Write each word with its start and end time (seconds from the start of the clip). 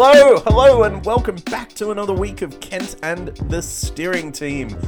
Hello, 0.00 0.38
hello, 0.46 0.84
and 0.84 1.04
welcome 1.04 1.34
back 1.50 1.70
to 1.70 1.90
another 1.90 2.12
week 2.12 2.42
of 2.42 2.60
Kent 2.60 2.94
and 3.02 3.36
the 3.48 3.60
steering 3.60 4.30
team. 4.30 4.78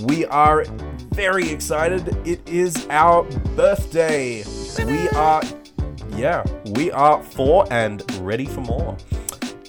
We 0.00 0.26
are 0.26 0.66
very 1.14 1.48
excited. 1.48 2.14
It 2.28 2.46
is 2.46 2.86
our 2.90 3.22
birthday. 3.56 4.44
We 4.84 5.08
are, 5.16 5.42
yeah, 6.10 6.44
we 6.72 6.90
are 6.90 7.22
four 7.22 7.72
and 7.72 8.02
ready 8.20 8.44
for 8.44 8.60
more. 8.60 8.98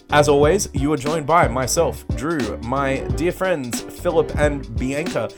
As 0.10 0.28
always, 0.28 0.68
you 0.74 0.92
are 0.92 0.98
joined 0.98 1.26
by 1.26 1.48
myself, 1.48 2.06
Drew, 2.18 2.58
my 2.58 2.98
dear 3.16 3.32
friends, 3.32 3.80
Philip 3.80 4.38
and 4.38 4.78
Bianca. 4.78 5.30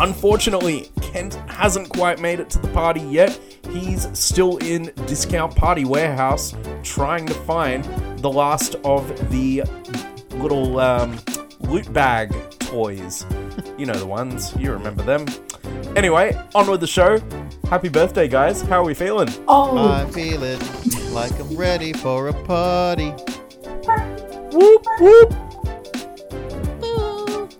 Unfortunately, 0.00 0.90
Kent 1.02 1.34
hasn't 1.50 1.90
quite 1.90 2.18
made 2.18 2.40
it 2.40 2.48
to 2.48 2.58
the 2.58 2.68
party 2.68 3.02
yet. 3.02 3.38
He's 3.68 4.08
still 4.18 4.56
in 4.56 4.90
Discount 5.04 5.54
Party 5.54 5.84
Warehouse 5.84 6.54
trying 6.82 7.26
to 7.26 7.34
find 7.34 7.84
the 8.22 8.30
last 8.30 8.76
of 8.84 9.30
the 9.30 9.62
little 10.30 10.78
um, 10.80 11.18
loot 11.60 11.92
bag 11.92 12.32
toys. 12.60 13.26
You 13.76 13.86
know 13.86 13.94
the 13.94 14.06
ones, 14.06 14.54
you 14.56 14.72
remember 14.72 15.02
them. 15.02 15.26
Anyway, 15.96 16.40
on 16.54 16.70
with 16.70 16.80
the 16.80 16.86
show. 16.86 17.18
Happy 17.68 17.88
birthday, 17.88 18.28
guys. 18.28 18.62
How 18.62 18.80
are 18.80 18.84
we 18.84 18.94
feeling? 18.94 19.28
Oh, 19.48 19.76
I'm 19.76 20.10
feeling 20.10 20.60
like 21.12 21.38
I'm 21.38 21.54
ready 21.56 21.92
for 21.92 22.28
a 22.28 22.32
party. 22.44 23.10
Whoop, 24.52 24.86
whoop. 25.00 25.32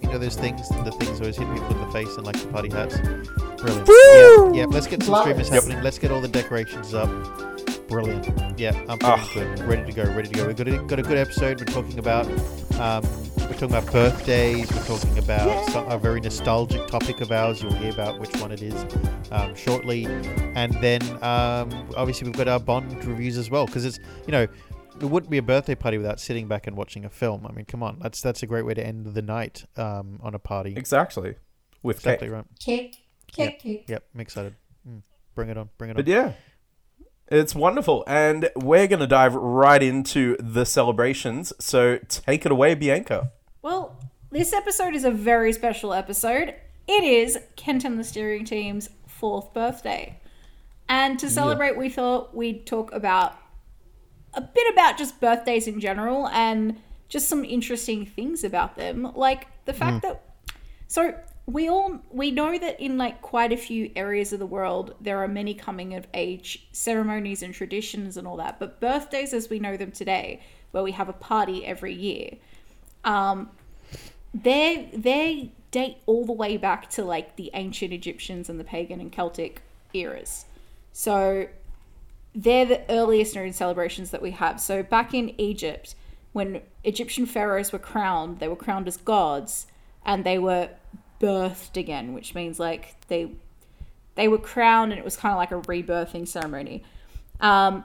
You 0.01 0.09
know 0.09 0.19
those 0.19 0.37
things, 0.37 0.69
the 0.69 0.95
things 0.99 1.21
always 1.21 1.37
hit 1.37 1.53
people 1.53 1.71
in 1.71 1.81
the 1.81 1.93
face 1.93 2.17
and 2.17 2.25
like 2.27 2.37
the 2.41 2.47
party 2.49 2.71
hats. 2.71 2.99
Brilliant. 3.61 3.89
Woo! 3.89 4.55
Yeah, 4.55 4.61
yeah. 4.61 4.67
Let's 4.67 4.87
get 4.87 5.03
some 5.03 5.13
Love 5.13 5.23
streamers 5.23 5.49
it. 5.49 5.55
happening. 5.55 5.83
Let's 5.83 5.99
get 5.99 6.11
all 6.11 6.21
the 6.21 6.29
decorations 6.29 6.95
up. 6.95 7.09
Brilliant. 7.93 8.59
Yeah, 8.59 8.71
I'm 8.89 8.99
feeling 8.99 9.01
Ah. 9.03 9.31
good. 9.35 9.59
Ready 9.61 9.85
to 9.85 9.93
go. 9.93 10.05
Ready 10.15 10.29
to 10.29 10.35
go. 10.35 10.47
We've 10.47 10.57
got 10.57 10.67
a, 10.67 10.79
got 10.85 10.99
a 10.99 11.03
good 11.03 11.19
episode. 11.19 11.59
We're 11.61 11.67
talking 11.67 11.99
about 11.99 12.27
um, 12.81 13.03
we're 13.37 13.53
talking 13.53 13.65
about 13.77 13.93
birthdays. 13.93 14.73
We're 14.73 14.85
talking 14.85 15.19
about 15.19 15.69
some, 15.71 15.87
a 15.91 15.99
very 15.99 16.21
nostalgic 16.21 16.87
topic 16.87 17.21
of 17.21 17.31
ours. 17.31 17.63
You'll 17.63 17.75
hear 17.75 17.93
about 17.93 18.19
which 18.19 18.35
one 18.41 18.51
it 18.51 18.63
is 18.63 18.75
um, 19.31 19.55
shortly, 19.55 20.07
and 20.55 20.73
then 20.81 21.03
um, 21.23 21.87
obviously 21.95 22.27
we've 22.29 22.37
got 22.37 22.49
our 22.49 22.59
Bond 22.59 23.05
reviews 23.05 23.37
as 23.37 23.51
well 23.51 23.67
because 23.67 23.85
it's 23.85 23.99
you 24.27 24.33
know 24.33 24.43
it 24.99 25.05
wouldn't 25.05 25.29
be 25.31 25.37
a 25.39 25.43
birthday 25.43 25.75
party 25.75 25.99
without 25.99 26.19
sitting 26.19 26.49
back 26.49 26.67
and 26.67 26.75
watching 26.79 27.05
a 27.05 27.11
film. 27.11 27.47
I 27.47 27.53
mean, 27.53 27.67
come 27.67 27.83
on, 27.83 27.99
that's 28.01 28.23
that's 28.23 28.43
a 28.43 28.47
great 28.47 28.65
way 28.65 28.73
to 28.73 28.87
end 28.87 29.05
the 29.05 29.23
night 29.23 29.67
um, 29.77 30.19
on 30.23 30.35
a 30.35 30.39
party. 30.39 30.73
Exactly. 30.79 31.35
With 31.83 31.97
Exactly 31.99 32.29
cake. 32.29 32.35
right. 32.35 32.45
kick, 32.59 32.97
kick, 33.27 33.59
kick. 33.59 33.85
Yep, 33.89 34.05
I'm 34.15 34.21
excited. 34.21 34.55
Mm. 34.89 35.03
Bring 35.35 35.51
it 35.51 35.59
on. 35.59 35.69
Bring 35.77 35.91
it 35.91 35.93
on. 35.93 35.97
But 35.97 36.07
yeah, 36.07 36.33
it's 37.33 37.55
wonderful. 37.55 38.05
And 38.07 38.51
we're 38.55 38.87
going 38.87 39.01
to 39.01 39.07
dive 39.07 39.35
right 39.35 39.83
into 39.83 40.37
the 40.39 40.65
celebrations. 40.65 41.53
So 41.59 41.99
take 42.09 42.45
it 42.45 42.53
away, 42.53 42.75
Bianca. 42.75 43.33
Well, 43.63 43.99
this 44.31 44.53
episode 44.53 44.95
is 44.95 45.05
a 45.05 45.11
very 45.11 45.53
special 45.53 45.95
episode. 45.95 46.55
It 46.87 47.05
is 47.05 47.39
Kent 47.57 47.85
and 47.85 47.99
the 47.99 48.05
steering 48.05 48.45
team's 48.45 48.91
fourth 49.07 49.55
birthday. 49.55 50.19
And 50.89 51.19
to 51.21 51.31
celebrate, 51.31 51.79
we 51.79 51.89
thought 51.89 52.37
we'd 52.37 52.67
talk 52.67 52.93
about 52.93 53.39
a 54.35 54.41
bit 54.41 54.73
about 54.73 54.99
just 54.99 55.21
birthdays 55.21 55.67
in 55.67 55.81
general 55.81 56.29
and 56.29 56.79
just 57.09 57.29
some 57.29 57.45
interesting 57.45 58.05
things 58.05 58.45
about 58.45 58.77
them. 58.77 59.11
Like 59.15 59.47
the 59.65 59.73
fact 59.73 60.05
mm-hmm. 60.05 60.09
that 60.09 60.23
so 60.89 61.15
we 61.47 61.69
all 61.69 62.01
we 62.11 62.31
know 62.31 62.57
that 62.59 62.81
in 62.81 62.97
like 62.97 63.21
quite 63.21 63.53
a 63.53 63.57
few 63.57 63.91
areas 63.97 64.33
of 64.33 64.39
the 64.39 64.47
world 64.47 64.95
there 65.01 65.19
are 65.19 65.29
many 65.29 65.55
coming 65.55 65.95
of 65.95 66.07
age 66.15 66.67
ceremonies 66.73 67.43
and 67.43 67.53
traditions 67.53 68.17
and 68.17 68.27
all 68.27 68.37
that. 68.37 68.59
But 68.59 68.81
birthdays 68.81 69.33
as 69.35 69.51
we 69.51 69.59
know 69.59 69.77
them 69.77 69.91
today, 69.91 70.41
where 70.71 70.83
we 70.83 70.93
have 70.93 71.09
a 71.09 71.13
party 71.13 71.65
every 71.67 71.95
year, 71.95 72.37
um, 73.05 73.51
they 74.33 74.91
they 74.95 75.53
date 75.73 75.97
all 76.07 76.25
the 76.25 76.33
way 76.33 76.57
back 76.57 76.89
to 76.91 77.05
like 77.05 77.37
the 77.37 77.51
ancient 77.55 77.93
Egyptians 77.93 78.49
and 78.49 78.61
the 78.61 78.65
pagan 78.65 79.01
and 79.01 79.11
Celtic 79.11 79.63
eras. 79.95 80.45
So 80.93 81.49
they're 82.35 82.67
the 82.67 82.83
earliest 82.91 83.35
known 83.35 83.53
celebrations 83.53 84.11
that 84.11 84.23
we 84.23 84.31
have. 84.33 84.61
So 84.61 84.83
back 84.83 85.13
in 85.13 85.39
Egypt, 85.41 85.95
when 86.33 86.63
Egyptian 86.85 87.27
pharaohs 87.27 87.73
were 87.73 87.79
crowned, 87.79 88.39
they 88.39 88.49
were 88.49 88.57
crowned 88.57 88.87
as 88.87 88.97
gods, 88.97 89.67
and 90.05 90.25
they 90.25 90.39
were 90.39 90.71
birthed 91.23 91.77
again, 91.77 92.13
which 92.13 92.35
means 92.35 92.59
like 92.59 92.97
they 93.07 93.31
they 94.17 94.29
were 94.29 94.39
crowned, 94.39 94.93
and 94.93 94.99
it 94.99 95.05
was 95.05 95.17
kind 95.17 95.33
of 95.33 95.39
like 95.39 95.53
a 95.53 95.67
rebirthing 95.69 96.27
ceremony. 96.27 96.83
Um, 97.41 97.85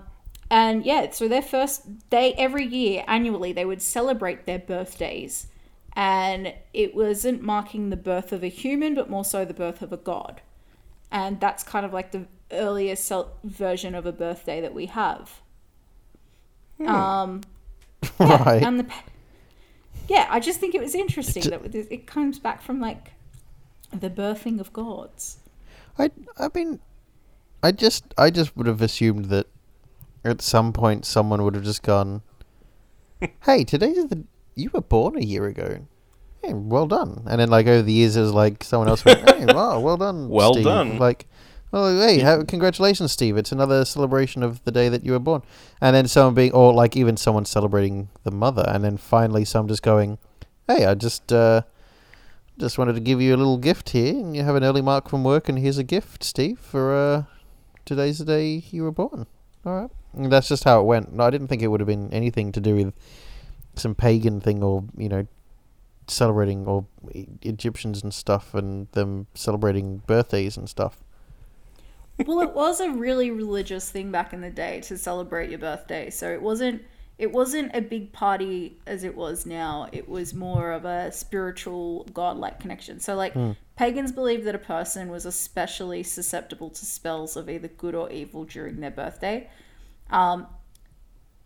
and 0.50 0.86
yeah, 0.86 1.12
so 1.12 1.28
their 1.28 1.42
first 1.42 1.84
they 2.10 2.34
every 2.34 2.66
year 2.66 3.04
annually 3.08 3.54
they 3.54 3.66
would 3.66 3.82
celebrate 3.82 4.46
their 4.46 4.60
birthdays, 4.60 5.48
and 5.94 6.54
it 6.74 6.96
wasn't 6.96 7.42
marking 7.42 7.90
the 7.90 7.98
birth 7.98 8.34
of 8.34 8.44
a 8.44 8.50
human, 8.50 8.96
but 8.96 9.10
more 9.10 9.24
so 9.24 9.46
the 9.46 9.54
birth 9.54 9.82
of 9.82 9.94
a 9.94 9.98
god, 9.98 10.42
and 11.12 11.40
that's 11.40 11.64
kind 11.64 11.86
of 11.86 11.94
like 11.94 12.12
the 12.12 12.26
earliest 12.52 13.12
version 13.44 13.94
of 13.94 14.06
a 14.06 14.12
birthday 14.12 14.60
that 14.62 14.74
we 14.74 14.88
have. 14.88 15.42
Um, 16.86 17.42
yeah, 18.20 18.44
right. 18.44 18.64
and 18.64 18.80
the 18.80 18.86
yeah, 20.08 20.28
I 20.30 20.40
just 20.40 20.60
think 20.60 20.74
it 20.74 20.82
was 20.82 20.96
interesting 20.96 21.44
that 21.50 21.76
it 21.76 22.08
comes 22.08 22.40
back 22.40 22.62
from 22.62 22.80
like 22.80 23.12
the 23.92 24.10
birthing 24.10 24.60
of 24.60 24.74
gods. 24.74 25.38
I 25.98 26.12
I 26.38 26.50
mean, 26.54 26.80
I 27.64 27.72
just 27.72 28.14
I 28.18 28.30
just 28.30 28.56
would 28.56 28.68
have 28.68 28.82
assumed 28.82 29.26
that 29.26 29.48
at 30.24 30.42
some 30.42 30.74
point 30.74 31.06
someone 31.06 31.44
would 31.44 31.56
have 31.56 31.64
just 31.64 31.84
gone, 31.84 32.22
"Hey, 33.44 33.64
today's 33.64 34.06
the 34.08 34.24
you 34.56 34.70
were 34.74 34.82
born 34.82 35.18
a 35.18 35.26
year 35.26 35.46
ago." 35.46 35.86
Hey, 36.44 36.54
well 36.54 36.86
done. 36.88 37.24
And 37.28 37.42
then 37.42 37.50
like 37.50 37.66
over 37.68 37.82
the 37.82 37.92
years, 37.92 38.16
it 38.16 38.22
was 38.22 38.32
like 38.32 38.64
someone 38.64 38.88
else 38.90 39.04
went, 39.04 39.28
"Hey, 39.30 39.46
wow, 39.46 39.80
well 39.80 39.98
done, 40.06 40.30
Well 40.30 40.54
Steve." 40.54 40.66
done. 40.66 40.98
Like, 41.00 41.26
oh, 41.74 42.00
hey, 42.00 42.20
ha- 42.20 42.44
congratulations, 42.44 43.12
Steve! 43.12 43.38
It's 43.38 43.52
another 43.52 43.84
celebration 43.86 44.44
of 44.44 44.64
the 44.64 44.72
day 44.72 44.88
that 44.90 45.04
you 45.04 45.14
were 45.14 45.20
born. 45.20 45.42
And 45.82 45.96
then 45.96 46.08
someone 46.08 46.36
being, 46.36 46.52
or 46.52 46.74
like 46.74 46.96
even 46.96 47.18
someone 47.18 47.46
celebrating 47.46 48.10
the 48.24 48.32
mother, 48.32 48.66
and 48.68 48.84
then 48.84 48.98
finally 48.98 49.46
some 49.46 49.68
just 49.68 49.82
going, 49.82 50.20
"Hey, 50.68 50.86
I 50.86 50.94
just." 50.94 51.34
uh 51.34 51.64
just 52.60 52.78
wanted 52.78 52.94
to 52.94 53.00
give 53.00 53.22
you 53.22 53.36
a 53.36 53.38
little 53.38 53.58
gift 53.58 53.90
here, 53.90 54.14
and 54.14 54.36
you 54.36 54.44
have 54.44 54.56
an 54.56 54.64
early 54.64 54.82
mark 54.82 55.10
from 55.10 55.24
work, 55.24 55.48
and 55.48 55.60
here's 55.60 55.78
a 55.78 55.84
gift, 55.84 56.24
Steve, 56.24 56.60
for 56.60 56.96
uh, 56.96 57.24
today's 57.86 58.20
the 58.20 58.26
day 58.26 58.64
you 58.72 58.84
were 58.84 58.92
born. 58.92 59.28
All 59.66 59.82
right, 59.82 59.92
and 60.14 60.32
that's 60.32 60.48
just 60.48 60.64
how 60.64 60.80
it 60.80 60.84
went. 60.84 61.20
I 61.20 61.30
didn't 61.30 61.48
think 61.48 61.62
it 61.62 61.68
would 61.68 61.80
have 61.80 61.88
been 61.88 62.12
anything 62.12 62.52
to 62.54 62.60
do 62.60 62.76
with 62.76 62.94
some 63.76 63.96
pagan 63.96 64.42
thing, 64.42 64.64
or 64.64 64.84
you 64.98 65.10
know, 65.10 65.28
celebrating 66.08 66.66
or 66.66 66.86
Egyptians 67.42 68.02
and 68.04 68.14
stuff, 68.14 68.54
and 68.54 68.88
them 68.92 69.28
celebrating 69.34 69.98
birthdays 70.08 70.58
and 70.58 70.70
stuff. 70.70 71.04
well, 72.26 72.42
it 72.42 72.54
was 72.54 72.80
a 72.80 72.90
really 72.90 73.30
religious 73.30 73.90
thing 73.90 74.12
back 74.12 74.34
in 74.34 74.42
the 74.42 74.50
day 74.50 74.82
to 74.82 74.98
celebrate 74.98 75.50
your 75.50 75.60
birthday. 75.60 76.10
So 76.10 76.32
it 76.32 76.42
wasn't 76.42 76.82
it 77.18 77.32
wasn't 77.32 77.76
a 77.76 77.82
big 77.82 78.14
party 78.14 78.80
as 78.86 79.04
it 79.04 79.16
was 79.16 79.46
now. 79.46 79.90
It 79.92 80.08
was 80.08 80.34
more 80.34 80.72
of 80.72 80.86
a 80.86 81.12
spiritual 81.12 82.04
godlike 82.14 82.60
connection. 82.60 83.00
So 83.00 83.16
like 83.16 83.34
pagans 83.76 84.12
believed 84.12 84.46
that 84.46 84.56
a 84.56 84.60
person 84.60 85.10
was 85.10 85.26
especially 85.26 86.04
susceptible 86.04 86.70
to 86.70 86.86
spells 86.86 87.36
of 87.36 87.50
either 87.50 87.68
good 87.70 87.96
or 87.96 88.12
evil 88.12 88.44
during 88.46 88.80
their 88.80 88.92
birthday. 88.92 89.50
Um, 90.12 90.48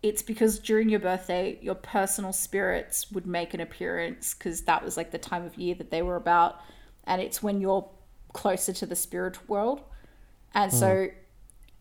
it's 0.02 0.22
because 0.22 0.58
during 0.58 0.88
your 0.88 1.00
birthday, 1.00 1.58
your 1.62 1.76
personal 1.76 2.32
spirits 2.32 3.10
would 3.12 3.26
make 3.26 3.54
an 3.54 3.60
appearance 3.60 4.34
because 4.34 4.62
that 4.62 4.84
was 4.84 4.96
like 4.96 5.10
the 5.12 5.18
time 5.18 5.44
of 5.44 5.56
year 5.56 5.76
that 5.76 5.90
they 5.90 6.02
were 6.02 6.16
about, 6.16 6.60
and 7.04 7.22
it's 7.22 7.42
when 7.42 7.60
you're 7.60 7.88
closer 8.32 8.72
to 8.72 8.86
the 8.86 8.96
spirit 8.96 9.48
world. 9.48 9.80
And 10.54 10.72
so 10.72 11.08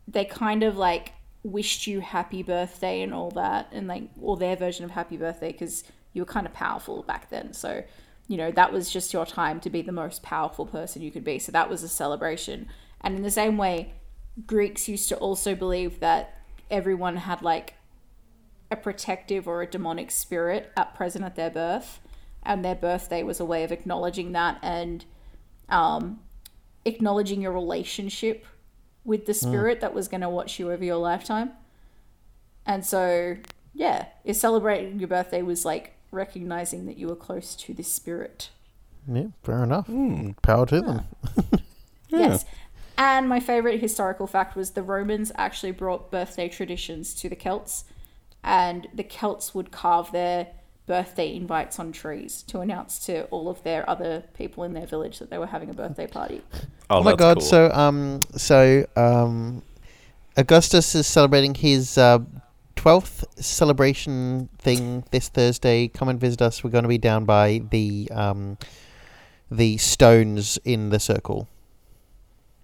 they 0.08 0.24
kind 0.26 0.64
of 0.64 0.78
like 0.78 1.14
wished 1.44 1.88
you 1.88 2.02
happy 2.02 2.44
birthday 2.44 3.02
and 3.02 3.14
all 3.14 3.32
that, 3.32 3.68
and 3.72 3.88
like, 3.88 4.04
or 4.20 4.38
their 4.38 4.56
version 4.56 4.86
of 4.86 4.92
happy 4.92 5.18
birthday 5.18 5.52
because 5.52 5.84
you 6.14 6.22
were 6.22 6.26
kind 6.26 6.46
of 6.46 6.54
powerful 6.54 7.04
back 7.04 7.30
then. 7.30 7.54
So, 7.54 7.84
you 8.28 8.38
know, 8.38 8.52
that 8.52 8.72
was 8.72 8.90
just 8.90 9.14
your 9.14 9.26
time 9.26 9.60
to 9.62 9.70
be 9.70 9.82
the 9.82 9.92
most 9.92 10.24
powerful 10.24 10.66
person 10.66 11.02
you 11.02 11.12
could 11.12 11.24
be. 11.24 11.40
So 11.40 11.52
that 11.52 11.70
was 11.70 11.84
a 11.84 11.90
celebration. 11.90 12.68
And 13.02 13.16
in 13.16 13.24
the 13.24 13.32
same 13.32 13.58
way, 13.58 13.94
Greeks 14.46 14.88
used 14.88 15.10
to 15.10 15.18
also 15.18 15.56
believe 15.56 16.00
that 16.00 16.38
everyone 16.70 17.18
had 17.18 17.42
like 17.42 17.76
a 18.70 18.76
protective 18.76 19.48
or 19.48 19.62
a 19.62 19.68
demonic 19.68 20.12
spirit 20.12 20.72
at 20.78 20.96
present 20.96 21.26
at 21.26 21.36
their 21.36 21.50
birth, 21.50 22.00
and 22.44 22.64
their 22.64 22.76
birthday 22.76 23.24
was 23.24 23.40
a 23.40 23.46
way 23.46 23.64
of 23.64 23.72
acknowledging 23.72 24.32
that 24.32 24.58
and 24.62 25.06
um, 25.70 26.20
acknowledging 26.86 27.42
your 27.42 27.52
relationship 27.52 28.46
with 29.04 29.26
the 29.26 29.34
hmm. 29.34 29.48
spirit 29.48 29.82
that 29.82 29.94
was 29.94 30.08
going 30.08 30.22
to 30.22 30.30
watch 30.30 30.60
you 30.60 30.72
over 30.72 30.84
your 30.84 30.98
lifetime. 30.98 31.52
And 32.66 32.86
so, 32.86 33.38
yeah, 33.74 34.08
if 34.24 34.36
celebrating 34.36 35.00
your 35.00 35.08
birthday 35.08 35.42
was 35.42 35.66
like 35.66 35.94
recognizing 36.12 36.86
that 36.86 36.98
you 36.98 37.08
were 37.08 37.16
close 37.16 37.56
to 37.56 37.74
this 37.74 37.88
spirit. 37.88 38.50
Yeah, 39.12 39.28
fair 39.44 39.64
enough. 39.64 39.88
Hmm. 39.88 40.32
Power 40.42 40.66
to 40.68 40.82
them. 40.82 41.06
Yes. 42.12 42.46
And 42.98 43.28
my 43.28 43.40
favorite 43.40 43.80
historical 43.80 44.28
fact 44.28 44.56
was 44.56 44.72
the 44.72 44.84
Romans 44.84 45.32
actually 45.36 45.72
brought 45.72 46.12
birthday 46.12 46.50
traditions 46.50 47.14
to 47.16 47.30
the 47.30 47.36
Celts. 47.36 47.86
and 48.44 48.88
the 48.94 49.04
Celts 49.04 49.56
would 49.56 49.72
carve 49.72 50.12
their 50.12 50.48
birthday 50.92 51.34
invites 51.34 51.80
on 51.80 51.94
trees 51.94 52.44
to 52.44 52.60
announce 52.60 53.00
to 53.06 53.24
all 53.28 53.48
of 53.48 53.64
their 53.64 53.90
other 53.90 54.26
people 54.34 54.66
in 54.66 54.74
their 54.74 54.86
village 54.86 55.20
that 55.20 55.30
they 55.30 55.38
were 55.38 55.46
having 55.46 55.70
a 55.70 55.74
birthday 55.74 56.06
party. 56.06 56.42
Oh, 56.90 56.98
Oh 57.00 57.04
my 57.04 57.16
god! 57.16 57.38
cool. 57.38 57.46
So 57.46 57.72
um, 57.72 58.20
so 58.36 58.86
um, 58.98 59.64
Augustus 60.36 60.94
is 60.94 61.08
celebrating 61.08 61.56
his 61.56 61.98
uh, 61.98 62.20
twelfth 62.76 63.24
celebration 63.42 64.50
thing 64.58 65.06
this 65.12 65.30
Thursday. 65.30 65.88
Come 65.88 66.10
and 66.10 66.20
visit 66.20 66.42
us. 66.42 66.62
We're 66.62 66.72
going 66.72 66.84
to 66.84 66.90
be 66.90 66.98
down 66.98 67.24
by 67.24 67.62
the 67.70 68.12
um, 68.12 68.58
the 69.50 69.78
stones 69.78 70.60
in 70.66 70.90
the 70.90 71.00
circle. 71.00 71.48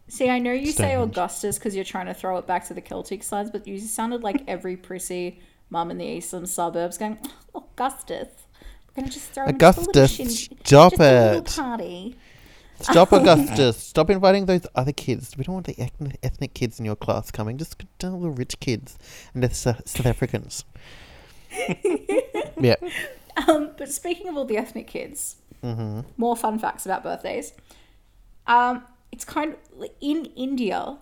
See, 0.09 0.29
I 0.29 0.39
know 0.39 0.51
you 0.51 0.73
say 0.73 0.95
Augustus 0.95 1.57
because 1.57 1.75
you're 1.75 1.85
trying 1.85 2.07
to 2.07 2.13
throw 2.13 2.37
it 2.37 2.45
back 2.45 2.67
to 2.67 2.73
the 2.73 2.81
Celtic 2.81 3.23
sides, 3.23 3.49
but 3.51 3.65
you 3.65 3.79
sounded 3.79 4.21
like 4.21 4.43
every 4.47 4.75
prissy 4.75 5.39
mum 5.69 5.91
in 5.91 5.97
the 5.97 6.05
eastern 6.05 6.45
suburbs 6.45 6.97
going, 6.97 7.17
"Oh, 7.53 7.65
Augustus. 7.73 8.29
We're 8.87 9.01
going 9.03 9.07
to 9.09 9.13
just 9.13 9.29
throw 9.31 9.45
him 9.45 9.57
just 9.57 9.77
a 9.77 9.81
little 9.81 9.91
Augustus, 10.03 10.11
shin- 10.39 10.57
stop 10.65 10.91
just 10.93 11.01
it. 11.01 11.61
party. 11.61 12.15
Stop, 12.79 13.11
Augustus! 13.13 13.77
Stop 13.77 14.09
inviting 14.09 14.45
those 14.45 14.65
other 14.75 14.91
kids. 14.91 15.35
We 15.37 15.43
don't 15.43 15.53
want 15.55 15.65
the 15.67 15.79
ethnic, 15.79 16.17
ethnic 16.23 16.53
kids 16.53 16.79
in 16.79 16.85
your 16.85 16.95
class 16.95 17.29
coming. 17.31 17.57
Just 17.57 17.83
tell 17.99 18.19
the 18.19 18.29
rich 18.29 18.59
kids 18.59 18.97
and 19.33 19.43
the 19.43 19.53
South 19.53 20.05
Africans. 20.05 20.63
yeah. 22.59 22.75
Um, 23.47 23.71
but 23.77 23.89
speaking 23.91 24.27
of 24.27 24.37
all 24.37 24.45
the 24.45 24.57
ethnic 24.57 24.87
kids, 24.87 25.37
Mm-hmm. 25.63 26.01
more 26.17 26.35
fun 26.37 26.59
facts 26.59 26.85
about 26.85 27.01
birthdays. 27.01 27.51
Um, 28.45 28.83
it's 29.11 29.25
kind 29.25 29.55
of 29.55 29.85
in 29.99 30.25
India. 30.35 30.99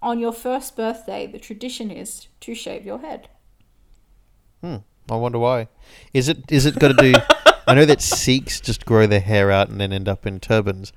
On 0.00 0.20
your 0.20 0.32
first 0.32 0.76
birthday, 0.76 1.26
the 1.26 1.40
tradition 1.40 1.90
is 1.90 2.28
to 2.40 2.54
shave 2.54 2.86
your 2.86 3.00
head. 3.00 3.28
Hmm. 4.62 4.76
I 5.10 5.16
wonder 5.16 5.38
why. 5.38 5.68
Is 6.12 6.28
it 6.28 6.50
is 6.50 6.66
it 6.66 6.78
got 6.78 6.96
to 6.98 7.12
do? 7.12 7.14
I 7.66 7.74
know 7.74 7.84
that 7.84 8.00
Sikhs 8.02 8.60
just 8.60 8.84
grow 8.86 9.06
their 9.06 9.20
hair 9.20 9.50
out 9.50 9.68
and 9.68 9.80
then 9.80 9.92
end 9.92 10.08
up 10.08 10.26
in 10.26 10.40
turbans. 10.40 10.92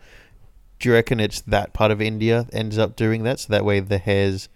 Do 0.80 0.90
you 0.90 0.96
reckon 0.96 1.20
it's 1.20 1.42
that 1.42 1.74
part 1.74 1.92
of 1.92 2.02
India 2.02 2.48
ends 2.54 2.78
up 2.78 2.96
doing 2.96 3.24
that, 3.24 3.40
so 3.40 3.54
that 3.54 3.64
way 3.66 3.80
the 3.80 3.98
hairs, 4.00 4.50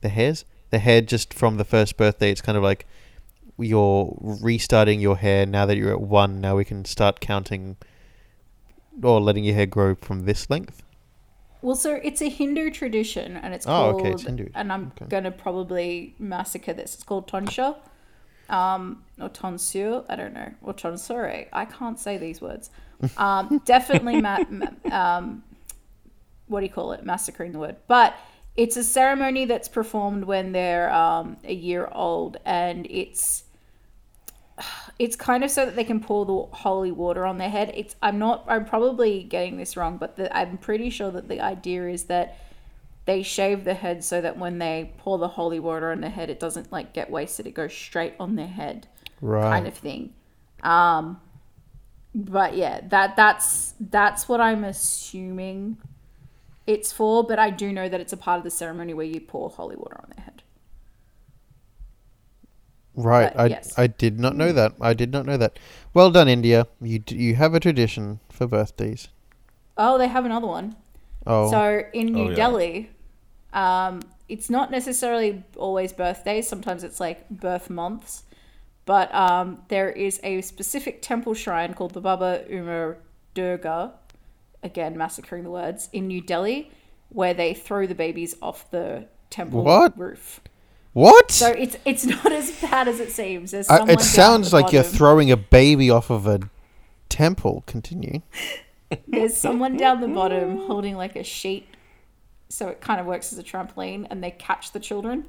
the 0.00 0.08
hairs, 0.08 0.44
the 0.70 0.78
hair 0.78 1.00
just 1.00 1.32
from 1.32 1.56
the 1.56 1.64
first 1.64 1.96
birthday, 1.96 2.30
it's 2.30 2.40
kind 2.40 2.56
of 2.58 2.64
like 2.64 2.86
you're 3.58 4.16
restarting 4.20 5.00
your 5.00 5.16
hair 5.16 5.44
now 5.46 5.66
that 5.66 5.76
you're 5.76 5.92
at 5.92 6.00
one. 6.00 6.40
Now 6.40 6.56
we 6.56 6.64
can 6.64 6.84
start 6.84 7.20
counting 7.20 7.76
or 9.02 9.20
letting 9.20 9.44
your 9.44 9.54
hair 9.54 9.66
grow 9.66 9.94
from 9.94 10.24
this 10.24 10.50
length. 10.50 10.82
Well, 11.62 11.76
so 11.76 12.00
it's 12.02 12.22
a 12.22 12.28
Hindu 12.28 12.70
tradition, 12.70 13.36
and 13.36 13.52
it's 13.54 13.66
Oh, 13.66 13.70
called. 13.92 14.00
okay, 14.00 14.10
it's 14.12 14.22
Hindu. 14.24 14.48
And 14.54 14.72
I'm 14.72 14.92
Okay. 14.96 15.06
gonna 15.08 15.30
probably 15.32 16.14
massacre 16.18 16.72
this. 16.72 16.94
It's 16.94 17.02
called 17.04 17.26
tonsure, 17.28 17.76
um, 18.48 19.04
or 19.20 19.28
tonsure. 19.28 20.04
I 20.08 20.16
don't 20.16 20.34
know, 20.34 20.52
or 20.62 20.72
tonsure. 20.74 21.46
I 21.52 21.64
can't 21.64 21.98
say 21.98 22.18
these 22.18 22.40
words. 22.40 22.70
Um, 23.16 23.60
definitely, 23.64 24.20
ma- 24.20 24.44
ma- 24.50 24.68
um, 24.90 25.42
what 26.46 26.60
do 26.60 26.66
you 26.66 26.72
call 26.72 26.92
it? 26.92 27.04
Massacring 27.04 27.52
the 27.52 27.58
word, 27.58 27.76
but 27.86 28.14
it's 28.56 28.76
a 28.76 28.82
ceremony 28.84 29.44
that's 29.44 29.68
performed 29.68 30.24
when 30.24 30.52
they're 30.52 30.92
um, 30.92 31.36
a 31.44 31.54
year 31.54 31.88
old, 31.92 32.38
and 32.44 32.86
it's 32.90 33.44
it's 34.98 35.14
kind 35.14 35.44
of 35.44 35.50
so 35.50 35.64
that 35.64 35.76
they 35.76 35.84
can 35.84 36.00
pour 36.00 36.26
the 36.26 36.56
holy 36.56 36.90
water 36.90 37.24
on 37.24 37.38
their 37.38 37.50
head. 37.50 37.72
It's 37.74 37.94
I'm 38.02 38.18
not 38.18 38.44
I'm 38.48 38.64
probably 38.64 39.22
getting 39.22 39.56
this 39.56 39.76
wrong, 39.76 39.96
but 39.96 40.16
the, 40.16 40.36
I'm 40.36 40.58
pretty 40.58 40.90
sure 40.90 41.10
that 41.12 41.28
the 41.28 41.40
idea 41.40 41.88
is 41.88 42.04
that 42.04 42.36
they 43.08 43.22
shave 43.22 43.64
the 43.64 43.72
head 43.72 44.04
so 44.04 44.20
that 44.20 44.36
when 44.36 44.58
they 44.58 44.92
pour 44.98 45.16
the 45.16 45.28
holy 45.28 45.58
water 45.58 45.90
on 45.90 46.02
the 46.02 46.10
head, 46.10 46.28
it 46.28 46.38
doesn't 46.38 46.70
like 46.70 46.92
get 46.92 47.10
wasted. 47.10 47.46
It 47.46 47.54
goes 47.54 47.72
straight 47.72 48.12
on 48.20 48.36
their 48.36 48.46
head, 48.46 48.86
Right. 49.22 49.50
kind 49.50 49.66
of 49.66 49.72
thing. 49.72 50.12
Um, 50.62 51.18
but 52.14 52.54
yeah, 52.54 52.82
that 52.88 53.16
that's 53.16 53.72
that's 53.80 54.28
what 54.28 54.42
I'm 54.42 54.62
assuming 54.62 55.78
it's 56.66 56.92
for. 56.92 57.24
But 57.24 57.38
I 57.38 57.48
do 57.48 57.72
know 57.72 57.88
that 57.88 57.98
it's 57.98 58.12
a 58.12 58.16
part 58.18 58.36
of 58.38 58.44
the 58.44 58.50
ceremony 58.50 58.92
where 58.92 59.06
you 59.06 59.20
pour 59.20 59.48
holy 59.48 59.76
water 59.76 59.96
on 60.02 60.12
their 60.14 60.24
head. 60.26 60.42
Right. 62.94 63.32
But 63.34 63.40
I, 63.40 63.46
yes. 63.46 63.78
I 63.78 63.86
did 63.86 64.18
not 64.20 64.36
know 64.36 64.52
that. 64.52 64.74
I 64.80 64.92
did 64.92 65.12
not 65.12 65.24
know 65.24 65.38
that. 65.38 65.58
Well 65.94 66.10
done, 66.10 66.28
India. 66.28 66.66
You 66.82 67.02
you 67.08 67.36
have 67.36 67.54
a 67.54 67.60
tradition 67.60 68.20
for 68.28 68.46
birthdays. 68.46 69.08
Oh, 69.78 69.96
they 69.96 70.08
have 70.08 70.26
another 70.26 70.46
one. 70.48 70.76
Oh. 71.26 71.50
So 71.50 71.82
in 71.94 72.06
New 72.06 72.26
Oh, 72.26 72.28
yeah. 72.30 72.36
Delhi, 72.36 72.90
um, 73.52 74.02
it's 74.28 74.50
not 74.50 74.70
necessarily 74.70 75.42
always 75.56 75.92
birthdays. 75.92 76.48
Sometimes 76.48 76.84
it's 76.84 77.00
like 77.00 77.28
birth 77.30 77.70
months. 77.70 78.24
But 78.84 79.14
um, 79.14 79.62
there 79.68 79.90
is 79.90 80.18
a 80.22 80.40
specific 80.40 81.02
temple 81.02 81.34
shrine 81.34 81.74
called 81.74 81.92
the 81.92 82.00
Baba 82.00 82.44
Umar 82.50 82.96
Durga, 83.34 83.92
again 84.62 84.96
massacring 84.96 85.44
the 85.44 85.50
words, 85.50 85.90
in 85.92 86.06
New 86.06 86.22
Delhi, 86.22 86.70
where 87.10 87.34
they 87.34 87.52
throw 87.52 87.86
the 87.86 87.94
babies 87.94 88.34
off 88.40 88.70
the 88.70 89.06
temple 89.28 89.62
What? 89.62 89.98
roof. 89.98 90.40
what? 90.94 91.30
So 91.30 91.48
it's 91.50 91.76
it's 91.84 92.06
not 92.16 92.32
as 92.32 92.50
bad 92.62 92.88
as 92.88 92.98
it 92.98 93.10
seems. 93.10 93.50
There's 93.50 93.68
Uh, 93.68 93.84
it 93.88 94.00
sounds 94.00 94.54
like 94.54 94.72
you're 94.72 94.82
throwing 94.82 95.30
a 95.30 95.36
baby 95.36 95.90
off 95.90 96.08
of 96.08 96.26
a 96.26 96.40
temple. 97.10 97.64
Continue. 97.66 98.22
There's 99.06 99.36
someone 99.36 99.76
down 99.76 100.00
the 100.00 100.08
bottom 100.08 100.56
holding 100.66 100.96
like 100.96 101.14
a 101.14 101.22
sheet, 101.24 101.68
so 102.48 102.68
it 102.68 102.80
kind 102.80 103.00
of 103.00 103.06
works 103.06 103.32
as 103.32 103.38
a 103.38 103.42
trampoline, 103.42 104.06
and 104.10 104.22
they 104.22 104.30
catch 104.30 104.72
the 104.72 104.80
children. 104.80 105.26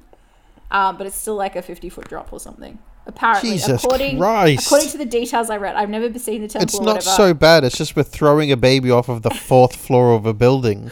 Um, 0.70 0.96
but 0.96 1.06
it's 1.06 1.16
still 1.16 1.34
like 1.34 1.56
a 1.56 1.62
50 1.62 1.88
foot 1.88 2.08
drop 2.08 2.32
or 2.32 2.38
something. 2.40 2.78
Apparently, 3.06 3.50
Jesus 3.52 3.82
according 3.82 4.18
Christ. 4.18 4.66
according 4.66 4.88
to 4.90 4.98
the 4.98 5.04
details 5.06 5.50
I 5.50 5.56
read, 5.56 5.74
I've 5.74 5.88
never 5.90 6.16
seen 6.18 6.42
the 6.42 6.48
temple. 6.48 6.62
It's 6.64 6.74
not 6.78 6.86
whatever. 6.96 7.00
so 7.16 7.34
bad. 7.34 7.64
It's 7.64 7.76
just 7.76 7.96
we're 7.96 8.02
throwing 8.04 8.52
a 8.52 8.56
baby 8.56 8.90
off 8.90 9.08
of 9.08 9.22
the 9.22 9.30
fourth 9.30 9.74
floor 9.86 10.14
of 10.14 10.26
a 10.26 10.34
building. 10.34 10.90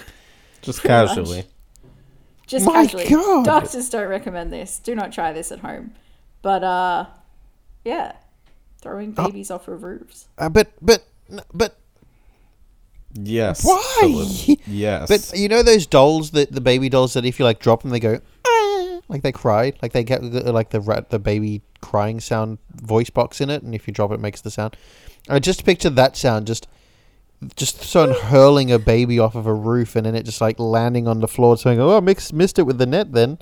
Just 0.62 0.80
Pretty 0.80 0.94
much. 0.94 1.08
casually. 1.08 1.44
Just 2.46 2.66
My 2.66 2.86
casually. 2.86 3.08
God. 3.08 3.44
Doctors 3.44 3.88
don't 3.90 4.08
recommend 4.08 4.52
this. 4.52 4.78
Do 4.78 4.94
not 4.94 5.12
try 5.12 5.32
this 5.32 5.52
at 5.52 5.60
home. 5.60 5.92
But 6.42 6.64
uh, 6.64 7.06
yeah, 7.84 8.16
throwing 8.80 9.14
Oh. 9.16 9.26
babies 9.26 9.50
off 9.50 9.68
of 9.68 9.82
roofs. 9.82 10.28
Uh, 10.38 10.48
but 10.48 10.72
but 10.80 11.04
but 11.52 11.76
Yes. 13.14 13.64
Why? 13.64 13.96
Philip. 14.00 14.58
Yes. 14.66 15.08
but 15.08 15.38
you 15.38 15.48
know 15.48 15.62
those 15.62 15.86
dolls 15.86 16.30
that 16.32 16.52
the 16.52 16.60
baby 16.60 16.88
dolls 16.88 17.14
that 17.14 17.24
if 17.24 17.38
you 17.38 17.44
like 17.44 17.58
drop 17.58 17.82
them 17.82 17.90
they 17.90 18.00
go 18.00 18.20
"Ah," 18.46 19.00
like 19.08 19.22
they 19.22 19.32
cry 19.32 19.72
like 19.82 19.92
they 19.92 20.04
get 20.04 20.20
the- 20.20 20.52
like 20.52 20.70
the 20.70 20.80
rat 20.80 21.10
the 21.10 21.18
baby 21.18 21.62
crying 21.80 22.20
sound 22.20 22.58
voice 22.74 23.08
box 23.10 23.40
in 23.40 23.48
it 23.50 23.62
and 23.62 23.74
if 23.74 23.86
you 23.86 23.92
drop 23.94 24.10
it, 24.10 24.14
it 24.14 24.20
makes 24.20 24.40
the 24.40 24.50
sound. 24.50 24.76
I 25.28 25.38
just 25.38 25.64
picture 25.64 25.90
that 25.90 26.16
sound 26.16 26.46
just 26.46 26.66
just 27.56 27.82
someone 27.82 28.18
hurling 28.18 28.70
a 28.72 28.78
baby 28.78 29.18
off 29.18 29.34
of 29.34 29.46
a 29.46 29.54
roof 29.54 29.94
and 29.96 30.04
then 30.06 30.14
it 30.14 30.24
just 30.24 30.40
like 30.40 30.58
landing 30.58 31.06
on 31.08 31.20
the 31.20 31.28
floor 31.28 31.56
saying 31.56 31.80
oh 31.80 31.96
I 31.96 32.00
mix, 32.00 32.32
missed 32.32 32.58
it 32.58 32.64
with 32.64 32.78
the 32.78 32.86
net 32.86 33.12
then 33.12 33.30
and 33.30 33.38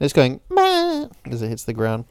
it's 0.00 0.12
going 0.14 0.40
"Meh," 0.50 1.08
as 1.26 1.42
it 1.42 1.48
hits 1.48 1.64
the 1.64 1.74
ground. 1.74 2.04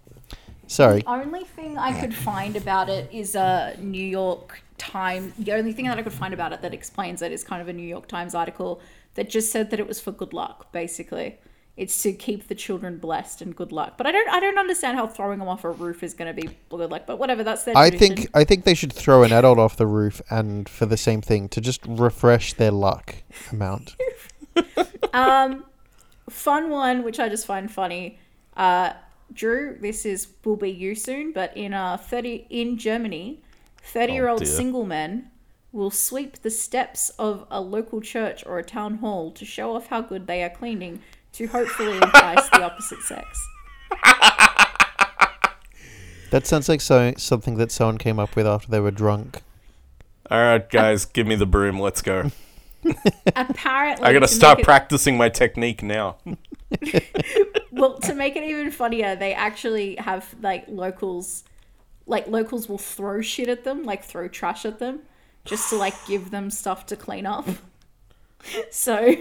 Sorry. 0.68 1.02
The 1.02 1.10
only 1.10 1.46
thing 1.46 1.80
I 1.80 2.00
could 2.00 2.14
find 2.14 2.56
about 2.56 2.90
it 2.90 3.10
is 3.12 3.34
a 3.34 3.76
New 3.82 4.06
York 4.06 4.62
Times. 4.80 5.34
The 5.38 5.54
only 5.54 5.74
thing 5.74 5.86
that 5.86 5.98
I 5.98 6.02
could 6.02 6.14
find 6.14 6.34
about 6.34 6.54
it 6.54 6.62
that 6.62 6.74
explains 6.74 7.22
it 7.22 7.32
is 7.32 7.44
kind 7.44 7.62
of 7.62 7.68
a 7.68 7.74
New 7.74 7.88
York 7.88 8.08
Times 8.08 8.34
article 8.34 8.82
that 9.16 9.30
just 9.30 9.52
said 9.52 9.70
that 9.70 9.80
it 9.80 9.88
was 9.88 10.00
for 10.00 10.12
good 10.12 10.34
luck. 10.34 10.72
Basically, 10.72 11.38
it's 11.78 12.02
to 12.04 12.14
keep 12.14 12.48
the 12.48 12.56
children 12.56 12.98
blessed 12.98 13.42
and 13.42 13.56
good 13.56 13.72
luck. 13.72 13.98
But 13.98 14.08
I 14.08 14.12
don't, 14.12 14.30
I 14.30 14.40
don't 14.40 14.58
understand 14.58 14.98
how 14.98 15.08
throwing 15.08 15.40
them 15.40 15.48
off 15.48 15.64
a 15.64 15.72
roof 15.72 16.04
is 16.04 16.14
going 16.14 16.34
to 16.34 16.42
be 16.42 16.50
good 16.70 16.90
luck. 16.90 17.04
But 17.06 17.20
whatever, 17.20 17.44
that's 17.44 17.64
their. 17.64 17.78
I 17.78 17.90
tradition. 17.90 18.16
think 18.16 18.30
I 18.34 18.44
think 18.44 18.64
they 18.64 18.74
should 18.74 18.92
throw 18.94 19.24
an 19.24 19.32
adult 19.32 19.60
off 19.60 19.78
the 19.78 19.88
roof 19.88 20.22
and 20.30 20.68
for 20.68 20.86
the 20.86 20.98
same 20.98 21.22
thing 21.22 21.50
to 21.50 21.62
just 21.62 21.82
refresh 21.86 22.54
their 22.54 22.72
luck 22.72 23.16
amount. 23.52 23.96
Um, 25.14 25.66
fun 26.30 26.70
one, 26.70 27.04
which 27.04 27.20
I 27.20 27.30
just 27.30 27.46
find 27.46 27.72
funny. 27.72 28.20
Uh, 28.56 28.94
Drew, 29.34 29.78
this 29.80 30.06
is 30.06 30.28
will 30.44 30.56
be 30.56 30.72
you 30.72 30.96
soon, 30.96 31.32
but 31.32 31.56
in 31.56 31.74
uh 31.74 31.98
thirty 31.98 32.48
in 32.50 32.78
Germany, 32.78 33.42
thirty 33.82 34.14
year 34.14 34.28
old 34.28 34.42
oh, 34.42 34.46
dear. 34.46 34.54
single 34.54 34.86
men 34.86 35.32
will 35.72 35.92
sweep 35.92 36.42
the 36.42 36.50
steps 36.50 37.10
of 37.20 37.46
a 37.52 37.62
local 37.62 38.02
church 38.02 38.44
or 38.46 38.58
a 38.58 38.64
town 38.64 38.96
hall 38.98 39.32
to 39.32 39.46
show 39.46 39.76
off 39.76 39.88
how 39.88 40.02
good 40.02 40.26
they 40.26 40.44
are 40.44 40.50
cleaning 40.50 41.02
to 41.34 41.46
hopefully 41.48 41.96
entice 41.98 42.50
the 42.50 42.64
opposite 42.64 43.02
sex. 43.02 43.48
That 46.32 46.46
sounds 46.46 46.70
like 46.70 46.82
so 46.82 47.14
something 47.18 47.58
that 47.58 47.72
someone 47.72 47.98
came 47.98 48.20
up 48.20 48.36
with 48.36 48.46
after 48.46 48.70
they 48.70 48.80
were 48.80 48.92
drunk. 48.92 49.42
All 50.30 50.40
right, 50.40 50.70
guys, 50.70 51.06
give 51.06 51.26
me 51.26 51.36
the 51.36 51.48
broom. 51.48 51.80
Let's 51.80 52.04
go. 52.04 52.32
Apparently, 53.36 54.06
I 54.06 54.14
gotta 54.14 54.28
to 54.28 54.28
start 54.28 54.60
it- 54.60 54.66
practicing 54.66 55.18
my 55.18 55.30
technique 55.30 55.82
now. 55.84 56.18
Well, 57.72 57.98
to 58.00 58.14
make 58.14 58.36
it 58.36 58.44
even 58.44 58.72
funnier, 58.72 59.16
they 59.16 59.34
actually 59.34 59.96
have 59.96 60.36
like 60.42 60.66
locals, 60.68 61.46
like 62.10 62.28
locals 62.28 62.68
will 62.68 62.78
throw 62.78 63.22
shit 63.22 63.48
at 63.48 63.64
them, 63.64 63.84
like 63.84 64.04
throw 64.04 64.28
trash 64.28 64.66
at 64.66 64.80
them, 64.80 65.00
just 65.46 65.70
to 65.70 65.78
like 65.78 65.94
give 66.08 66.32
them 66.32 66.50
stuff 66.52 66.86
to 66.88 66.96
clean 66.98 67.26
up. 67.26 67.48
So, 68.72 69.16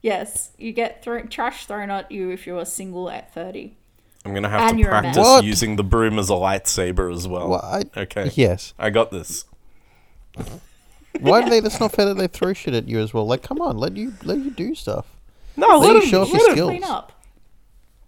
yes, 0.00 0.52
you 0.58 0.72
get 0.72 1.02
thrown 1.02 1.28
trash 1.28 1.66
thrown 1.66 1.90
at 1.90 2.10
you 2.10 2.30
if 2.30 2.46
you're 2.46 2.64
single 2.64 3.10
at 3.10 3.32
thirty. 3.34 3.76
I'm 4.24 4.32
gonna 4.32 4.48
have 4.48 4.60
And 4.70 4.78
to 4.78 4.78
you're 4.80 4.90
a 4.90 5.02
man. 5.02 5.12
practice 5.14 5.44
using 5.44 5.76
the 5.76 5.84
broom 5.84 6.18
as 6.18 6.30
a 6.30 6.32
lightsaber 6.32 7.12
as 7.14 7.28
well. 7.28 7.48
Well, 7.50 7.60
I- 7.62 8.00
okay. 8.00 8.30
Yes. 8.34 8.72
I 8.78 8.88
got 8.88 9.10
this. 9.10 9.44
Why 11.20 11.42
do 11.42 11.50
they? 11.50 11.60
That's 11.64 11.78
not 11.78 11.92
fair 11.92 12.06
that 12.06 12.14
they 12.14 12.26
throw 12.26 12.54
shit 12.54 12.72
at 12.72 12.88
you 12.88 13.00
as 13.00 13.12
well. 13.12 13.26
Like, 13.26 13.42
come 13.42 13.60
on, 13.60 13.76
let 13.76 13.96
you 13.98 14.14
let 14.24 14.38
you 14.38 14.50
do 14.50 14.74
stuff. 14.74 15.06
No, 15.56 15.78
Let 15.78 15.80
let 15.80 15.94
you 15.96 16.00
him, 16.02 16.08
show 16.08 16.22
off 16.22 16.28
your 16.30 16.38
let 16.40 16.50
skills. 16.52 16.70
Clean 16.70 16.84
up. 16.84 17.12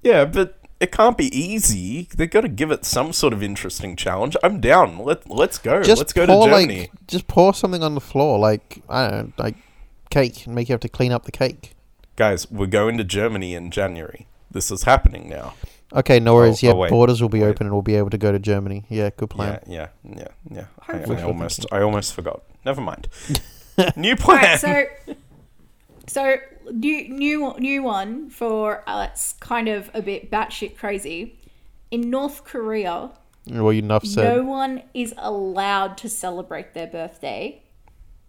Yeah, 0.03 0.25
but 0.25 0.59
it 0.81 0.93
can't 0.93 1.17
be 1.17 1.37
easy. 1.37 2.09
They've 2.17 2.31
got 2.31 2.43
to 2.43 2.49
give 2.49 2.71
it 2.71 2.85
some 2.85 3.13
sort 3.13 3.33
of 3.33 3.43
interesting 3.43 3.97
challenge. 3.97 4.37
I'm 4.43 4.61
down. 4.61 4.99
Let 4.99 5.29
Let's 5.29 5.59
go. 5.59 5.83
Just 5.83 5.99
let's 5.99 6.13
go 6.13 6.27
to 6.27 6.33
pour 6.33 6.49
Germany. 6.49 6.81
like, 6.81 7.07
just 7.07 7.27
pour 7.27 7.55
something 7.55 7.83
on 7.83 7.95
the 7.95 8.01
floor, 8.01 8.39
like 8.39 8.83
I 8.89 9.09
don't 9.09 9.27
know, 9.29 9.33
like 9.43 9.57
cake, 10.11 10.47
and 10.47 10.55
make 10.55 10.69
you 10.69 10.73
have 10.75 10.81
to 10.81 10.89
clean 10.89 11.13
up 11.13 11.25
the 11.25 11.33
cake. 11.33 11.73
Guys, 12.17 12.51
we're 12.51 12.67
going 12.67 12.97
to 12.99 13.05
Germany 13.05 13.55
in 13.55 13.71
January. 13.71 14.27
This 14.51 14.71
is 14.71 14.85
happening 14.85 15.29
now. 15.29 15.55
Okay, 15.95 16.19
no 16.19 16.35
worries. 16.35 16.63
Oh, 16.65 16.67
yeah, 16.67 16.73
oh, 16.73 16.77
wait. 16.77 16.91
borders 16.91 17.23
will 17.23 17.29
be 17.29 17.43
Wait. 17.43 17.49
open 17.49 17.67
and 17.67 17.73
we'll 17.75 17.83
be 17.83 17.95
able 17.95 18.11
to 18.11 18.19
go 18.19 18.33
to 18.33 18.39
Germany. 18.39 18.85
Yeah, 18.89 19.11
good 19.17 19.31
plan. 19.31 19.61
Yeah, 19.67 19.89
yeah, 20.03 20.17
yeah, 20.17 20.29
yeah. 20.51 20.65
I, 20.89 20.93
Hopefully. 20.97 21.17
I 21.19 21.23
almost, 21.23 21.67
I 21.71 21.81
almost 21.83 22.15
forgot. 22.15 22.43
Never 22.65 22.81
mind. 22.81 23.09
New 23.97 24.11
All 24.11 24.17
plan. 24.17 24.43
right, 24.43 24.61
so 24.61 25.15
so 26.07 26.37
new 26.73 27.09
new 27.09 27.55
new 27.59 27.83
one 27.83 28.31
for 28.31 28.83
uh, 28.89 29.09
it's 29.11 29.35
kind 29.35 29.69
of 29.69 29.91
a 29.95 30.03
bit 30.03 30.31
batshit 30.31 30.77
crazy. 30.77 31.39
In 31.91 32.11
North 32.11 32.43
Korea, 32.45 33.11
Well, 33.49 33.71
enough 33.73 34.05
said. 34.05 34.25
no 34.37 34.43
one 34.43 34.83
is 34.93 35.15
allowed 35.19 35.97
to 35.99 36.09
celebrate 36.09 36.75
their 36.75 36.87
birthday. 36.89 37.63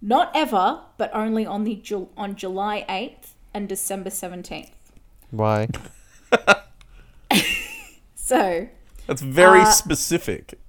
Not 0.01 0.31
ever, 0.36 0.81
but 0.98 1.10
only 1.13 1.46
on 1.46 1.63
the 1.63 1.75
Ju- 1.75 2.10
on 2.15 2.36
July 2.36 2.86
eighth 2.88 3.34
and 3.53 3.67
December 3.67 4.10
seventeenth. 4.12 4.72
Why? 5.31 5.67
So 8.15 8.67
That's 9.07 9.22
very 9.22 9.62
Uh, 9.62 9.72
specific. 9.72 10.60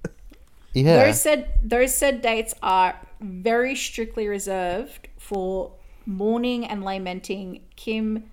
Yeah. 0.73 1.05
those 1.05 1.21
said 1.21 1.49
those 1.63 1.93
said 1.93 2.21
dates 2.21 2.53
are 2.63 2.95
very 3.19 3.75
strictly 3.75 4.27
reserved 4.27 5.09
for 5.17 5.73
mourning 6.09 6.65
and 6.65 6.83
lamenting 6.83 7.61
Kim 7.75 8.29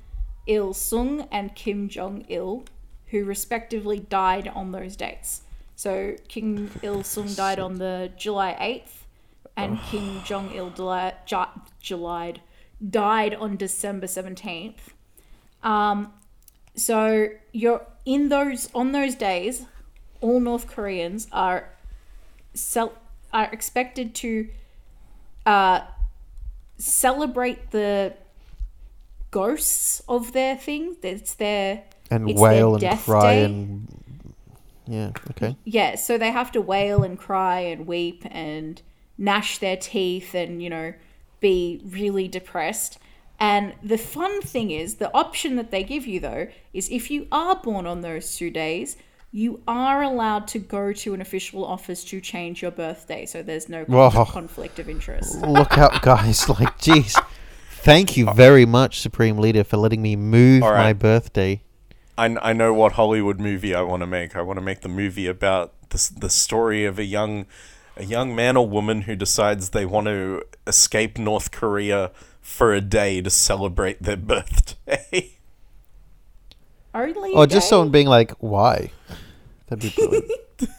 Il 0.47 0.73
Sung 0.73 1.28
and 1.30 1.54
Kim 1.54 1.88
Jong 1.88 2.25
Il, 2.28 2.64
who 3.09 3.25
respectively 3.25 4.00
died 4.00 4.49
on 4.49 4.73
those 4.73 4.97
dates. 4.97 5.42
So 5.76 6.16
Kim 6.28 6.71
Il 6.83 7.02
Sung 7.04 7.33
died 7.35 7.59
on 7.59 7.76
the 7.76 8.11
July 8.16 8.56
eighth, 8.59 9.06
and 9.56 9.78
Kim 9.90 10.23
Jong 10.25 10.52
Il 10.54 10.71
July 11.80 12.35
died 12.90 13.35
on 13.35 13.56
December 13.56 14.06
seventeenth. 14.06 14.95
Um, 15.62 16.12
so 16.75 17.28
you're 17.52 17.87
in 18.04 18.30
those 18.30 18.71
on 18.75 18.92
those 18.92 19.14
days, 19.14 19.66
all 20.21 20.40
North 20.40 20.66
Koreans 20.66 21.26
are 21.30 21.71
cel- 22.54 22.97
are 23.33 23.50
expected 23.52 24.14
to 24.14 24.49
uh, 25.45 25.83
celebrate 26.78 27.71
the 27.71 28.14
ghosts 29.30 30.02
of 30.09 30.33
their 30.33 30.56
thing. 30.56 30.97
It's 31.02 31.35
their 31.35 31.85
and 32.11 32.30
it's 32.30 32.40
wail 32.40 32.78
their 32.78 32.92
and 32.92 33.00
cry 33.00 33.35
day. 33.35 33.45
and 33.45 33.88
yeah. 34.87 35.11
Okay. 35.30 35.56
yeah. 35.64 35.97
So 35.97 36.16
they 36.16 36.30
have 36.30 36.52
to 36.52 36.61
wail 36.61 37.02
and 37.02 37.18
cry 37.18 37.61
and 37.61 37.87
weep 37.87 38.25
and 38.30 38.80
gnash 39.18 39.59
their 39.59 39.76
teeth 39.76 40.35
and 40.35 40.62
you 40.62 40.71
know 40.71 40.95
be 41.40 41.80
really 41.85 42.28
depressed. 42.28 42.99
And 43.38 43.75
the 43.83 43.99
fun 43.99 44.40
thing 44.40 44.71
is, 44.71 44.95
the 44.95 45.12
option 45.12 45.56
that 45.56 45.71
they 45.71 45.85
give 45.85 46.06
you 46.06 46.21
though 46.21 46.49
is 46.73 46.88
if 46.90 47.11
you 47.11 47.26
are 47.30 47.56
born 47.56 47.87
on 47.87 48.00
those 48.00 48.37
two 48.37 48.50
days, 48.50 48.97
you 49.30 49.62
are 49.66 50.02
allowed 50.02 50.49
to 50.49 50.59
go 50.59 50.92
to 50.92 51.14
an 51.14 51.21
official 51.21 51.64
office 51.64 52.04
to 52.04 52.21
change 52.21 52.62
your 52.62 52.71
birthday. 52.71 53.26
So 53.26 53.42
there's 53.42 53.68
no 53.68 53.85
Whoa. 53.85 54.25
conflict 54.25 54.78
of 54.78 54.88
interest. 54.88 55.40
Look 55.42 55.76
out, 55.76 56.02
guys! 56.02 56.49
Like, 56.49 56.78
jeez. 56.78 57.21
Thank 57.71 58.16
you 58.16 58.33
very 58.33 58.66
much, 58.66 59.00
Supreme 59.00 59.38
Leader, 59.38 59.62
for 59.62 59.76
letting 59.76 60.02
me 60.02 60.16
move 60.16 60.62
All 60.62 60.73
right. 60.73 60.85
my 60.85 60.92
birthday. 60.92 61.62
I, 62.18 62.37
I 62.40 62.52
know 62.52 62.73
what 62.73 62.92
Hollywood 62.92 63.38
movie 63.38 63.75
I 63.75 63.83
want 63.83 64.00
to 64.00 64.06
make. 64.06 64.35
I 64.35 64.42
want 64.42 64.56
to 64.59 64.64
make 64.64 64.80
the 64.80 64.88
movie 64.88 65.26
about 65.26 65.73
the 65.90 66.11
the 66.18 66.30
story 66.30 66.85
of 66.85 66.99
a 66.99 67.04
young 67.04 67.47
a 67.97 68.04
young 68.04 68.35
man 68.35 68.56
or 68.56 68.66
woman 68.68 69.02
who 69.02 69.16
decides 69.16 69.71
they 69.71 69.87
want 69.87 70.06
to 70.06 70.42
escape 70.66 71.18
North 71.18 71.50
Korea 71.50 72.11
for 72.40 72.75
a 72.75 72.80
day 72.80 73.21
to 73.21 73.30
celebrate 73.30 74.02
their 74.02 74.16
birthday. 74.35 75.36
Only 76.96 77.32
Or 77.32 77.46
just 77.46 77.68
someone 77.68 77.90
being 77.90 78.06
like, 78.06 78.32
"Why?" 78.38 78.90
That'd 79.68 79.82
be 79.82 80.00
brilliant. 80.00 80.30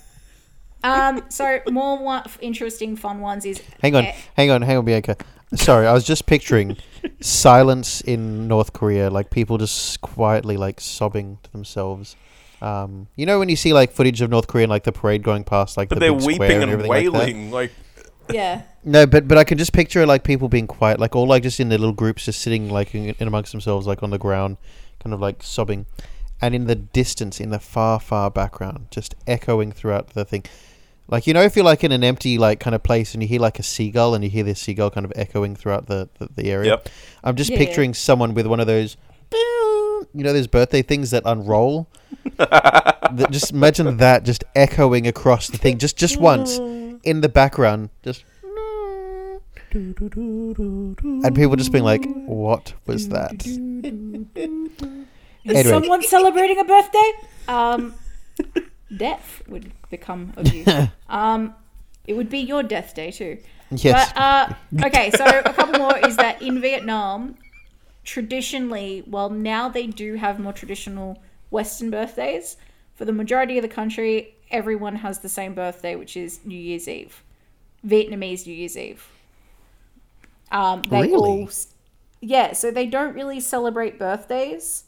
Um, 0.83 1.23
so 1.29 1.59
more 1.69 2.01
one, 2.01 2.23
interesting, 2.39 2.95
fun 2.95 3.19
ones 3.19 3.45
is 3.45 3.61
hang 3.81 3.95
on, 3.95 4.05
eh, 4.05 4.15
hang 4.35 4.51
on, 4.51 4.61
hang 4.61 4.77
on, 4.77 4.85
Bianca. 4.85 5.17
Sorry, 5.55 5.87
I 5.87 5.91
was 5.91 6.05
just 6.05 6.25
picturing 6.27 6.77
silence 7.19 7.99
in 8.01 8.47
North 8.47 8.73
Korea, 8.73 9.09
like 9.09 9.29
people 9.29 9.57
just 9.57 9.99
quietly 10.01 10.55
like 10.55 10.79
sobbing 10.79 11.39
to 11.43 11.51
themselves. 11.51 12.15
Um, 12.61 13.07
you 13.15 13.25
know 13.25 13.37
when 13.37 13.49
you 13.49 13.55
see 13.55 13.73
like 13.73 13.91
footage 13.91 14.21
of 14.21 14.29
North 14.29 14.47
Korea 14.47 14.63
and 14.63 14.69
like 14.69 14.83
the 14.83 14.91
parade 14.91 15.23
going 15.23 15.43
past, 15.43 15.77
like 15.77 15.89
But 15.89 15.95
the 15.95 15.99
they're 16.01 16.13
big 16.13 16.25
weeping 16.25 16.63
and 16.63 16.71
everything 16.71 16.89
like 16.89 17.13
wailing 17.13 17.51
like, 17.51 17.71
yeah. 18.29 18.61
No, 18.83 19.05
but 19.05 19.27
but 19.27 19.37
I 19.37 19.43
can 19.43 19.57
just 19.57 19.73
picture 19.73 20.05
like 20.05 20.23
people 20.23 20.47
being 20.47 20.67
quiet, 20.67 20.99
like 20.99 21.15
all 21.15 21.27
like 21.27 21.43
just 21.43 21.59
in 21.59 21.67
their 21.67 21.79
little 21.79 21.93
groups, 21.93 22.23
just 22.23 22.39
sitting 22.41 22.69
like 22.69 22.95
in, 22.95 23.13
in 23.19 23.27
amongst 23.27 23.51
themselves, 23.51 23.85
like 23.85 24.01
on 24.01 24.11
the 24.11 24.17
ground, 24.17 24.55
kind 25.07 25.13
of 25.13 25.21
like 25.21 25.41
sobbing, 25.41 25.85
and 26.41 26.53
in 26.53 26.67
the 26.67 26.75
distance, 26.75 27.39
in 27.39 27.49
the 27.49 27.59
far 27.59 27.97
far 27.97 28.29
background, 28.29 28.87
just 28.91 29.15
echoing 29.25 29.71
throughout 29.71 30.09
the 30.09 30.25
thing, 30.25 30.43
like 31.07 31.25
you 31.27 31.33
know 31.33 31.41
if 31.43 31.55
you're 31.55 31.63
like 31.63 31.81
in 31.85 31.93
an 31.93 32.03
empty 32.03 32.37
like 32.37 32.59
kind 32.59 32.75
of 32.75 32.83
place 32.83 33.13
and 33.13 33.23
you 33.23 33.29
hear 33.29 33.39
like 33.39 33.57
a 33.57 33.63
seagull 33.63 34.13
and 34.13 34.21
you 34.21 34.29
hear 34.29 34.43
this 34.43 34.59
seagull 34.59 34.89
kind 34.91 35.05
of 35.05 35.13
echoing 35.15 35.55
throughout 35.55 35.85
the 35.87 36.09
the, 36.19 36.27
the 36.35 36.51
area. 36.51 36.71
Yep. 36.71 36.89
I'm 37.23 37.35
just 37.37 37.49
Yeah, 37.51 37.57
yeah. 37.57 37.65
picturing 37.65 37.93
someone 37.93 38.33
with 38.33 38.47
one 38.47 38.59
of 38.59 38.67
those. 38.67 38.97
You 40.13 40.23
know 40.23 40.33
those 40.33 40.47
birthday 40.47 40.81
things 40.81 41.11
that 41.11 41.23
unroll. 41.25 41.87
that, 42.37 43.27
just 43.31 43.51
imagine 43.51 43.97
that 43.97 44.23
just 44.23 44.43
echoing 44.55 45.07
across 45.07 45.47
the 45.47 45.57
thing, 45.57 45.77
just 45.77 45.95
just 45.97 46.19
once 46.19 46.57
in 47.03 47.21
the 47.21 47.29
background, 47.29 47.89
just 48.03 48.25
and 49.73 51.35
people 51.35 51.55
just 51.55 51.71
being 51.71 51.83
like, 51.83 52.05
"What 52.25 52.73
was 52.85 53.09
that?" 53.09 53.43
Is 55.47 55.55
Anyway. 55.57 55.69
someone 55.69 56.03
celebrating 56.03 56.59
a 56.59 56.63
birthday? 56.63 57.11
Um, 57.47 57.93
death 58.95 59.41
would 59.47 59.71
become 59.89 60.33
of 60.37 60.53
you. 60.53 60.65
Um, 61.09 61.55
it 62.05 62.15
would 62.15 62.29
be 62.29 62.39
your 62.39 62.63
death 62.63 62.93
day 62.93 63.11
too. 63.11 63.37
Yes, 63.71 64.11
But 64.13 64.21
uh, 64.21 64.53
okay, 64.85 65.09
so 65.11 65.25
a 65.25 65.53
couple 65.53 65.79
more 65.79 65.97
is 65.97 66.15
that 66.17 66.41
in 66.41 66.59
Vietnam, 66.61 67.35
traditionally, 68.03 69.03
well, 69.07 69.29
now 69.29 69.69
they 69.69 69.87
do 69.87 70.15
have 70.15 70.39
more 70.39 70.53
traditional 70.53 71.21
Western 71.49 71.89
birthdays. 71.89 72.57
For 72.95 73.05
the 73.05 73.13
majority 73.13 73.57
of 73.57 73.61
the 73.61 73.67
country, 73.69 74.35
everyone 74.51 74.97
has 74.97 75.19
the 75.19 75.29
same 75.29 75.53
birthday, 75.53 75.95
which 75.95 76.17
is 76.17 76.39
New 76.45 76.57
Year's 76.59 76.87
Eve, 76.87 77.23
Vietnamese 77.85 78.45
New 78.47 78.53
Year's 78.53 78.77
Eve. 78.77 79.05
Um, 80.51 80.81
they 80.83 81.01
Really? 81.03 81.13
all, 81.43 81.49
yeah. 82.21 82.53
So 82.53 82.71
they 82.71 82.85
don't 82.85 83.13
really 83.13 83.39
celebrate 83.39 83.99
birthdays. 83.99 84.83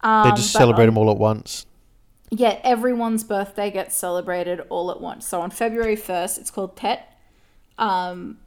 Um, 0.00 0.28
they 0.30 0.36
just 0.36 0.52
celebrate 0.52 0.84
on- 0.84 0.94
them 0.94 0.98
all 0.98 1.10
at 1.10 1.18
once. 1.18 1.66
yeah, 2.30 2.58
everyone's 2.62 3.24
birthday 3.24 3.70
gets 3.70 3.96
celebrated 3.96 4.60
all 4.68 4.90
at 4.90 5.00
once. 5.00 5.26
So 5.26 5.40
on 5.40 5.50
February 5.50 5.96
1st, 5.96 6.38
it's 6.38 6.50
called 6.50 6.76
Tet. 6.76 7.18
Um, 7.78 8.38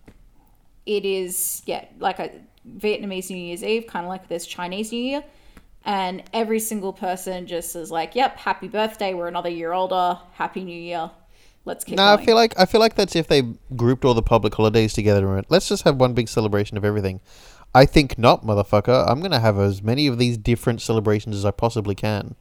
it 0.86 1.06
is, 1.06 1.62
yeah, 1.66 1.86
like 2.00 2.20
a 2.20 2.32
Vietnamese 2.78 3.30
New 3.30 3.38
Year's 3.38 3.64
Eve, 3.64 3.88
kind 3.88 4.06
of 4.06 4.10
like 4.10 4.28
this 4.28 4.46
Chinese 4.46 4.92
New 4.92 5.02
Year. 5.02 5.24
And 5.84 6.22
every 6.34 6.60
single 6.60 6.94
person 6.94 7.48
just 7.48 7.76
is 7.76 7.90
like, 7.92 8.14
yep, 8.16 8.38
happy 8.38 8.68
birthday. 8.68 9.14
We're 9.14 9.28
another 9.28 9.50
year 9.50 9.74
older. 9.74 10.20
Happy 10.34 10.64
New 10.64 10.80
Year. 10.80 11.10
Let's 11.66 11.84
keep 11.84 11.98
No, 11.98 12.04
going. 12.06 12.20
I 12.20 12.26
feel 12.26 12.36
like 12.36 12.54
I 12.60 12.66
feel 12.66 12.82
like 12.82 12.96
that's 12.96 13.16
if 13.16 13.28
they 13.28 13.44
grouped 13.76 14.04
all 14.06 14.14
the 14.14 14.22
public 14.24 14.54
holidays 14.54 14.94
together 14.94 15.26
and 15.26 15.34
went, 15.36 15.52
let's 15.52 15.68
just 15.68 15.84
have 15.84 15.96
one 15.98 16.14
big 16.14 16.28
celebration 16.28 16.78
of 16.78 16.86
everything. 16.86 17.20
I 17.74 17.86
think 17.86 18.18
not, 18.18 18.44
motherfucker. 18.46 19.06
I'm 19.10 19.22
gonna 19.22 19.40
have 19.40 19.58
as 19.58 19.82
many 19.82 20.08
of 20.08 20.18
these 20.18 20.38
different 20.38 20.82
celebrations 20.82 21.36
as 21.36 21.46
I 21.46 21.52
possibly 21.52 21.96
can. 21.96 22.36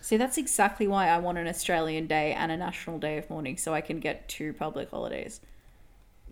See, 0.00 0.16
that's 0.16 0.36
exactly 0.38 0.86
why 0.88 1.08
I 1.08 1.18
want 1.18 1.38
an 1.38 1.46
Australian 1.46 2.06
Day 2.06 2.32
and 2.32 2.50
a 2.50 2.56
National 2.56 2.98
Day 2.98 3.18
of 3.18 3.30
Mourning 3.30 3.56
so 3.56 3.72
I 3.72 3.80
can 3.80 4.00
get 4.00 4.28
two 4.28 4.52
public 4.52 4.90
holidays. 4.90 5.40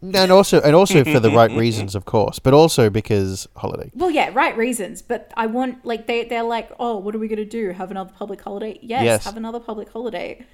And 0.03 0.33
also, 0.33 0.61
and 0.63 0.75
also 0.75 1.05
for 1.05 1.21
the 1.21 1.31
right 1.31 1.51
reasons, 1.51 1.95
of 1.95 2.05
course, 2.07 2.39
but 2.39 2.55
also 2.55 2.89
because 2.89 3.47
holiday. 3.57 3.91
Well, 3.95 4.11
yeah, 4.11 4.31
right 4.33 4.57
reasons, 4.57 5.03
but 5.03 5.31
I 5.37 5.47
want 5.47 5.85
like 5.85 6.07
they 6.07 6.25
they're 6.25 6.43
like, 6.43 6.71
oh, 6.81 6.97
what 6.97 7.15
are 7.15 7.19
we 7.19 7.29
gonna 7.29 7.45
do? 7.45 7.71
Have 7.73 7.91
another 7.91 8.11
public 8.17 8.41
holiday? 8.41 8.79
Yes, 8.81 9.05
Yes. 9.05 9.25
have 9.25 9.37
another 9.37 9.61
public 9.61 9.91
holiday. 9.91 10.45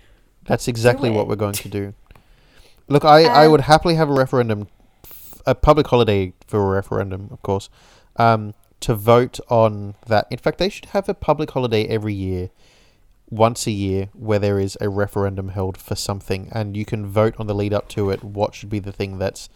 That's 0.45 0.66
exactly 0.66 1.11
what 1.11 1.28
we're 1.28 1.37
going 1.37 1.52
to 1.54 1.68
do. 1.68 1.95
Look, 2.88 3.04
I, 3.04 3.25
I 3.25 3.47
Um, 3.47 3.52
would 3.52 3.62
happily 3.62 3.95
have 3.97 4.09
a 4.09 4.12
referendum, 4.12 4.68
a 5.46 5.54
public 5.54 5.86
holiday 5.86 6.32
for 6.46 6.60
a 6.60 6.76
referendum, 6.76 7.28
of 7.30 7.42
course, 7.42 7.68
um, 8.16 8.54
to 8.80 8.94
vote 8.94 9.40
on 9.48 9.94
that. 10.06 10.26
In 10.30 10.38
fact, 10.38 10.58
they 10.58 10.68
should 10.68 10.86
have 10.86 11.08
a 11.08 11.14
public 11.14 11.50
holiday 11.52 11.86
every 11.86 12.14
year 12.14 12.50
once 13.30 13.66
a 13.66 13.70
year 13.70 14.08
where 14.12 14.38
there 14.38 14.58
is 14.58 14.76
a 14.80 14.88
referendum 14.88 15.48
held 15.48 15.76
for 15.76 15.94
something, 15.94 16.48
and 16.52 16.76
you 16.76 16.84
can 16.84 17.06
vote 17.06 17.34
on 17.38 17.46
the 17.46 17.54
lead 17.54 17.72
up 17.72 17.88
to 17.90 18.10
it. 18.10 18.22
What 18.22 18.54
should 18.54 18.70
be 18.70 18.78
the 18.78 18.92
thing 18.92 19.18
that's 19.18 19.48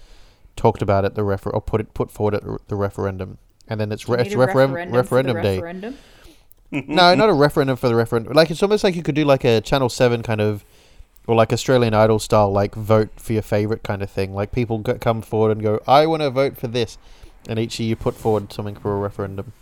talked 0.57 0.83
about 0.83 1.05
at 1.05 1.15
the 1.15 1.25
refer 1.25 1.51
or 1.51 1.61
put 1.61 1.81
it 1.81 1.95
put 1.95 2.11
forward 2.11 2.35
at 2.35 2.43
the 2.69 2.77
referendum, 2.77 3.39
and 3.69 3.81
then 3.81 3.93
it's, 3.93 4.09
re- 4.09 4.21
it's 4.21 4.35
a 4.35 4.39
referendum 4.39 4.93
referendum 4.93 5.37
referendum 5.37 5.43
day. 5.43 5.57
referendum. 5.57 5.99
no, 6.71 7.15
not 7.15 7.29
a 7.29 7.33
referendum 7.47 7.77
for 7.77 7.89
the 7.89 7.95
referendum. 7.95 8.33
Like 8.33 8.51
it's 8.51 8.63
almost 8.63 8.85
like 8.85 8.95
you 8.95 9.03
could 9.03 9.15
do 9.15 9.25
like 9.25 9.45
a 9.45 9.61
Channel 9.61 9.89
Seven 9.89 10.23
kind 10.23 10.41
of, 10.41 10.65
or 11.27 11.35
like 11.35 11.53
Australian 11.53 11.95
Idol 11.95 12.19
style, 12.19 12.51
like 12.51 12.75
vote 12.75 13.11
for 13.17 13.33
your 13.33 13.43
favorite 13.43 13.83
kind 13.83 14.03
of 14.03 14.11
thing. 14.11 14.35
Like 14.35 14.53
people 14.53 14.79
go, 14.79 14.95
come 14.95 15.23
forward 15.23 15.53
and 15.53 15.63
go, 15.63 15.81
"I 15.87 16.07
want 16.07 16.23
to 16.23 16.31
vote 16.31 16.57
for 16.57 16.67
this," 16.67 16.99
and 17.49 17.59
each 17.59 17.79
year 17.79 17.91
you 17.91 17.97
put 17.97 18.15
forward 18.15 18.53
something 18.53 18.77
for 18.77 18.93
a 18.95 18.99
referendum, 18.99 19.53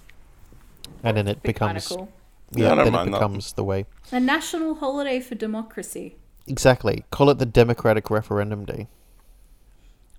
and 1.03 1.17
then 1.17 1.29
it 1.29 1.43
Be 1.43 1.49
becomes 1.49 1.88
cool. 1.88 2.11
Yeah, 2.53 2.69
yeah, 2.69 2.75
then 2.77 2.88
it 2.88 2.91
mind 2.93 3.12
that. 3.12 3.19
becomes 3.19 3.53
the 3.53 3.65
way. 3.65 3.87
A 4.11 4.21
national 4.21 4.77
holiday 4.77 5.21
for 5.21 5.35
democracy. 5.35 6.17
Exactly. 6.47 7.05
Call 7.11 7.31
it 7.31 7.38
the 7.38 7.47
Democratic 7.47 8.11
Referendum 8.11 8.65
Day. 8.65 8.88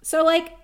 So, 0.04 0.24
like, 0.24 0.56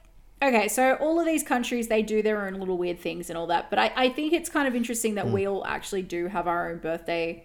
okay, 0.42 0.68
so 0.68 0.94
all 0.96 1.20
of 1.20 1.26
these 1.26 1.44
countries, 1.44 1.88
they 1.88 2.04
do 2.04 2.22
their 2.22 2.46
own 2.46 2.54
little 2.56 2.78
weird 2.78 3.00
things 3.00 3.30
and 3.30 3.38
all 3.38 3.48
that. 3.48 3.70
But 3.70 3.80
I, 3.80 3.92
I 3.96 4.10
think 4.10 4.32
it's 4.32 4.50
kind 4.50 4.68
of 4.68 4.76
interesting 4.76 5.16
that 5.16 5.26
hmm. 5.26 5.34
we 5.34 5.48
all 5.48 5.66
actually 5.66 6.04
do 6.04 6.28
have 6.28 6.48
our 6.48 6.70
own 6.70 6.78
birthday 6.78 7.44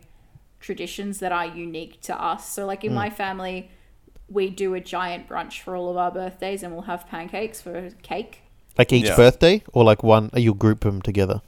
traditions 0.60 1.18
that 1.18 1.32
are 1.32 1.46
unique 1.46 2.00
to 2.02 2.22
us. 2.22 2.48
So, 2.48 2.66
like, 2.66 2.84
in 2.84 2.90
hmm. 2.90 2.96
my 2.96 3.10
family, 3.10 3.70
we 4.28 4.48
do 4.48 4.74
a 4.74 4.80
giant 4.80 5.28
brunch 5.28 5.60
for 5.60 5.74
all 5.74 5.90
of 5.90 5.96
our 5.96 6.10
birthdays 6.10 6.62
and 6.62 6.72
we'll 6.72 6.82
have 6.82 7.08
pancakes 7.08 7.60
for 7.60 7.90
cake. 8.02 8.42
Like 8.78 8.92
each 8.92 9.06
Yeah. 9.06 9.16
birthday, 9.16 9.62
or 9.72 9.82
like 9.84 10.02
one, 10.02 10.30
uh, 10.34 10.38
you'll 10.38 10.54
group 10.54 10.80
them 10.80 11.02
together. 11.02 11.42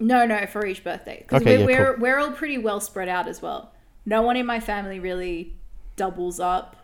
No, 0.00 0.24
no, 0.24 0.46
for 0.46 0.64
each 0.64 0.82
birthday. 0.82 1.18
Because 1.18 1.42
Okay, 1.42 1.58
we're, 1.58 1.70
yeah, 1.70 1.78
we're, 1.78 1.94
cool. 1.94 2.02
we're 2.02 2.18
all 2.18 2.30
pretty 2.30 2.56
well 2.56 2.80
spread 2.80 3.08
out 3.08 3.28
as 3.28 3.42
well. 3.42 3.72
No 4.06 4.22
one 4.22 4.36
in 4.36 4.46
my 4.46 4.58
family 4.58 4.98
really 4.98 5.54
doubles 5.96 6.40
up 6.40 6.76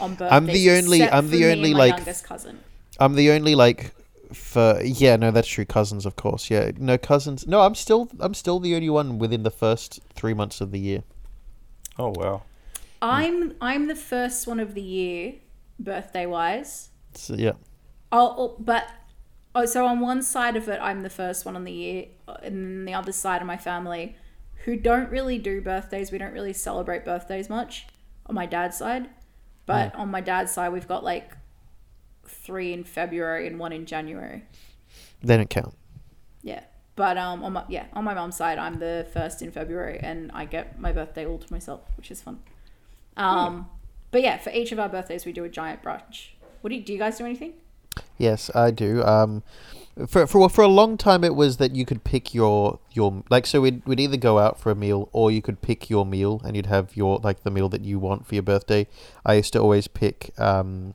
on 0.00 0.14
birthdays. 0.14 0.32
I'm 0.32 0.46
the 0.46 0.70
only- 0.70 1.08
I'm 1.08 1.30
the 1.30 1.50
only, 1.50 1.74
like, 1.74 1.94
youngest 1.96 2.24
cousin. 2.24 2.58
I'm 2.98 3.14
the 3.14 3.30
only 3.30 3.54
like 3.54 3.92
for 4.32 4.80
yeah 4.82 5.16
no 5.16 5.30
that's 5.30 5.48
true 5.48 5.64
cousins 5.64 6.06
of 6.06 6.16
course 6.16 6.50
yeah 6.50 6.70
no 6.78 6.96
cousins 6.96 7.46
no 7.46 7.60
I'm 7.60 7.74
still 7.74 8.10
I'm 8.20 8.34
still 8.34 8.60
the 8.60 8.74
only 8.74 8.90
one 8.90 9.18
within 9.18 9.42
the 9.42 9.50
first 9.50 10.00
three 10.14 10.34
months 10.34 10.60
of 10.60 10.70
the 10.70 10.78
year. 10.78 11.02
Oh 11.98 12.12
wow. 12.16 12.42
I'm 13.02 13.54
I'm 13.60 13.88
the 13.88 13.96
first 13.96 14.46
one 14.46 14.60
of 14.60 14.74
the 14.74 14.80
year, 14.80 15.34
birthday 15.78 16.24
wise. 16.24 16.90
So, 17.14 17.34
yeah. 17.34 17.52
Oh, 18.12 18.56
but 18.58 18.86
oh, 19.54 19.66
so 19.66 19.86
on 19.86 20.00
one 20.00 20.22
side 20.22 20.56
of 20.56 20.68
it, 20.68 20.78
I'm 20.80 21.02
the 21.02 21.10
first 21.10 21.44
one 21.44 21.56
on 21.56 21.64
the 21.64 21.72
year, 21.72 22.06
uh, 22.28 22.36
and 22.42 22.56
then 22.56 22.84
the 22.84 22.94
other 22.94 23.12
side 23.12 23.40
of 23.40 23.46
my 23.46 23.56
family, 23.56 24.16
who 24.64 24.76
don't 24.76 25.10
really 25.10 25.38
do 25.38 25.60
birthdays. 25.60 26.12
We 26.12 26.18
don't 26.18 26.32
really 26.32 26.52
celebrate 26.52 27.04
birthdays 27.04 27.50
much 27.50 27.86
on 28.26 28.36
my 28.36 28.46
dad's 28.46 28.78
side, 28.78 29.08
but 29.66 29.94
on 29.96 30.10
my 30.10 30.20
dad's 30.20 30.52
side, 30.52 30.72
we've 30.72 30.88
got 30.88 31.02
like 31.02 31.32
three 32.32 32.72
in 32.72 32.84
February 32.84 33.46
and 33.46 33.58
one 33.58 33.72
in 33.72 33.86
January. 33.86 34.44
They 35.22 35.36
don't 35.36 35.50
count. 35.50 35.74
Yeah. 36.42 36.64
But 36.94 37.16
um, 37.16 37.42
on 37.42 37.54
my 37.54 37.64
yeah, 37.68 37.86
on 37.94 38.04
my 38.04 38.12
mum's 38.14 38.36
side, 38.36 38.58
I'm 38.58 38.78
the 38.78 39.06
first 39.12 39.40
in 39.40 39.50
February, 39.50 39.98
and 40.02 40.30
I 40.32 40.44
get 40.44 40.78
my 40.78 40.92
birthday 40.92 41.24
all 41.24 41.38
to 41.38 41.52
myself, 41.52 41.80
which 41.96 42.10
is 42.10 42.20
fun. 42.20 42.40
Um, 43.16 43.68
but 44.10 44.22
yeah, 44.22 44.36
for 44.36 44.50
each 44.50 44.72
of 44.72 44.78
our 44.78 44.90
birthdays, 44.90 45.24
we 45.24 45.32
do 45.32 45.44
a 45.44 45.48
giant 45.48 45.82
brunch. 45.82 46.28
What 46.60 46.68
do 46.68 46.76
you, 46.76 46.82
do? 46.82 46.92
You 46.92 46.98
guys 46.98 47.16
do 47.16 47.24
anything? 47.24 47.54
Yes, 48.18 48.50
I 48.54 48.70
do. 48.70 49.02
Um, 49.02 49.42
for 50.06 50.26
for 50.26 50.48
for 50.48 50.62
a 50.62 50.68
long 50.68 50.96
time, 50.96 51.24
it 51.24 51.34
was 51.34 51.56
that 51.56 51.74
you 51.74 51.84
could 51.84 52.04
pick 52.04 52.34
your 52.34 52.78
your 52.92 53.22
like 53.30 53.46
so 53.46 53.60
we'd 53.60 53.84
we'd 53.86 54.00
either 54.00 54.16
go 54.16 54.38
out 54.38 54.60
for 54.60 54.70
a 54.70 54.74
meal 54.74 55.08
or 55.12 55.30
you 55.30 55.42
could 55.42 55.60
pick 55.60 55.90
your 55.90 56.06
meal 56.06 56.40
and 56.44 56.56
you'd 56.56 56.66
have 56.66 56.96
your 56.96 57.18
like 57.18 57.42
the 57.42 57.50
meal 57.50 57.68
that 57.70 57.84
you 57.84 57.98
want 57.98 58.26
for 58.26 58.34
your 58.34 58.42
birthday. 58.42 58.86
I 59.24 59.34
used 59.34 59.52
to 59.54 59.60
always 59.60 59.88
pick 59.88 60.38
um, 60.38 60.94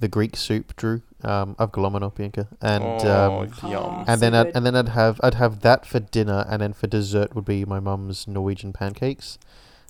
the 0.00 0.08
Greek 0.08 0.36
soup, 0.36 0.74
Drew. 0.76 1.02
Um, 1.22 1.54
avgolemono 1.56 2.14
Bianca, 2.14 2.48
and 2.62 2.82
oh, 2.82 3.42
um, 3.62 3.70
yum. 3.70 4.04
and 4.08 4.18
So 4.18 4.30
then 4.30 4.34
I'd, 4.34 4.44
good. 4.46 4.56
and 4.56 4.64
then 4.66 4.74
I'd 4.74 4.88
have 4.88 5.20
I'd 5.22 5.34
have 5.34 5.60
that 5.60 5.84
for 5.84 6.00
dinner, 6.00 6.46
and 6.48 6.62
then 6.62 6.72
for 6.72 6.86
dessert 6.86 7.34
would 7.34 7.44
be 7.44 7.66
my 7.66 7.78
mum's 7.78 8.26
Norwegian 8.26 8.72
pancakes. 8.72 9.38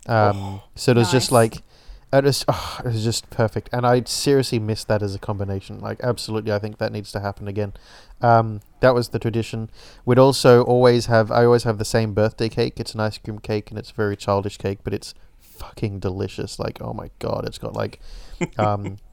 Um, 0.06 0.60
so 0.74 0.90
it 0.90 0.96
was 0.96 1.12
just 1.12 1.30
Oh, 1.30 1.36
like 1.36 1.58
it 2.12 2.24
was 2.24 2.44
oh, 2.48 2.78
it 2.80 2.86
was 2.86 3.04
just 3.04 3.30
perfect, 3.30 3.68
and 3.72 3.86
I 3.86 4.02
seriously 4.06 4.58
miss 4.58 4.82
that 4.84 5.02
as 5.02 5.14
a 5.14 5.20
combination. 5.20 5.78
Like 5.78 6.00
absolutely, 6.02 6.50
I 6.52 6.58
think 6.58 6.78
that 6.78 6.90
needs 6.90 7.12
to 7.12 7.20
happen 7.20 7.46
again. 7.46 7.74
Um, 8.20 8.60
that 8.80 8.92
was 8.92 9.10
the 9.10 9.20
tradition. 9.20 9.70
We'd 10.04 10.18
also 10.18 10.64
always 10.64 11.06
have 11.06 11.30
I 11.30 11.44
always 11.44 11.62
have 11.62 11.78
the 11.78 11.84
same 11.84 12.12
birthday 12.12 12.48
cake. 12.48 12.80
It's 12.80 12.94
an 12.94 12.98
ice 13.00 13.18
cream 13.18 13.38
cake, 13.38 13.70
and 13.70 13.78
it's 13.78 13.92
a 13.92 13.94
very 13.94 14.16
childish 14.16 14.56
cake, 14.56 14.80
but 14.82 14.92
it's 14.92 15.14
fucking 15.38 16.00
delicious. 16.00 16.58
Like 16.58 16.80
oh 16.80 16.92
my 16.92 17.10
god, 17.20 17.46
it's 17.46 17.58
got 17.58 17.74
like 17.74 18.00
um, 18.58 18.96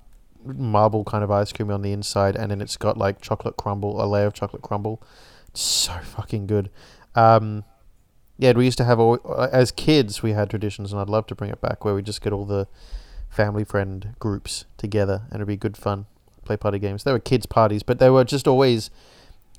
marble 0.56 1.04
kind 1.04 1.24
of 1.24 1.32
ice 1.32 1.52
cream 1.52 1.72
on 1.72 1.82
the 1.82 1.92
inside, 1.92 2.36
and 2.36 2.52
then 2.52 2.62
it's 2.62 2.78
got 2.78 2.98
like 2.98 3.22
chocolate 3.22 3.58
crumble, 3.58 4.02
a 4.02 4.06
layer 4.06 4.28
of 4.28 4.34
chocolate 4.34 4.62
crumble. 4.62 5.02
It's 5.50 5.62
so 5.62 5.94
fucking 6.04 6.48
good. 6.48 6.70
Um, 7.16 7.64
yeah, 8.38 8.52
we 8.54 8.66
used 8.66 8.78
to 8.78 8.84
have 8.84 9.00
all 9.00 9.20
as 9.52 9.72
kids. 9.72 10.22
We 10.22 10.32
had 10.32 10.50
traditions, 10.50 10.92
and 10.92 11.02
I'd 11.02 11.10
love 11.10 11.28
to 11.28 11.36
bring 11.36 11.50
it 11.50 11.62
back 11.62 11.84
where 11.84 11.96
we 11.96 12.02
just 12.02 12.22
get 12.22 12.34
all 12.34 12.46
the 12.46 12.68
family 13.30 13.64
friend 13.64 14.16
groups 14.20 14.66
together, 14.78 15.24
and 15.30 15.36
it'd 15.36 15.48
be 15.48 15.58
good 15.58 15.78
fun. 15.78 16.06
Play 16.46 16.58
party 16.58 16.80
games. 16.80 17.04
They 17.04 17.12
were 17.12 17.20
kids 17.20 17.46
parties, 17.46 17.84
but 17.84 18.00
they 18.00 18.10
were 18.10 18.24
just 18.24 18.48
always 18.48 18.90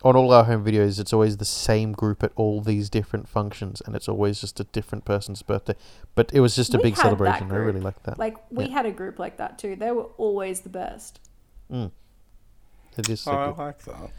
on 0.05 0.15
all 0.17 0.33
our 0.33 0.45
home 0.45 0.65
videos. 0.65 0.99
It's 1.01 1.13
always 1.13 1.37
the 1.39 1.45
same 1.45 1.93
group 1.93 2.23
at 2.23 2.33
all 2.37 2.61
these 2.61 2.89
different 2.89 3.29
functions, 3.29 3.81
and 3.85 3.95
it's 3.97 4.09
always 4.09 4.41
just 4.41 4.61
a 4.61 4.65
different 4.65 5.05
person's 5.05 5.43
birthday. 5.43 5.75
But 6.15 6.33
it 6.33 6.41
was 6.41 6.55
just 6.57 6.75
a 6.75 6.79
We 6.79 6.85
big 6.85 6.97
celebration. 6.97 7.51
I 7.51 7.57
really 7.57 7.73
group. 7.73 7.85
liked 7.85 8.05
that. 8.05 8.19
Like 8.19 8.37
we 8.51 8.65
Yeah. 8.67 8.71
had 8.73 8.87
a 8.87 8.93
group 8.93 9.19
like 9.19 9.37
that 9.39 9.59
too. 9.59 9.77
They 9.77 9.91
were 9.91 10.09
always 10.17 10.61
the 10.61 10.69
best. 10.69 11.21
It 11.71 13.09
is 13.09 13.21
so 13.21 13.33
Oh, 13.33 13.55
I 13.59 13.65
like 13.65 13.79
that. 13.85 14.11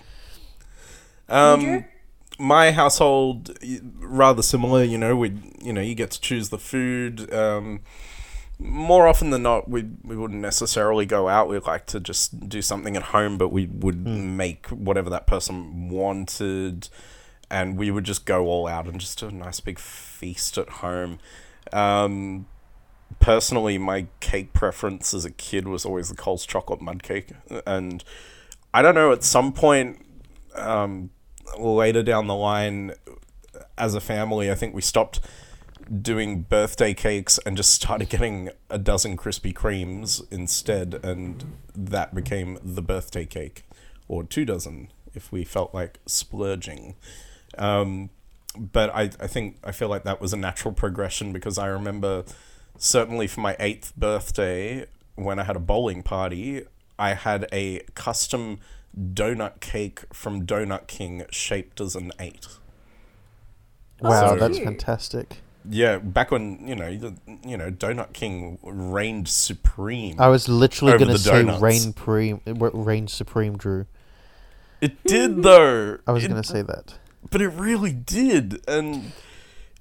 Um, 1.27 1.85
my 2.37 2.71
household 2.71 3.57
rather 3.99 4.41
similar. 4.41 4.83
You 4.83 4.97
know, 4.97 5.15
we 5.15 5.33
you 5.61 5.73
know 5.73 5.81
you 5.81 5.95
get 5.95 6.11
to 6.11 6.21
choose 6.21 6.49
the 6.49 6.57
food. 6.57 7.31
Um, 7.33 7.81
more 8.60 9.08
often 9.08 9.30
than 9.30 9.43
not, 9.43 9.69
we 9.69 9.84
we 10.04 10.17
wouldn't 10.17 10.41
necessarily 10.41 11.06
go 11.06 11.30
out. 11.30 11.48
We'd 11.48 11.65
like 11.65 11.86
to 11.88 12.00
just 12.00 12.50
do 12.50 12.62
something 12.62 12.98
at 12.98 13.04
home, 13.04 13.38
but 13.38 13.50
we 13.50 13.65
would 13.65 14.06
make 14.06 14.67
whatever 14.67 15.10
that 15.10 15.26
person 15.26 15.88
wanted, 15.89 16.89
and 17.50 17.78
we 17.78 17.89
would 17.89 18.04
just 18.04 18.26
go 18.26 18.45
all 18.45 18.67
out 18.67 18.86
and 18.88 19.00
just 19.00 19.19
do 19.19 19.28
a 19.28 19.32
nice 19.32 19.62
big 19.62 19.80
feast 19.80 20.58
at 20.58 20.69
home. 20.69 21.19
Um, 21.72 22.48
personally, 23.22 23.78
my 23.78 24.08
cake 24.19 24.52
preference 24.52 25.13
as 25.13 25.24
a 25.24 25.32
kid 25.32 25.67
was 25.67 25.86
always 25.86 26.10
the 26.10 26.15
Coles 26.15 26.45
chocolate 26.45 26.82
mud 26.82 27.02
cake, 27.02 27.30
and 27.65 28.04
I 28.74 28.82
don't 28.82 28.95
know. 28.95 29.13
At 29.13 29.24
some 29.24 29.54
point, 29.54 30.06
um, 30.56 31.12
later 31.58 32.04
down 32.04 32.28
the 32.28 32.36
line, 32.36 32.91
as 33.78 33.95
a 33.95 34.02
family, 34.02 34.52
I 34.52 34.56
think 34.56 34.76
we 34.76 34.82
stopped 34.82 35.22
doing 36.02 36.43
birthday 36.43 36.93
cakes 36.93 37.39
and 37.45 37.58
just 37.58 37.73
started 37.73 38.10
getting 38.10 38.49
a 38.69 38.78
dozen 38.78 39.17
Krispy 39.17 39.54
Kremes 39.54 40.21
instead, 40.32 40.99
and 41.04 41.58
that 41.75 42.13
became 42.13 42.60
the 42.63 42.82
birthday 42.82 43.25
cake, 43.25 43.63
or 44.08 44.23
two 44.23 44.45
dozen 44.45 44.91
if 45.13 45.32
we 45.32 45.43
felt 45.43 45.73
like 45.73 45.99
splurging. 46.06 46.95
Um, 47.58 48.10
but 48.58 48.89
I, 48.93 49.04
I 49.19 49.28
think 49.28 49.58
I 49.63 49.71
feel 49.71 49.89
like 49.89 50.04
that 50.04 50.21
was 50.21 50.34
a 50.34 50.38
natural 50.38 50.73
progression 50.73 51.34
because 51.34 51.58
I 51.58 51.67
remember 51.67 52.23
certainly 52.78 53.28
for 53.28 53.41
my 53.41 53.56
eighth 53.60 53.95
birthday 53.95 54.86
when 55.15 55.39
I 55.39 55.43
had 55.43 55.56
a 55.56 55.60
bowling 55.60 56.02
party, 56.04 56.63
I 56.97 57.13
had 57.13 57.47
a 57.52 57.82
custom 57.93 58.60
donut 58.97 59.60
cake 59.60 60.02
from 60.13 60.45
Donut 60.45 60.88
King 60.88 61.25
shaped 61.30 61.80
as 61.82 61.95
an 61.95 62.12
eight. 62.19 62.47
Wow, 64.02 64.30
so 64.30 64.36
that's 64.38 64.60
fantastic. 64.60 65.41
Yeah, 65.67 65.98
back 65.98 66.32
when 66.32 66.67
you 66.67 66.76
know, 66.76 66.95
the, 66.95 67.15
you 67.45 67.58
know, 67.58 67.69
Donut 67.69 68.13
King 68.13 68.58
reigned 68.63 69.28
supreme. 69.28 70.19
I 70.19 70.28
was 70.28 70.48
literally 70.48 70.98
going 70.98 71.12
to 71.12 71.17
say 71.17 71.43
donuts. 71.43 71.62
reign 71.62 71.80
supreme, 71.80 72.41
reign 72.45 73.08
supreme, 73.08 73.58
Drew. 73.58 73.86
it 74.82 75.04
did 75.04 75.43
though. 75.43 75.98
I 76.08 76.12
was 76.12 76.26
going 76.26 76.41
to 76.41 76.48
say 76.48 76.62
that. 76.62 76.95
but 77.30 77.41
it 77.41 77.50
really 77.50 77.91
did, 77.91 78.62
and 78.67 79.12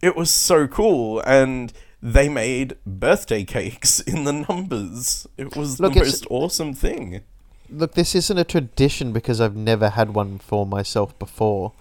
it 0.02 0.16
was 0.16 0.30
so 0.30 0.66
cool. 0.66 1.20
And 1.24 1.72
they 2.02 2.28
made 2.28 2.76
birthday 2.86 3.44
cakes 3.44 4.00
in 4.06 4.24
the 4.24 4.32
numbers. 4.32 5.26
It 5.36 5.56
was 5.56 5.80
Look, 5.80 5.94
the 5.94 6.00
most 6.00 6.26
awesome 6.30 6.74
thing. 6.74 7.22
Look, 7.70 7.94
this 7.94 8.14
isn't 8.14 8.38
a 8.38 8.44
tradition 8.44 9.12
because 9.12 9.40
I've 9.40 9.56
never 9.56 9.90
had 9.90 10.14
one 10.14 10.38
for 10.38 10.66
myself 10.66 11.18
before. 11.18 11.72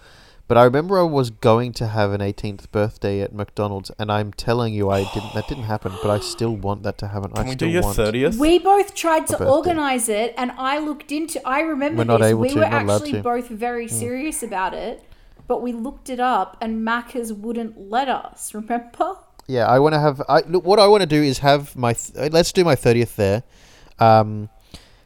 But 0.47 0.57
I 0.57 0.63
remember 0.63 0.97
I 0.97 1.03
was 1.03 1.29
going 1.29 1.73
to 1.73 1.87
have 1.87 2.13
an 2.13 2.21
18th 2.21 2.71
birthday 2.71 3.19
at 3.21 3.33
McDonald's, 3.33 3.91
and 3.99 4.09
I'm 4.09 4.31
telling 4.31 4.73
you, 4.73 4.89
I 4.89 5.03
didn't. 5.13 5.33
That 5.33 5.45
didn't 5.49 5.65
happen. 5.65 5.91
But 6.01 6.09
I 6.09 6.19
still 6.19 6.55
want 6.55 6.83
that 6.83 6.97
to 6.99 7.07
happen. 7.09 7.31
Can 7.31 7.45
I 7.45 7.49
we 7.49 7.55
still 7.55 7.67
do 7.67 7.73
your 7.73 7.81
want. 7.83 7.97
thirtieth? 7.97 8.37
We 8.37 8.59
both 8.59 8.95
tried 8.95 9.27
to 9.27 9.33
birthday. 9.33 9.45
organize 9.45 10.07
it, 10.07 10.33
and 10.37 10.51
I 10.57 10.79
looked 10.79 11.11
into. 11.11 11.45
I 11.45 11.59
remember 11.61 11.97
We're 11.97 12.05
not 12.05 12.19
this. 12.21 12.29
able 12.29 12.39
we 12.41 12.49
to, 12.49 12.55
were 12.55 12.61
not 12.61 12.83
allowed 12.83 12.95
actually 13.01 13.11
to. 13.13 13.23
Both 13.23 13.49
very 13.49 13.89
serious 13.89 14.41
about 14.41 14.73
it, 14.73 15.03
but 15.47 15.61
we 15.61 15.73
looked 15.73 16.09
it 16.09 16.21
up, 16.21 16.55
and 16.61 16.87
Macca's 16.87 17.33
wouldn't 17.33 17.89
let 17.89 18.07
us. 18.07 18.53
Remember? 18.53 19.17
Yeah, 19.47 19.65
I 19.67 19.79
want 19.79 19.95
to 19.95 19.99
have. 19.99 20.21
I 20.29 20.41
look. 20.47 20.63
What 20.65 20.79
I 20.79 20.87
want 20.87 21.01
to 21.01 21.07
do 21.07 21.21
is 21.21 21.39
have 21.39 21.75
my. 21.75 21.91
Th- 21.91 22.31
let's 22.31 22.53
do 22.53 22.63
my 22.63 22.75
thirtieth 22.75 23.17
there. 23.17 23.43
Um, 23.99 24.47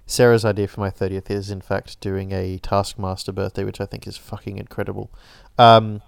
Sarah's 0.05 0.43
idea 0.43 0.67
for 0.67 0.81
my 0.81 0.89
thirtieth 0.89 1.31
is, 1.31 1.49
in 1.49 1.61
fact, 1.61 1.99
doing 2.01 2.31
a 2.31 2.57
Taskmaster 2.57 3.31
birthday, 3.31 3.63
which 3.63 3.79
I 3.79 3.85
think 3.85 4.05
is 4.07 4.17
fucking 4.17 4.57
incredible. 4.57 5.09
Um, 5.57 6.01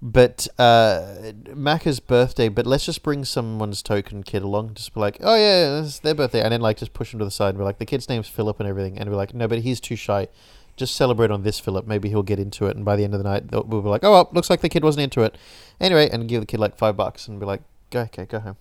but 0.00 0.48
uh, 0.58 1.32
Macca's 1.48 2.00
birthday. 2.00 2.48
But 2.48 2.66
let's 2.66 2.84
just 2.86 3.02
bring 3.02 3.24
someone's 3.24 3.82
token 3.82 4.22
kid 4.22 4.42
along. 4.42 4.74
Just 4.74 4.94
be 4.94 5.00
like, 5.00 5.18
oh 5.20 5.34
yeah, 5.34 5.80
it's 5.80 6.00
their 6.00 6.14
birthday, 6.14 6.42
and 6.42 6.52
then 6.52 6.60
like 6.60 6.76
just 6.76 6.92
push 6.92 7.12
him 7.12 7.18
to 7.18 7.24
the 7.24 7.30
side 7.30 7.50
and 7.50 7.58
be 7.58 7.64
like, 7.64 7.78
the 7.78 7.86
kid's 7.86 8.08
name's 8.08 8.28
Philip 8.28 8.60
and 8.60 8.68
everything, 8.68 8.98
and 8.98 9.08
be 9.08 9.16
like, 9.16 9.34
no, 9.34 9.48
but 9.48 9.60
he's 9.60 9.80
too 9.80 9.96
shy. 9.96 10.28
Just 10.74 10.96
celebrate 10.96 11.30
on 11.30 11.42
this 11.42 11.60
Philip. 11.60 11.86
Maybe 11.86 12.08
he'll 12.08 12.22
get 12.22 12.38
into 12.38 12.66
it, 12.66 12.76
and 12.76 12.84
by 12.84 12.96
the 12.96 13.04
end 13.04 13.14
of 13.14 13.22
the 13.22 13.28
night, 13.28 13.50
we'll 13.50 13.82
be 13.82 13.88
like, 13.88 14.04
oh 14.04 14.10
well, 14.10 14.30
looks 14.32 14.50
like 14.50 14.60
the 14.60 14.68
kid 14.68 14.82
wasn't 14.82 15.04
into 15.04 15.22
it. 15.22 15.36
Anyway, 15.80 16.08
and 16.10 16.28
give 16.28 16.40
the 16.40 16.46
kid 16.46 16.60
like 16.60 16.76
five 16.76 16.96
bucks 16.96 17.28
and 17.28 17.38
be 17.38 17.46
like, 17.46 17.62
go 17.90 18.00
okay, 18.00 18.24
go 18.24 18.40
home. 18.40 18.56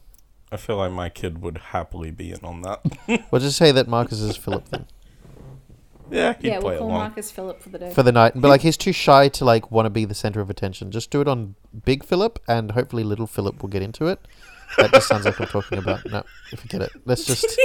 I 0.51 0.57
feel 0.57 0.77
like 0.77 0.91
my 0.91 1.09
kid 1.09 1.41
would 1.41 1.57
happily 1.57 2.11
be 2.11 2.31
in 2.31 2.39
on 2.43 2.61
that. 2.63 2.81
We'll 3.31 3.41
just 3.41 3.57
say 3.57 3.71
that 3.71 3.87
Marcus 3.87 4.19
is 4.19 4.35
Philip 4.37 4.67
then 4.69 4.85
yeah, 6.11 6.33
he'd 6.39 6.47
yeah, 6.47 6.59
play 6.59 6.71
we'll 6.71 6.79
call 6.79 6.87
along. 6.89 6.99
Marcus 6.99 7.31
Philip 7.31 7.61
for 7.61 7.69
the 7.69 7.79
day. 7.79 7.93
for 7.93 8.03
the 8.03 8.11
night, 8.11 8.33
But 8.35 8.49
like, 8.49 8.61
he's 8.61 8.75
too 8.75 8.91
shy 8.91 9.29
to 9.29 9.45
like 9.45 9.71
want 9.71 9.85
to 9.85 9.89
be 9.89 10.03
the 10.03 10.13
center 10.13 10.41
of 10.41 10.49
attention. 10.49 10.91
Just 10.91 11.09
do 11.09 11.21
it 11.21 11.27
on 11.27 11.55
Big 11.85 12.03
Philip, 12.03 12.37
and 12.49 12.71
hopefully 12.71 13.03
Little 13.03 13.27
Philip 13.27 13.61
will 13.61 13.69
get 13.69 13.81
into 13.81 14.07
it. 14.07 14.19
That 14.77 14.91
just 14.91 15.07
sounds 15.07 15.25
like 15.25 15.39
I'm 15.39 15.47
talking 15.47 15.77
about. 15.77 16.01
No, 16.11 16.23
forget 16.57 16.81
it. 16.81 16.91
Let's 17.05 17.23
just. 17.25 17.57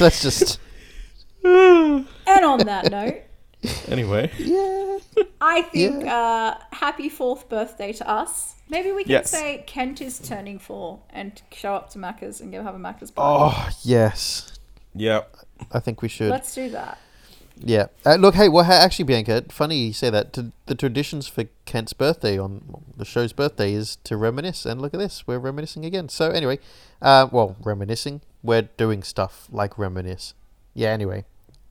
let's 0.00 0.22
just. 0.22 0.58
and 1.44 2.06
on 2.26 2.58
that 2.60 2.90
note, 2.90 3.22
Anyway, 3.88 4.30
Yeah. 4.38 4.98
I 5.40 5.62
think 5.62 6.06
uh, 6.06 6.54
happy 6.72 7.08
fourth 7.08 7.48
birthday 7.48 7.92
to 7.94 8.08
us. 8.08 8.54
Maybe 8.70 8.92
we 8.92 9.02
can 9.04 9.10
Yes. 9.12 9.30
say 9.30 9.64
Kent 9.66 10.00
is 10.00 10.18
turning 10.18 10.58
four 10.58 11.00
and 11.10 11.40
show 11.52 11.74
up 11.74 11.90
to 11.90 11.98
Macca's 11.98 12.40
and 12.40 12.52
go 12.52 12.62
have 12.62 12.74
a 12.74 12.78
Macca's 12.78 13.10
party. 13.10 13.56
Oh 13.56 13.68
yes, 13.82 14.58
yeah. 14.94 15.22
I 15.72 15.80
think 15.80 16.00
we 16.02 16.08
should. 16.08 16.30
Let's 16.30 16.54
do 16.54 16.70
that. 16.70 16.98
Yeah. 17.62 17.88
Uh, 18.06 18.14
look, 18.14 18.34
hey, 18.36 18.48
well, 18.48 18.64
actually, 18.64 19.04
Bianca, 19.04 19.44
funny 19.50 19.76
you 19.88 19.92
say 19.92 20.08
that. 20.08 20.32
T- 20.32 20.52
the 20.64 20.74
traditions 20.74 21.26
for 21.28 21.44
Kent's 21.66 21.92
birthday 21.92 22.38
on 22.38 22.82
the 22.96 23.04
show's 23.04 23.34
birthday 23.34 23.74
is 23.74 23.96
to 24.04 24.16
reminisce, 24.16 24.64
and 24.64 24.80
look 24.80 24.94
at 24.94 25.00
this, 25.00 25.26
we're 25.26 25.38
reminiscing 25.38 25.84
again. 25.84 26.08
So 26.08 26.30
anyway, 26.30 26.58
uh, 27.02 27.28
well, 27.30 27.56
reminiscing, 27.62 28.22
we're 28.42 28.62
doing 28.62 29.02
stuff 29.02 29.46
like 29.50 29.76
reminisce. 29.76 30.32
Yeah. 30.72 30.90
Anyway, 30.92 31.26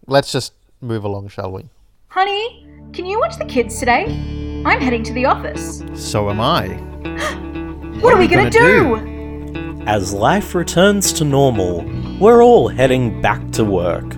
let's 0.06 0.32
just 0.32 0.54
move 0.82 1.04
along, 1.04 1.30
shall 1.30 1.52
we? 1.52 1.69
Honey, 2.12 2.65
can 2.91 3.06
you 3.06 3.19
watch 3.19 3.38
the 3.38 3.45
kids 3.45 3.78
today? 3.78 4.06
I'm 4.65 4.82
heading 4.82 5.04
to 5.04 5.13
the 5.13 5.26
office. 5.26 5.84
So 5.93 6.32
am 6.32 6.41
I. 6.41 6.69
What, 8.02 8.15
are 8.15 8.17
we 8.17 8.28
gonna 8.28 8.50
gonna, 8.50 9.52
do? 9.54 9.84
As 9.86 10.12
life 10.12 10.56
returns 10.56 11.13
to 11.13 11.24
normal, 11.24 11.86
we're 12.17 12.41
all 12.41 12.67
heading 12.67 13.22
back 13.22 13.52
to 13.52 13.63
work. 13.63 14.12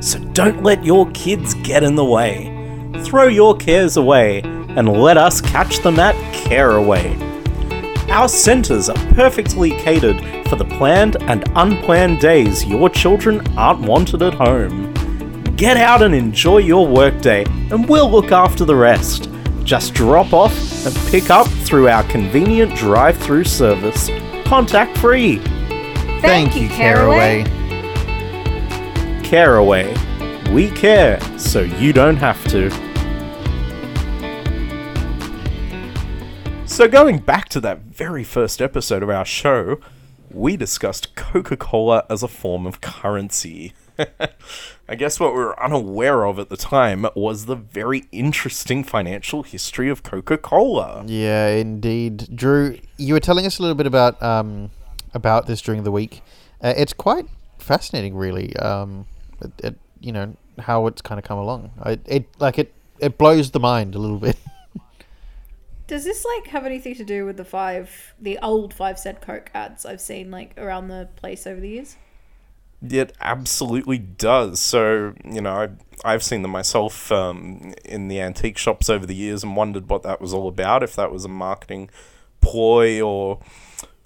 So 0.00 0.18
don't 0.34 0.62
let 0.62 0.84
your 0.84 1.10
kids 1.12 1.54
get 1.54 1.82
in 1.82 1.94
the 1.94 2.04
way. 2.04 2.92
Throw 3.04 3.28
your 3.28 3.56
cares 3.56 3.96
away 3.96 4.40
and 4.40 4.88
let 4.88 5.16
us 5.16 5.40
catch 5.40 5.78
them 5.78 5.98
at 5.98 6.16
Careaway. 6.34 7.16
Our 8.10 8.28
centres 8.28 8.90
are 8.90 9.14
perfectly 9.14 9.70
catered 9.70 10.20
for 10.48 10.56
the 10.56 10.66
planned 10.66 11.16
and 11.22 11.50
unplanned 11.54 12.20
days 12.20 12.66
your 12.66 12.90
children 12.90 13.40
aren't 13.56 13.80
wanted 13.80 14.20
at 14.20 14.34
home. 14.34 14.97
Get 15.58 15.76
out 15.76 16.02
and 16.04 16.14
enjoy 16.14 16.58
your 16.58 16.86
workday, 16.86 17.44
and 17.72 17.88
we'll 17.88 18.08
look 18.08 18.30
after 18.30 18.64
the 18.64 18.76
rest. 18.76 19.28
Just 19.64 19.92
drop 19.92 20.32
off 20.32 20.54
and 20.86 20.94
pick 21.10 21.30
up 21.30 21.48
through 21.48 21.88
our 21.88 22.04
convenient 22.04 22.76
drive 22.76 23.18
through 23.18 23.42
service, 23.42 24.08
contact 24.44 24.96
free. 24.98 25.38
Thank, 26.20 26.54
you, 26.54 26.68
Careaway. 26.68 27.42
Careaway. 29.24 29.92
We 30.52 30.70
care, 30.70 31.20
so 31.36 31.62
you 31.62 31.92
don't 31.92 32.18
have 32.18 32.40
to. 32.50 32.70
So 36.68 36.86
going 36.86 37.18
back 37.18 37.48
to 37.48 37.60
that 37.62 37.80
very 37.80 38.22
first 38.22 38.62
episode 38.62 39.02
of 39.02 39.10
our 39.10 39.24
show, 39.24 39.80
we 40.30 40.56
discussed 40.56 41.16
Coca-Cola 41.16 42.06
as 42.08 42.22
a 42.22 42.28
form 42.28 42.64
of 42.64 42.80
currency. 42.80 43.72
I 43.98 44.94
guess 44.94 45.18
what 45.18 45.32
we 45.32 45.38
were 45.38 45.60
unaware 45.62 46.24
of 46.24 46.38
at 46.38 46.48
the 46.48 46.56
time 46.56 47.06
was 47.14 47.46
the 47.46 47.56
very 47.56 48.04
interesting 48.12 48.84
financial 48.84 49.42
history 49.42 49.88
of 49.88 50.02
Coca-Cola. 50.02 51.04
Yeah, 51.06 51.48
indeed. 51.48 52.34
Drew, 52.34 52.78
you 52.96 53.14
were 53.14 53.20
telling 53.20 53.46
us 53.46 53.58
a 53.58 53.62
little 53.62 53.74
bit 53.74 53.86
about 53.86 54.22
um, 54.22 54.70
about 55.14 55.46
this 55.46 55.60
during 55.60 55.82
the 55.82 55.92
week. 55.92 56.22
Uh, 56.62 56.74
it's 56.76 56.92
quite 56.92 57.26
fascinating, 57.58 58.14
really. 58.14 58.54
Um, 58.56 59.06
it, 59.40 59.52
it, 59.64 59.78
you 60.00 60.12
know 60.12 60.36
how 60.58 60.86
it's 60.86 61.02
kind 61.02 61.18
of 61.18 61.24
come 61.24 61.38
along. 61.38 61.72
I, 61.82 61.98
it 62.06 62.26
like 62.38 62.58
it 62.58 62.72
it 63.00 63.18
blows 63.18 63.50
the 63.50 63.60
mind 63.60 63.94
a 63.94 63.98
little 63.98 64.18
bit. 64.18 64.36
Does 65.86 66.04
this 66.04 66.24
like 66.36 66.48
have 66.48 66.66
anything 66.66 66.94
to 66.96 67.04
do 67.04 67.24
with 67.24 67.38
the 67.38 67.46
five, 67.46 68.14
the 68.20 68.38
old 68.42 68.74
five 68.74 68.98
cent 68.98 69.22
Coke 69.22 69.50
ads 69.54 69.86
I've 69.86 70.02
seen 70.02 70.30
like 70.30 70.52
around 70.58 70.88
the 70.88 71.08
place 71.16 71.46
over 71.46 71.60
the 71.60 71.68
years? 71.68 71.96
It 72.86 73.12
absolutely 73.20 73.98
does. 73.98 74.60
So, 74.60 75.14
you 75.24 75.40
know, 75.40 75.52
I, 75.52 75.68
I've 76.04 76.22
seen 76.22 76.42
them 76.42 76.52
myself 76.52 77.10
um, 77.10 77.74
in 77.84 78.08
the 78.08 78.20
antique 78.20 78.58
shops 78.58 78.88
over 78.88 79.04
the 79.04 79.14
years 79.14 79.42
and 79.42 79.56
wondered 79.56 79.88
what 79.88 80.02
that 80.04 80.20
was 80.20 80.32
all 80.32 80.48
about, 80.48 80.82
if 80.82 80.94
that 80.96 81.10
was 81.10 81.24
a 81.24 81.28
marketing 81.28 81.90
ploy 82.40 83.00
or 83.00 83.40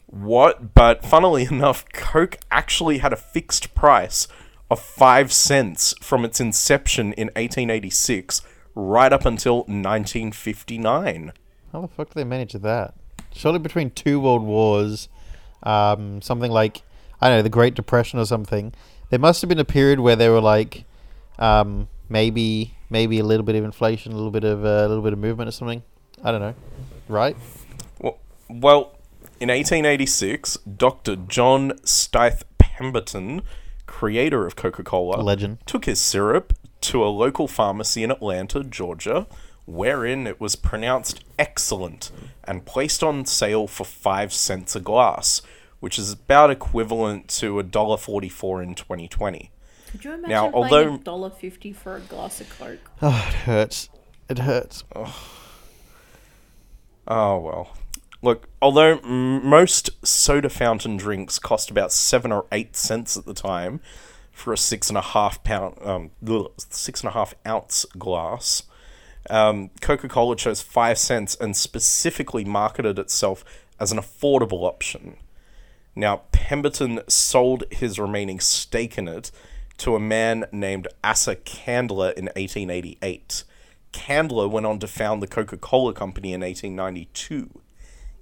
what. 0.07 0.75
But 0.75 1.05
funnily 1.05 1.45
enough, 1.51 1.85
Coke 1.93 2.39
actually 2.51 2.99
had 2.99 3.13
a 3.13 3.17
fixed 3.17 3.75
price 3.75 4.27
of 4.71 4.81
five 4.81 5.33
cents 5.33 5.95
from 6.01 6.25
its 6.25 6.41
inception 6.41 7.13
in 7.13 7.29
1886 7.29 8.41
right 8.75 9.13
up 9.13 9.27
until 9.27 9.59
1959. 9.65 11.33
How 11.73 11.81
the 11.83 11.89
fuck 11.89 12.09
did 12.09 12.15
they 12.15 12.25
manage 12.25 12.55
that? 12.55 12.95
Surely 13.35 13.59
between 13.59 13.91
two 13.91 14.19
world 14.21 14.43
wars, 14.43 15.09
um, 15.63 16.23
something 16.23 16.51
like 16.51 16.83
I 17.23 17.29
don't 17.29 17.39
know 17.39 17.43
the 17.43 17.49
Great 17.49 17.75
Depression 17.75 18.19
or 18.19 18.27
something, 18.27 18.75
there 19.11 19.19
must 19.19 19.41
have 19.43 19.49
been 19.49 19.61
a 19.61 19.65
period 19.65 20.01
where 20.01 20.17
they 20.17 20.29
were 20.29 20.41
like, 20.41 20.85
um, 21.39 21.89
maybe 22.09 22.75
maybe 22.91 23.19
a 23.19 23.25
little 23.25 23.45
bit 23.45 23.55
of 23.55 23.65
inflation, 23.65 24.13
a 24.13 24.17
little 24.17 24.31
bit 24.31 24.45
of 24.45 24.65
uh, 24.65 24.69
a 24.69 24.89
little 24.89 25.03
bit 25.03 25.13
of 25.13 25.19
movement 25.19 25.49
or 25.49 25.53
something. 25.53 25.83
I 26.25 26.33
don't 26.33 26.41
know, 26.41 26.55
right? 27.09 27.37
Well, 28.01 28.19
well, 28.49 28.97
in 29.41 29.49
1886, 29.49 30.59
Dr. 30.77 31.17
John 31.17 31.73
Stith 31.85 32.45
Pemberton, 32.59 33.43
creator 33.87 34.47
of 34.47 34.57
Coca 34.57 34.83
Cola, 34.83 35.23
Legend. 35.23 35.59
took 35.67 35.85
his 35.85 36.01
syrup 36.01 36.53
to 36.83 37.05
a 37.05 37.07
local 37.07 37.47
pharmacy 37.47 38.03
in 38.03 38.11
Atlanta, 38.11 38.65
Georgia, 38.65 39.27
wherein 39.67 40.27
it 40.27 40.41
was 40.41 40.57
pronounced 40.57 41.25
excellent 41.39 42.11
and 42.45 42.65
placed 42.65 43.03
on 43.03 43.25
sale 43.25 43.67
for 43.67 43.85
five 43.85 44.33
cents 44.33 44.75
a 44.75 44.81
glass, 44.81 45.43
which 45.83 45.99
is 45.99 46.13
about 46.13 46.49
equivalent 46.49 47.27
to 47.27 47.59
a 47.59 47.65
dollar 47.65 47.97
forty-four 47.97 48.63
in 48.63 48.77
2020. 48.77 49.51
Could 49.91 50.05
you 50.05 50.13
imagine 50.13 50.31
Now, 50.31 50.43
paying 50.45 50.55
although- 50.55 50.95
a 50.95 50.99
dollar 50.99 51.31
fifty 51.31 51.73
for 51.73 51.97
a 51.97 52.01
glass 52.01 52.41
of 52.41 52.49
Coke? 52.57 52.79
Oh, 53.03 53.25
it 53.29 53.35
hurts. 53.35 53.89
It 54.29 54.39
hurts. 54.39 54.85
Oh 54.95 55.15
oh 57.09 57.39
well. 57.39 57.77
Look, 58.23 58.49
although 58.63 58.99
m- 58.99 59.45
most 59.45 59.91
soda 60.07 60.49
fountain 60.49 60.97
drinks 60.97 61.41
cost 61.41 61.71
about 61.71 61.91
seven 61.91 62.31
or 62.31 62.47
eight 62.53 62.77
cents 62.77 63.17
at 63.17 63.25
the 63.27 63.35
time 63.35 63.81
for 64.31 64.53
a 64.53 64.57
six 64.57 64.89
and 64.89 64.97
a 64.97 65.01
half 65.03 65.43
pound, 65.43 65.77
um, 65.83 66.11
six 66.59 67.01
and 67.01 67.09
a 67.09 67.13
half 67.13 67.35
ounce 67.45 67.85
glass, 67.99 68.63
um, 69.29 69.71
Coca 69.81 70.09
Cola 70.09 70.37
chose 70.37 70.63
five 70.63 70.99
cents 70.99 71.35
and 71.41 71.57
specifically 71.57 72.45
marketed 72.45 72.97
itself 72.99 73.45
as 73.81 73.91
an 73.91 73.99
affordable 73.99 74.63
option. 74.63 75.17
Now, 75.95 76.23
Pemberton 76.33 77.01
sold 77.09 77.65
his 77.71 77.99
remaining 77.99 78.41
stake 78.41 78.97
in 78.97 79.09
it 79.09 79.31
to 79.79 79.95
a 79.95 80.01
man 80.01 80.47
named 80.53 80.89
Asa 81.05 81.37
Candler 81.37 82.11
in 82.11 82.27
1888. 82.27 83.45
Candler 83.93 84.49
went 84.49 84.67
on 84.67 84.79
to 84.79 84.87
found 84.87 85.23
the 85.23 85.27
Coca 85.27 85.57
Cola 85.57 85.93
Company 85.93 86.33
in 86.33 86.41
1892. 86.41 87.61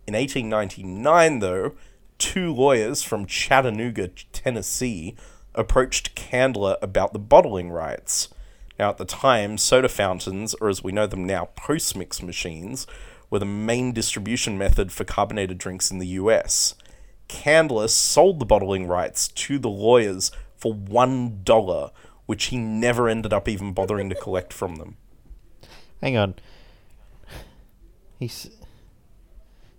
In 0.06 0.14
1899, 0.14 1.38
though, 1.38 1.72
two 2.18 2.52
lawyers 2.52 3.02
from 3.02 3.26
Chattanooga, 3.26 4.08
Tennessee, 4.32 5.14
approached 5.54 6.14
Candler 6.14 6.76
about 6.82 7.12
the 7.12 7.18
bottling 7.18 7.70
rights. 7.70 8.28
Now, 8.78 8.90
at 8.90 8.98
the 8.98 9.04
time, 9.04 9.58
soda 9.58 9.88
fountains, 9.88 10.54
or 10.54 10.68
as 10.68 10.82
we 10.82 10.92
know 10.92 11.06
them 11.06 11.26
now, 11.26 11.50
post 11.56 11.96
mix 11.96 12.22
machines, 12.22 12.86
were 13.28 13.38
the 13.38 13.44
main 13.44 13.92
distribution 13.92 14.58
method 14.58 14.90
for 14.90 15.04
carbonated 15.04 15.58
drinks 15.58 15.90
in 15.90 15.98
the 15.98 16.06
US. 16.06 16.74
Candler 17.30 17.86
sold 17.86 18.40
the 18.40 18.44
bottling 18.44 18.88
rights 18.88 19.28
to 19.28 19.58
the 19.58 19.68
lawyers 19.70 20.32
for 20.56 20.72
one 20.72 21.40
dollar, 21.44 21.90
which 22.26 22.46
he 22.46 22.56
never 22.58 23.08
ended 23.08 23.32
up 23.32 23.48
even 23.48 23.72
bothering 23.72 24.08
to 24.10 24.16
collect 24.16 24.52
from 24.52 24.76
them. 24.76 24.96
Hang 26.02 26.16
on. 26.16 26.34
He's 28.18 28.50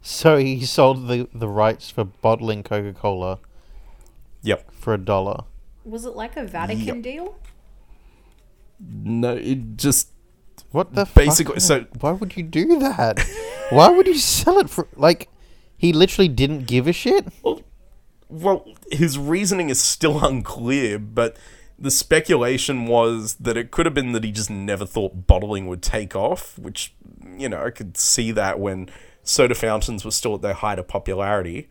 So 0.02 0.38
he 0.38 0.66
sold 0.66 1.08
the, 1.10 1.28
the 1.34 1.50
rights 1.50 1.92
for 1.92 2.06
bottling 2.06 2.64
Coca 2.64 2.94
Cola 2.94 3.40
Yep. 4.44 4.72
for 4.74 4.94
a 4.94 4.98
dollar. 4.98 5.44
Was 5.84 6.06
it 6.06 6.16
like 6.16 6.38
a 6.38 6.46
Vatican 6.46 6.86
Yep. 6.86 7.02
deal? 7.02 7.36
No, 8.80 9.36
it 9.36 9.76
just 9.78 10.10
What 10.72 10.94
the 10.96 11.06
Basically, 11.14 11.56
fuck? 11.56 11.62
so- 11.62 11.86
why 12.00 12.12
would 12.14 12.38
you 12.38 12.44
do 12.44 12.80
that? 12.80 13.20
why 13.72 13.90
would 13.90 14.08
you 14.08 14.18
sell 14.18 14.58
it 14.60 14.70
for 14.70 14.88
like? 14.96 15.28
He 15.82 15.94
literally 15.94 16.28
didn't 16.28 16.68
give 16.68 16.88
a 16.88 16.94
shit. 16.94 17.26
Well, 18.30 18.68
his 18.92 19.18
reasoning 19.18 19.72
is 19.72 19.82
still 19.82 20.24
unclear, 20.26 21.00
but 21.00 21.36
the 21.80 21.90
speculation 21.90 22.86
was 22.86 23.34
that 23.40 23.58
it 23.58 23.72
could 23.72 23.88
have 23.88 23.96
been 23.96 24.12
that 24.12 24.24
he 24.24 24.32
just 24.32 24.52
never 24.52 24.86
thought 24.86 25.26
bottling 25.26 25.66
would 25.66 25.82
take 25.82 26.16
off, 26.16 26.60
which, 26.60 26.94
you 27.36 27.50
know, 27.50 27.66
I 27.66 27.72
could 27.72 27.98
see 27.98 28.32
that 28.32 28.60
when 28.60 28.92
soda 29.24 29.56
fountains 29.56 30.06
were 30.06 30.12
still 30.12 30.36
at 30.36 30.44
their 30.44 30.54
height 30.54 30.78
of 30.78 30.88
popularity. 30.88 31.68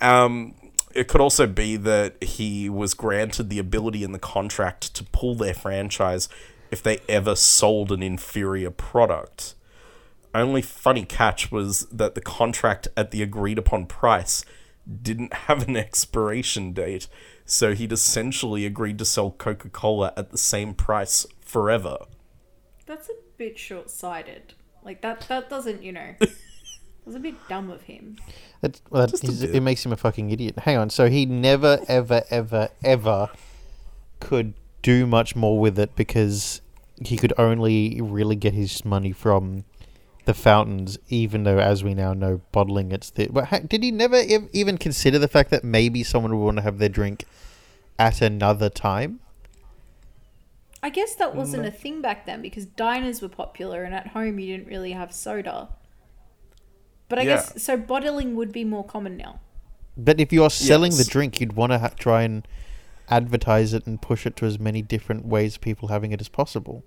Um, 0.00 0.56
it 0.92 1.06
could 1.06 1.20
also 1.20 1.46
be 1.46 1.76
that 1.76 2.20
he 2.20 2.68
was 2.68 2.94
granted 2.94 3.48
the 3.48 3.60
ability 3.60 4.02
in 4.02 4.10
the 4.10 4.18
contract 4.18 4.92
to 4.96 5.04
pull 5.04 5.36
their 5.36 5.54
franchise 5.54 6.28
if 6.72 6.82
they 6.82 6.98
ever 7.08 7.36
sold 7.36 7.92
an 7.92 8.02
inferior 8.02 8.72
product. 8.72 9.54
Only 10.34 10.62
funny 10.62 11.04
catch 11.04 11.50
was 11.50 11.86
that 11.92 12.14
the 12.14 12.20
contract 12.20 12.88
at 12.96 13.10
the 13.10 13.22
agreed 13.22 13.58
upon 13.58 13.86
price 13.86 14.44
didn't 15.02 15.32
have 15.32 15.66
an 15.66 15.76
expiration 15.76 16.72
date, 16.72 17.08
so 17.44 17.74
he'd 17.74 17.92
essentially 17.92 18.66
agreed 18.66 18.98
to 18.98 19.04
sell 19.04 19.30
Coca 19.30 19.68
Cola 19.70 20.12
at 20.16 20.30
the 20.30 20.38
same 20.38 20.74
price 20.74 21.26
forever. 21.40 21.96
That's 22.86 23.08
a 23.08 23.14
bit 23.36 23.58
short 23.58 23.90
sighted. 23.90 24.54
Like 24.84 25.00
that 25.02 25.26
that 25.28 25.48
doesn't, 25.50 25.82
you 25.82 25.92
know. 25.92 26.14
It 27.06 27.10
was 27.10 27.14
a 27.14 27.20
bit 27.20 27.34
dumb 27.48 27.70
of 27.70 27.82
him. 27.82 28.16
It, 28.62 28.80
well, 28.90 29.02
that, 29.06 29.12
Just 29.12 29.22
a 29.22 29.28
he's- 29.28 29.40
bit. 29.42 29.54
it 29.54 29.60
makes 29.60 29.86
him 29.86 29.92
a 29.92 29.96
fucking 29.96 30.28
idiot. 30.30 30.58
Hang 30.58 30.76
on. 30.76 30.90
So 30.90 31.08
he 31.08 31.24
never, 31.24 31.78
ever, 31.86 32.24
ever, 32.30 32.68
ever 32.82 33.30
could 34.18 34.54
do 34.82 35.06
much 35.06 35.36
more 35.36 35.56
with 35.60 35.78
it 35.78 35.94
because 35.94 36.60
he 37.00 37.16
could 37.16 37.32
only 37.38 38.00
really 38.02 38.34
get 38.34 38.54
his 38.54 38.84
money 38.84 39.12
from 39.12 39.64
the 40.26 40.34
fountains, 40.34 40.98
even 41.08 41.44
though, 41.44 41.58
as 41.58 41.82
we 41.82 41.94
now 41.94 42.12
know, 42.12 42.42
bottling 42.52 42.92
it's 42.92 43.10
the. 43.10 43.28
But 43.28 43.46
ha- 43.46 43.60
did 43.60 43.82
he 43.82 43.90
never 43.90 44.16
ev- 44.16 44.48
even 44.52 44.76
consider 44.76 45.18
the 45.18 45.28
fact 45.28 45.50
that 45.50 45.64
maybe 45.64 46.02
someone 46.02 46.36
would 46.36 46.44
want 46.44 46.56
to 46.58 46.62
have 46.62 46.78
their 46.78 46.88
drink 46.88 47.24
at 47.98 48.20
another 48.20 48.68
time? 48.68 49.20
I 50.82 50.90
guess 50.90 51.14
that 51.14 51.32
mm. 51.32 51.36
wasn't 51.36 51.66
a 51.66 51.70
thing 51.70 52.02
back 52.02 52.26
then 52.26 52.42
because 52.42 52.66
diners 52.66 53.22
were 53.22 53.28
popular 53.28 53.82
and 53.82 53.94
at 53.94 54.08
home 54.08 54.38
you 54.38 54.56
didn't 54.56 54.68
really 54.68 54.92
have 54.92 55.12
soda. 55.12 55.68
But 57.08 57.20
I 57.20 57.22
Yeah. 57.22 57.36
guess 57.36 57.62
so 57.62 57.76
bottling 57.76 58.36
would 58.36 58.52
be 58.52 58.64
more 58.64 58.84
common 58.84 59.16
now. 59.16 59.40
But 59.96 60.20
if 60.20 60.32
you're 60.32 60.50
selling 60.50 60.94
the 60.96 61.04
drink, 61.04 61.40
you'd 61.40 61.54
want 61.54 61.72
to 61.72 61.78
ha- 61.78 61.92
try 61.96 62.22
and 62.22 62.46
advertise 63.08 63.72
it 63.72 63.86
and 63.86 64.02
push 64.02 64.26
it 64.26 64.36
to 64.36 64.44
as 64.44 64.58
many 64.58 64.82
different 64.82 65.24
ways 65.24 65.54
of 65.54 65.60
people 65.60 65.88
having 65.88 66.12
it 66.12 66.20
as 66.20 66.28
possible, 66.28 66.84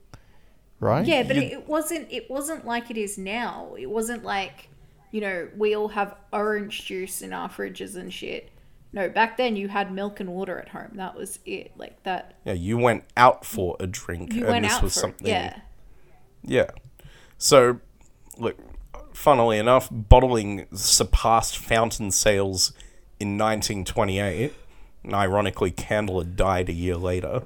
right? 0.79 1.05
Yeah, 1.05 1.23
but 1.23 1.35
You- 1.35 1.41
it, 1.43 1.51
it 1.53 1.67
wasn't 1.67 2.07
it 2.11 2.29
wasn't 2.29 2.65
like 2.65 2.89
it 2.91 2.97
is 2.97 3.17
now. 3.17 3.75
It 3.77 3.89
wasn't 3.89 4.23
like, 4.23 4.69
you 5.11 5.21
know, 5.21 5.49
we 5.57 5.75
all 5.75 5.89
have 5.89 6.15
orange 6.33 6.85
juice 6.85 7.21
in 7.21 7.33
our 7.33 7.49
fridges 7.49 7.95
and 7.95 8.13
shit. 8.13 8.49
No, 8.91 9.07
back 9.07 9.37
then 9.37 9.55
you 9.55 9.67
had 9.67 9.91
milk 9.91 10.19
and 10.19 10.29
water 10.29 10.57
at 10.57 10.69
home. 10.69 10.91
That 10.95 11.15
was 11.15 11.39
it. 11.45 11.71
Like 11.77 12.01
that 12.03 12.33
Yeah, 12.45 12.53
you 12.53 12.77
went 12.77 13.03
out 13.15 13.45
for 13.45 13.75
a 13.79 13.85
drink, 13.87 14.33
you 14.33 14.41
and 14.45 14.49
went 14.51 14.63
this 14.65 14.73
out 14.73 14.83
was 14.83 14.93
for 14.95 14.99
something. 14.99 15.27
yeah. 15.27 15.61
Yeah. 16.43 16.69
So, 17.37 17.79
look, 18.37 18.57
funnily 19.13 19.59
enough, 19.59 19.89
bottling 19.91 20.65
surpassed 20.73 21.57
fountain 21.57 22.11
sales 22.11 22.73
in 23.19 23.37
1928. 23.37 24.53
And 25.03 25.13
ironically, 25.13 25.71
Candler 25.71 26.23
died 26.23 26.67
a 26.69 26.73
year 26.73 26.95
later. 26.97 27.43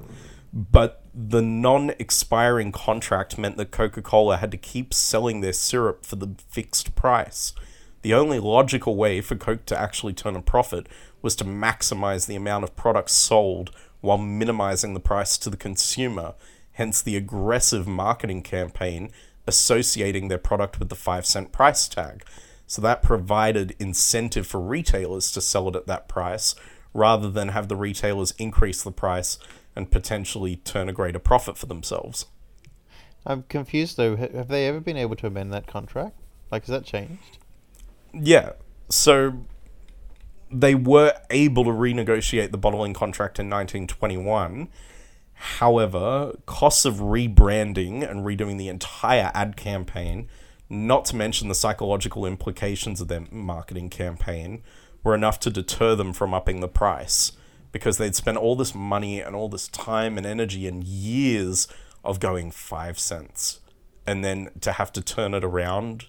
But 0.53 1.02
the 1.13 1.41
non 1.41 1.91
expiring 1.99 2.71
contract 2.71 3.37
meant 3.37 3.57
that 3.57 3.71
Coca 3.71 4.01
Cola 4.01 4.37
had 4.37 4.51
to 4.51 4.57
keep 4.57 4.93
selling 4.93 5.41
their 5.41 5.53
syrup 5.53 6.05
for 6.05 6.15
the 6.15 6.35
fixed 6.49 6.95
price. 6.95 7.53
The 8.01 8.13
only 8.13 8.39
logical 8.39 8.95
way 8.95 9.21
for 9.21 9.35
Coke 9.35 9.65
to 9.67 9.79
actually 9.79 10.13
turn 10.13 10.35
a 10.35 10.41
profit 10.41 10.87
was 11.21 11.35
to 11.37 11.45
maximize 11.45 12.27
the 12.27 12.35
amount 12.35 12.63
of 12.63 12.75
products 12.75 13.13
sold 13.13 13.71
while 14.01 14.17
minimizing 14.17 14.93
the 14.93 14.99
price 14.99 15.37
to 15.37 15.49
the 15.49 15.57
consumer, 15.57 16.33
hence 16.73 17.01
the 17.01 17.15
aggressive 17.15 17.87
marketing 17.87 18.41
campaign 18.41 19.09
associating 19.47 20.27
their 20.27 20.37
product 20.37 20.79
with 20.79 20.89
the 20.89 20.95
5 20.95 21.25
cent 21.25 21.51
price 21.51 21.87
tag. 21.87 22.25
So 22.65 22.81
that 22.81 23.03
provided 23.03 23.75
incentive 23.79 24.47
for 24.47 24.59
retailers 24.59 25.31
to 25.31 25.41
sell 25.41 25.69
it 25.69 25.75
at 25.75 25.87
that 25.87 26.07
price 26.07 26.55
rather 26.93 27.29
than 27.29 27.49
have 27.49 27.67
the 27.67 27.75
retailers 27.75 28.33
increase 28.37 28.83
the 28.83 28.91
price 28.91 29.37
and 29.75 29.91
potentially 29.91 30.57
turn 30.57 30.89
a 30.89 30.93
greater 30.93 31.19
profit 31.19 31.57
for 31.57 31.65
themselves. 31.65 32.27
I'm 33.25 33.43
confused 33.43 33.97
though. 33.97 34.15
Have 34.15 34.47
they 34.47 34.67
ever 34.67 34.79
been 34.79 34.97
able 34.97 35.15
to 35.17 35.27
amend 35.27 35.53
that 35.53 35.67
contract? 35.67 36.15
Like, 36.51 36.65
has 36.65 36.69
that 36.69 36.85
changed? 36.85 37.39
Yeah. 38.13 38.51
So 38.89 39.45
they 40.51 40.75
were 40.75 41.13
able 41.29 41.63
to 41.63 41.71
renegotiate 41.71 42.51
the 42.51 42.57
bottling 42.57 42.93
contract 42.93 43.39
in 43.39 43.49
1921. 43.49 44.69
However, 45.33 46.37
costs 46.45 46.85
of 46.85 46.95
rebranding 46.95 48.07
and 48.09 48.25
redoing 48.25 48.57
the 48.57 48.67
entire 48.67 49.31
ad 49.33 49.57
campaign, 49.57 50.29
not 50.69 51.05
to 51.05 51.15
mention 51.15 51.47
the 51.47 51.55
psychological 51.55 52.25
implications 52.25 53.01
of 53.01 53.07
their 53.07 53.25
marketing 53.31 53.89
campaign, 53.89 54.61
were 55.03 55.15
enough 55.15 55.39
to 55.41 55.49
deter 55.49 55.95
them 55.95 56.13
from 56.13 56.33
upping 56.33 56.59
the 56.59 56.67
price 56.67 57.33
because 57.73 57.97
they'd 57.97 58.15
spent 58.15 58.37
all 58.37 58.55
this 58.55 58.73
money 58.73 59.19
and 59.19 59.35
all 59.35 59.49
this 59.49 59.67
time 59.67 60.17
and 60.17 60.25
energy 60.25 60.65
and 60.65 60.85
years 60.85 61.67
of 62.05 62.21
going 62.21 62.51
five 62.51 62.97
cents. 62.97 63.59
And 64.07 64.23
then 64.23 64.51
to 64.61 64.73
have 64.73 64.93
to 64.93 65.01
turn 65.01 65.33
it 65.33 65.43
around 65.43 66.05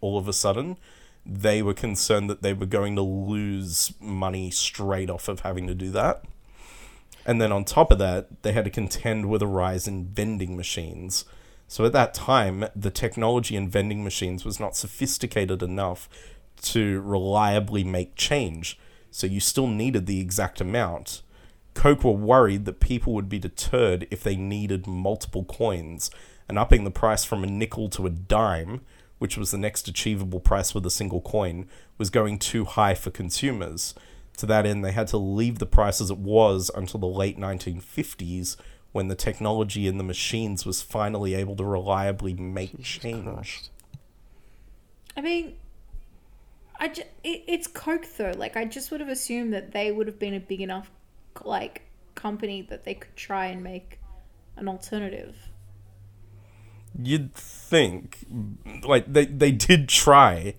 all 0.00 0.18
of 0.18 0.28
a 0.28 0.32
sudden, 0.32 0.76
they 1.24 1.62
were 1.62 1.74
concerned 1.74 2.30
that 2.30 2.42
they 2.42 2.52
were 2.52 2.66
going 2.66 2.96
to 2.96 3.02
lose 3.02 3.92
money 3.98 4.50
straight 4.50 5.10
off 5.10 5.28
of 5.28 5.40
having 5.40 5.66
to 5.66 5.74
do 5.74 5.90
that. 5.90 6.22
And 7.26 7.40
then 7.40 7.52
on 7.52 7.64
top 7.64 7.90
of 7.90 7.98
that, 7.98 8.42
they 8.42 8.52
had 8.52 8.64
to 8.64 8.70
contend 8.70 9.28
with 9.28 9.42
a 9.42 9.46
rise 9.46 9.88
in 9.88 10.06
vending 10.06 10.56
machines. 10.56 11.24
So 11.68 11.84
at 11.84 11.92
that 11.92 12.14
time, 12.14 12.66
the 12.74 12.90
technology 12.90 13.56
in 13.56 13.68
vending 13.68 14.02
machines 14.02 14.44
was 14.44 14.58
not 14.58 14.76
sophisticated 14.76 15.62
enough 15.62 16.08
to 16.62 17.00
reliably 17.02 17.84
make 17.84 18.16
change. 18.16 18.78
So 19.10 19.26
you 19.26 19.40
still 19.40 19.66
needed 19.66 20.06
the 20.06 20.20
exact 20.20 20.60
amount. 20.60 21.22
Coke 21.74 22.04
were 22.04 22.12
worried 22.12 22.64
that 22.64 22.80
people 22.80 23.12
would 23.14 23.28
be 23.28 23.38
deterred 23.38 24.06
if 24.10 24.22
they 24.22 24.36
needed 24.36 24.86
multiple 24.86 25.44
coins, 25.44 26.10
and 26.48 26.58
upping 26.58 26.84
the 26.84 26.90
price 26.90 27.24
from 27.24 27.44
a 27.44 27.46
nickel 27.46 27.88
to 27.90 28.06
a 28.06 28.10
dime, 28.10 28.80
which 29.18 29.36
was 29.36 29.50
the 29.50 29.58
next 29.58 29.86
achievable 29.86 30.40
price 30.40 30.74
with 30.74 30.84
a 30.84 30.90
single 30.90 31.20
coin, 31.20 31.68
was 31.98 32.10
going 32.10 32.38
too 32.38 32.64
high 32.64 32.94
for 32.94 33.10
consumers. 33.10 33.94
To 34.38 34.46
that 34.46 34.66
end, 34.66 34.84
they 34.84 34.92
had 34.92 35.08
to 35.08 35.18
leave 35.18 35.58
the 35.58 35.66
price 35.66 36.00
as 36.00 36.10
it 36.10 36.18
was 36.18 36.70
until 36.74 36.98
the 36.98 37.06
late 37.06 37.38
1950s, 37.38 38.56
when 38.92 39.08
the 39.08 39.14
technology 39.14 39.86
in 39.86 39.98
the 39.98 40.04
machines 40.04 40.66
was 40.66 40.82
finally 40.82 41.34
able 41.34 41.54
to 41.56 41.64
reliably 41.64 42.34
make 42.34 42.82
change. 42.82 43.24
Christ. 43.24 43.70
I 45.16 45.20
mean, 45.20 45.56
I 46.80 46.88
ju- 46.88 47.02
it, 47.22 47.44
it's 47.46 47.66
Coke 47.66 48.06
though. 48.16 48.32
Like 48.36 48.56
I 48.56 48.64
just 48.64 48.90
would 48.90 49.00
have 49.00 49.10
assumed 49.10 49.52
that 49.52 49.72
they 49.72 49.92
would 49.92 50.06
have 50.06 50.18
been 50.18 50.34
a 50.34 50.40
big 50.40 50.62
enough 50.62 50.90
like 51.44 51.82
company 52.14 52.62
that 52.62 52.84
they 52.84 52.94
could 52.94 53.14
try 53.14 53.46
and 53.46 53.62
make 53.62 53.98
an 54.56 54.66
alternative. 54.66 55.36
You'd 57.00 57.34
think, 57.34 58.24
like 58.82 59.12
they 59.12 59.26
they 59.26 59.52
did 59.52 59.88
try. 59.88 60.54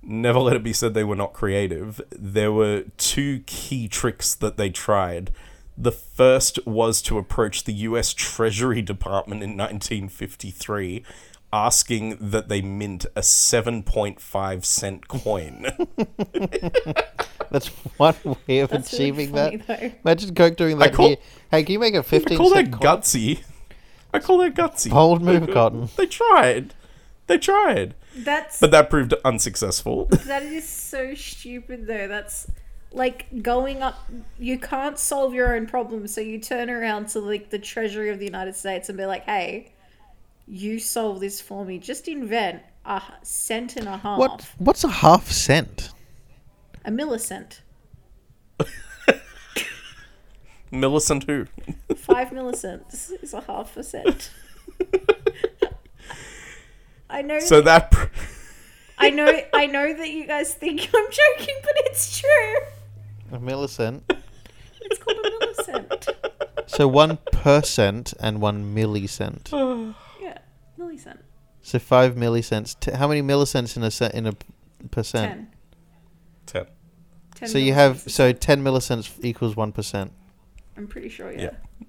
Never 0.00 0.38
let 0.38 0.56
it 0.56 0.62
be 0.62 0.72
said 0.72 0.94
they 0.94 1.04
were 1.04 1.16
not 1.16 1.32
creative. 1.32 2.00
There 2.10 2.52
were 2.52 2.84
two 2.96 3.40
key 3.40 3.88
tricks 3.88 4.34
that 4.36 4.56
they 4.56 4.70
tried. 4.70 5.32
The 5.76 5.92
first 5.92 6.64
was 6.66 7.02
to 7.02 7.18
approach 7.18 7.64
the 7.64 7.72
U.S. 7.72 8.14
Treasury 8.14 8.80
Department 8.80 9.42
in 9.42 9.50
1953, 9.50 11.04
asking 11.52 12.16
that 12.20 12.48
they 12.48 12.60
mint 12.62 13.06
a 13.16 13.20
7.5 13.20 14.64
cent 14.64 15.08
coin. 15.08 15.66
That's 17.50 17.68
one 17.96 18.14
way 18.46 18.58
of 18.60 18.70
That's 18.70 18.92
really 18.92 19.04
achieving 19.10 19.32
funny, 19.32 19.56
that. 19.56 19.80
though. 19.80 19.90
Imagine 20.04 20.34
Coke 20.34 20.56
doing 20.56 20.78
that 20.78 20.92
call- 20.92 21.08
here. 21.08 21.16
Hey, 21.50 21.62
can 21.62 21.72
you 21.72 21.78
make 21.78 21.94
a 21.94 22.02
15 22.02 22.34
I 22.34 22.36
call 22.38 22.50
that 22.50 22.70
coin? 22.72 22.80
gutsy. 22.80 23.42
I 24.12 24.18
call 24.18 24.38
that 24.38 24.54
gutsy. 24.54 24.90
Bold 24.90 25.22
move, 25.22 25.48
Cotton. 25.50 25.88
They 25.96 26.06
tried. 26.06 26.74
They 27.26 27.38
tried. 27.38 27.94
That's 28.16 28.58
But 28.60 28.70
that 28.70 28.90
proved 28.90 29.14
unsuccessful. 29.24 30.06
that 30.26 30.42
is 30.42 30.68
so 30.68 31.14
stupid 31.14 31.86
though. 31.86 32.08
That's 32.08 32.50
like 32.92 33.42
going 33.42 33.82
up. 33.82 34.08
You 34.38 34.58
can't 34.58 34.98
solve 34.98 35.34
your 35.34 35.54
own 35.54 35.66
problems, 35.66 36.14
so 36.14 36.20
you 36.22 36.38
turn 36.38 36.70
around 36.70 37.08
to 37.10 37.20
like 37.20 37.50
the 37.50 37.58
Treasury 37.58 38.08
of 38.10 38.18
the 38.18 38.24
United 38.24 38.56
States 38.56 38.88
and 38.88 38.96
be 38.96 39.04
like, 39.04 39.24
"Hey, 39.24 39.72
you 40.48 40.78
solve 40.78 41.20
this 41.20 41.40
for 41.40 41.64
me. 41.64 41.78
Just 41.78 42.08
invent. 42.08 42.62
a 42.84 43.00
cent 43.22 43.76
and 43.76 43.86
a 43.86 43.98
half. 43.98 44.18
What? 44.18 44.48
What's 44.58 44.84
a 44.84 44.88
half 44.88 45.30
cent? 45.30 45.90
A 46.84 46.90
millicent. 46.90 47.62
Millicent 50.70 51.24
who? 51.24 51.46
Five 51.96 52.32
millicents 52.32 53.10
is 53.10 53.32
a 53.32 53.40
half 53.40 53.74
a 53.76 53.82
cent. 53.82 54.30
I 57.10 57.22
know. 57.22 57.40
So 57.40 57.60
that. 57.62 57.90
Pr- 57.90 58.06
I 58.98 59.10
know. 59.10 59.40
I 59.54 59.66
know 59.66 59.94
that 59.94 60.10
you 60.10 60.26
guys 60.26 60.52
think 60.54 60.90
I'm 60.94 61.06
joking, 61.10 61.54
but 61.62 61.72
it's 61.86 62.20
true. 62.20 62.54
A 63.32 63.38
millicent. 63.38 64.04
It's 64.80 64.98
called 64.98 65.16
a 65.18 65.30
millicent. 65.40 66.08
So 66.66 66.86
one 66.86 67.16
percent 67.32 68.12
and 68.20 68.40
one 68.42 68.74
millicent. 68.74 69.50
Yeah, 71.06 71.12
millicent. 71.14 71.24
So 71.62 71.78
five 71.78 72.16
millicents. 72.16 72.74
T- 72.74 72.92
how 72.92 73.08
many 73.08 73.22
millicents 73.22 73.76
in 73.76 73.82
a 73.82 73.90
cent 73.90 74.14
in 74.14 74.26
a 74.26 74.32
p- 74.32 74.46
percent? 74.90 75.48
Ten. 76.46 76.64
Ten. 76.64 76.66
Ten 77.34 77.48
So 77.48 77.58
you 77.58 77.74
have 77.74 78.00
so 78.00 78.32
ten 78.32 78.62
millicents 78.62 79.12
equals 79.22 79.56
one 79.56 79.72
percent. 79.72 80.12
I'm 80.76 80.86
pretty 80.86 81.08
sure. 81.08 81.30
Yeah. 81.32 81.40
Yeah. 81.40 81.86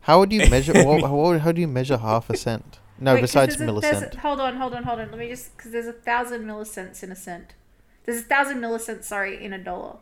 How 0.00 0.18
would 0.20 0.32
you 0.32 0.48
measure? 0.50 0.72
what, 0.84 1.02
how, 1.02 1.38
how 1.38 1.52
do 1.52 1.60
you 1.60 1.68
measure 1.68 1.96
half 1.98 2.30
a 2.30 2.36
cent? 2.36 2.78
No, 2.98 3.12
Wait, 3.14 3.20
'cause 3.20 3.30
besides 3.30 3.56
there's 3.56 3.68
a- 3.68 3.72
there's 3.72 3.84
millicent. 3.84 4.14
a- 4.14 4.20
hold 4.20 4.40
on, 4.40 4.56
hold 4.56 4.74
on, 4.74 4.84
hold 4.84 5.00
on. 5.00 5.10
Let 5.10 5.18
me 5.18 5.28
just 5.28 5.56
because 5.56 5.72
there's 5.72 5.86
a 5.86 5.92
thousand 5.92 6.46
millicents 6.46 7.02
in 7.02 7.10
a 7.12 7.16
cent. 7.16 7.54
There's 8.04 8.20
a 8.20 8.24
thousand 8.24 8.60
millicents, 8.60 9.06
sorry, 9.08 9.42
in 9.44 9.52
a 9.52 9.58
dollar. 9.62 9.96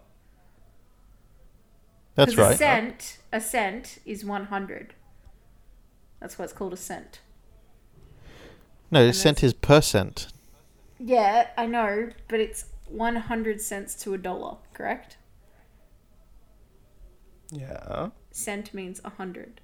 That's 2.15 2.35
'Cause 2.37 2.39
A 2.39 2.49
right. 2.51 2.59
cent, 2.59 3.19
a 3.33 3.41
cent 3.41 3.99
is 4.05 4.25
one 4.25 4.45
hundred. 4.47 4.95
That's 6.21 6.39
why 6.39 6.45
it's 6.45 6.53
called 6.55 6.73
a 6.73 6.77
cent. 6.77 7.21
No, 8.95 9.01
the 9.01 9.07
and 9.09 9.17
cent 9.17 9.37
that's- 9.39 9.49
is 9.53 9.55
percent. 9.55 10.29
Yeah, 10.99 11.49
I 11.59 11.67
know, 11.67 12.11
but 12.29 12.41
it's 12.41 12.67
one 12.89 13.17
hundred 13.17 13.61
cents 13.61 13.95
to 14.05 14.15
a 14.15 14.19
dollar, 14.19 14.57
correct? 14.73 15.17
Yeah. 17.51 18.11
Cent 18.31 18.73
means 18.75 19.01
a 19.05 19.11
hundred, 19.11 19.61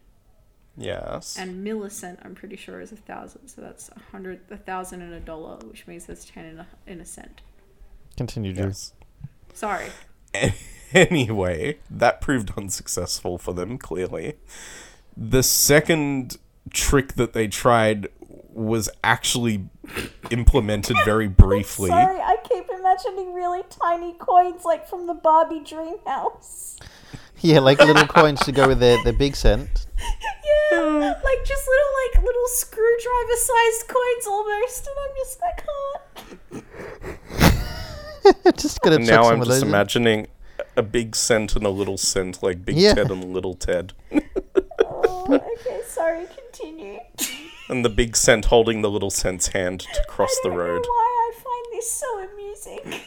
Yes. 0.77 1.37
and 1.39 1.65
millicent, 1.65 2.21
I'm 2.23 2.35
pretty 2.35 2.57
sure, 2.57 2.81
is 2.81 2.93
a 2.93 2.97
thousand. 2.97 3.49
So 3.49 3.61
that's 3.63 3.89
a 3.91 4.01
hundred, 4.13 4.41
a 4.51 4.57
thousand, 4.57 5.03
and 5.03 5.13
a 5.15 5.21
dollar, 5.21 5.57
which 5.67 5.87
means 5.87 6.07
there's 6.07 6.25
ten 6.25 6.45
in 6.45 6.59
a 6.61 6.67
in 6.87 7.01
a 7.01 7.05
cent. 7.07 7.41
Continue, 8.17 8.53
Drew. 8.53 8.67
yes. 8.67 8.93
Sorry. 9.55 9.87
Anyway, 10.93 11.79
that 11.89 12.21
proved 12.21 12.51
unsuccessful 12.57 13.39
for 13.39 13.55
them, 13.55 13.79
clearly. 13.79 14.35
The 15.17 15.45
second 15.45 16.37
trick 16.73 17.13
that 17.15 17.33
they 17.33 17.47
tried 17.47 18.09
was 18.53 18.89
actually 19.05 19.65
implemented 20.31 20.97
very 21.05 21.29
briefly. 21.29 21.89
Sorry, 21.91 22.21
I 22.21 22.37
keep 22.49 22.65
imagining 22.73 23.33
really 23.35 23.63
tiny 23.71 24.13
coins 24.15 24.65
like 24.65 24.89
from 24.89 25.07
the 25.07 25.15
Barbie 25.15 25.61
dream 25.65 25.97
house. 26.07 26.77
Yeah, 27.43 27.61
like 27.61 27.79
little 27.79 28.07
coins 28.07 28.39
to 28.41 28.53
go 28.53 28.69
with 28.69 28.81
their, 28.81 29.03
their 29.03 29.15
big 29.15 29.35
cent. 29.35 29.87
Yeah, 30.73 31.15
like 31.25 31.43
just 31.47 31.67
little 31.67 31.95
like 32.05 32.23
little 32.23 32.49
screwdriver 32.49 33.37
sized 33.37 33.89
coins 33.89 34.27
almost, 34.27 34.87
and 34.87 34.97
I'm 35.01 35.15
just 35.17 35.41
I 35.43 35.53
can't. 38.45 38.57
just 38.59 38.83
gonna 38.83 38.97
And 38.97 39.07
now 39.07 39.23
some 39.23 39.33
I'm 39.37 39.41
of 39.41 39.47
just 39.49 39.61
those. 39.61 39.63
in. 39.63 39.69
imagining 39.69 40.27
a 40.77 40.83
big 40.83 41.17
cent 41.17 41.57
and 41.57 41.65
a 41.65 41.71
little 41.71 41.97
cent, 41.97 42.43
like 42.43 42.63
Big 42.63 42.77
Yeah. 42.77 42.93
Ted 42.93 43.11
and 43.11 43.33
Little 43.33 43.55
Ted. 43.55 43.95
Oh, 44.85 45.25
okay, 45.61 45.81
sorry. 45.87 46.27
Continue. 46.53 46.99
And 47.71 47.85
the 47.85 47.89
big 47.89 48.17
cent 48.17 48.47
holding 48.47 48.83
the 48.83 48.91
little 48.91 49.11
cent's 49.11 49.49
hand 49.49 49.81
to 49.81 50.05
cross 50.09 50.31
I 50.31 50.41
the 50.43 50.49
don't 50.51 50.59
road. 50.59 50.83
know 50.83 50.89
why 50.89 51.31
I 51.31 51.35
find 51.37 51.67
this 51.73 51.91
so 51.93 52.29
amusing. 52.33 53.01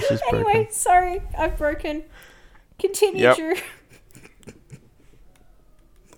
This 0.00 0.10
is 0.12 0.20
broken. 0.30 0.46
Anyway, 0.50 0.68
sorry, 0.70 1.22
I've 1.36 1.58
broken. 1.58 2.04
Continue, 2.78 3.22
Yep. 3.22 3.36
Drew. 3.36 3.54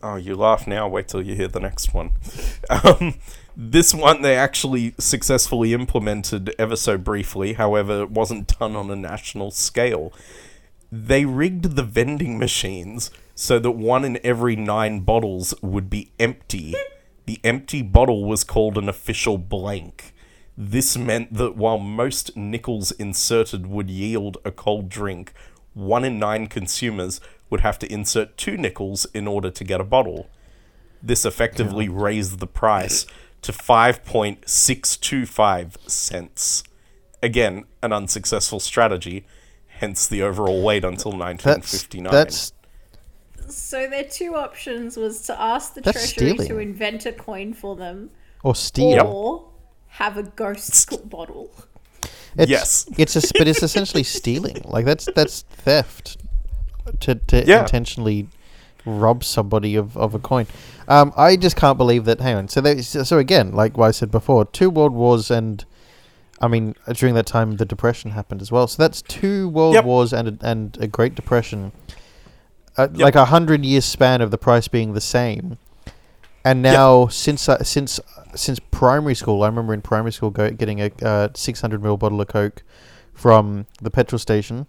Oh, 0.07 0.17
you 0.17 0.37
laugh 0.37 0.67
now. 0.67 0.87
Wait 0.87 1.09
till 1.09 1.23
you 1.23 1.35
hear 1.35 1.49
the 1.49 1.61
next 1.61 1.95
one. 1.95 2.11
Um, 2.69 3.15
this 3.57 3.95
one 3.95 4.21
they 4.21 4.37
actually 4.37 4.95
successfully 4.99 5.73
implemented 5.73 6.55
ever 6.59 6.77
so 6.77 6.99
briefly. 6.99 7.55
However, 7.55 8.03
it 8.03 8.11
wasn't 8.11 8.59
done 8.59 8.77
on 8.77 8.91
a 8.91 8.97
national 8.97 9.51
scale. 9.51 10.13
They 10.97 11.25
rigged 11.25 11.75
the 11.75 11.83
vending 11.83 12.39
machines 12.39 13.11
so 13.35 13.59
that 13.59 13.73
one 13.73 14.05
in 14.05 14.21
every 14.23 14.55
nine 14.55 15.01
bottles 15.01 15.53
would 15.61 15.91
be 15.91 16.13
empty. 16.21 16.77
The 17.27 17.41
empty 17.43 17.83
bottle 17.83 18.25
was 18.25 18.45
called 18.45 18.79
an 18.79 18.89
official 18.89 19.37
blank. 19.37 20.15
This 20.57 20.97
meant 20.97 21.35
that 21.35 21.57
while 21.57 21.79
most 21.79 22.37
nickels 22.37 22.93
inserted 22.93 23.67
would 23.67 23.91
yield 23.91 24.39
a 24.45 24.53
cold 24.53 24.89
drink, 24.89 25.33
one 25.73 26.05
in 26.05 26.21
nine 26.21 26.47
consumers 26.47 27.21
would 27.51 27.63
have 27.63 27.81
to 27.81 27.93
insert 27.93 28.37
two 28.37 28.57
nickels 28.57 29.05
in 29.07 29.27
order 29.27 29.51
to 29.51 29.65
get 29.65 29.81
a 29.81 29.85
bottle. 29.85 30.29
This 31.03 31.25
effectively 31.25 31.89
raised 31.89 32.39
the 32.39 32.47
price 32.47 33.05
to 33.43 33.51
5.625 33.51 35.91
cents. 35.91 36.63
Again, 37.21 37.65
an 37.83 37.93
unsuccessful 37.93 38.61
strategy, 38.61 39.27
hence 39.85 40.07
the 40.07 40.23
overall 40.23 40.63
wait 40.63 40.83
until 40.85 41.13
1959. 41.13 42.11
that's 42.13 42.53
So 43.49 43.87
their 43.89 44.05
two 44.05 44.35
options 44.35 44.97
was 44.97 45.21
to 45.23 45.39
ask 45.41 45.75
the 45.75 45.81
That's 45.83 46.13
treasury 46.13 46.47
to 46.49 46.59
invent 46.59 47.05
a 47.07 47.13
coin 47.13 47.53
for 47.55 47.77
them, 47.77 48.11
or 48.43 48.55
steal. 48.55 49.07
or 49.07 49.45
have 49.89 50.17
a 50.17 50.23
ghost 50.23 51.09
bottle. 51.17 51.51
It's, 52.37 52.51
Yes. 52.51 52.87
it's 52.99 53.15
a, 53.17 53.21
but 53.39 53.47
it's 53.47 53.63
essentially 53.63 54.03
stealing. 54.03 54.61
Like 54.75 54.85
that's 54.87 55.07
that's 55.15 55.43
theft 55.43 56.17
to 57.01 57.15
to 57.31 57.45
Yeah. 57.47 57.61
intentionally 57.63 58.27
rob 58.87 59.23
somebody 59.25 59.77
of, 59.77 59.97
of 59.97 60.15
a 60.15 60.19
coin. 60.19 60.47
Um, 60.89 61.13
I 61.17 61.37
just 61.37 61.57
can't 61.57 61.79
believe 61.79 62.05
that. 62.07 62.21
Hang 62.21 62.37
on. 62.37 62.49
So 62.49 62.61
they, 62.61 62.83
so 62.83 63.03
so 63.05 63.19
again, 63.19 63.53
like 63.53 63.77
what 63.79 63.89
I 63.89 63.93
said 63.93 64.11
before, 64.11 64.45
two 64.47 64.71
world 64.71 64.93
wars 64.93 65.31
and. 65.31 65.65
I 66.45 66.49
mean, 66.49 66.75
uh, 66.87 66.93
during 66.93 67.15
that 67.15 67.27
time, 67.27 67.57
the 67.57 67.65
depression 67.65 68.11
happened 68.11 68.43
as 68.43 68.53
well. 68.53 68.67
So 68.67 68.83
that's 68.83 69.01
two 69.03 69.49
world 69.49 69.75
Yep. 69.75 69.85
wars 69.85 70.13
and 70.13 70.29
a, 70.29 70.47
and 70.47 70.77
a 70.81 70.87
Great 70.87 71.15
Depression, 71.15 71.73
uh, 72.77 72.89
like 72.93 73.15
a 73.15 73.27
hundred 73.27 73.65
year 73.65 73.81
span 73.81 74.21
of 74.21 74.31
the 74.31 74.39
price 74.39 74.69
being 74.69 74.93
the 74.93 75.01
same. 75.01 75.57
And 76.45 76.61
now, 76.61 77.07
since 77.07 77.49
uh, 77.49 77.63
since 77.63 77.99
since 78.35 78.59
primary 78.71 79.15
school, 79.15 79.43
I 79.43 79.47
remember 79.47 79.73
in 79.73 79.81
primary 79.81 80.13
school 80.13 80.31
go, 80.31 80.51
getting 80.51 80.81
a 80.83 80.91
uh, 81.03 81.29
600 81.35 81.81
ml 81.81 81.99
bottle 81.99 82.21
of 82.21 82.29
Coke 82.29 82.63
from 83.15 83.67
the 83.81 83.91
petrol 83.91 84.19
station, 84.19 84.67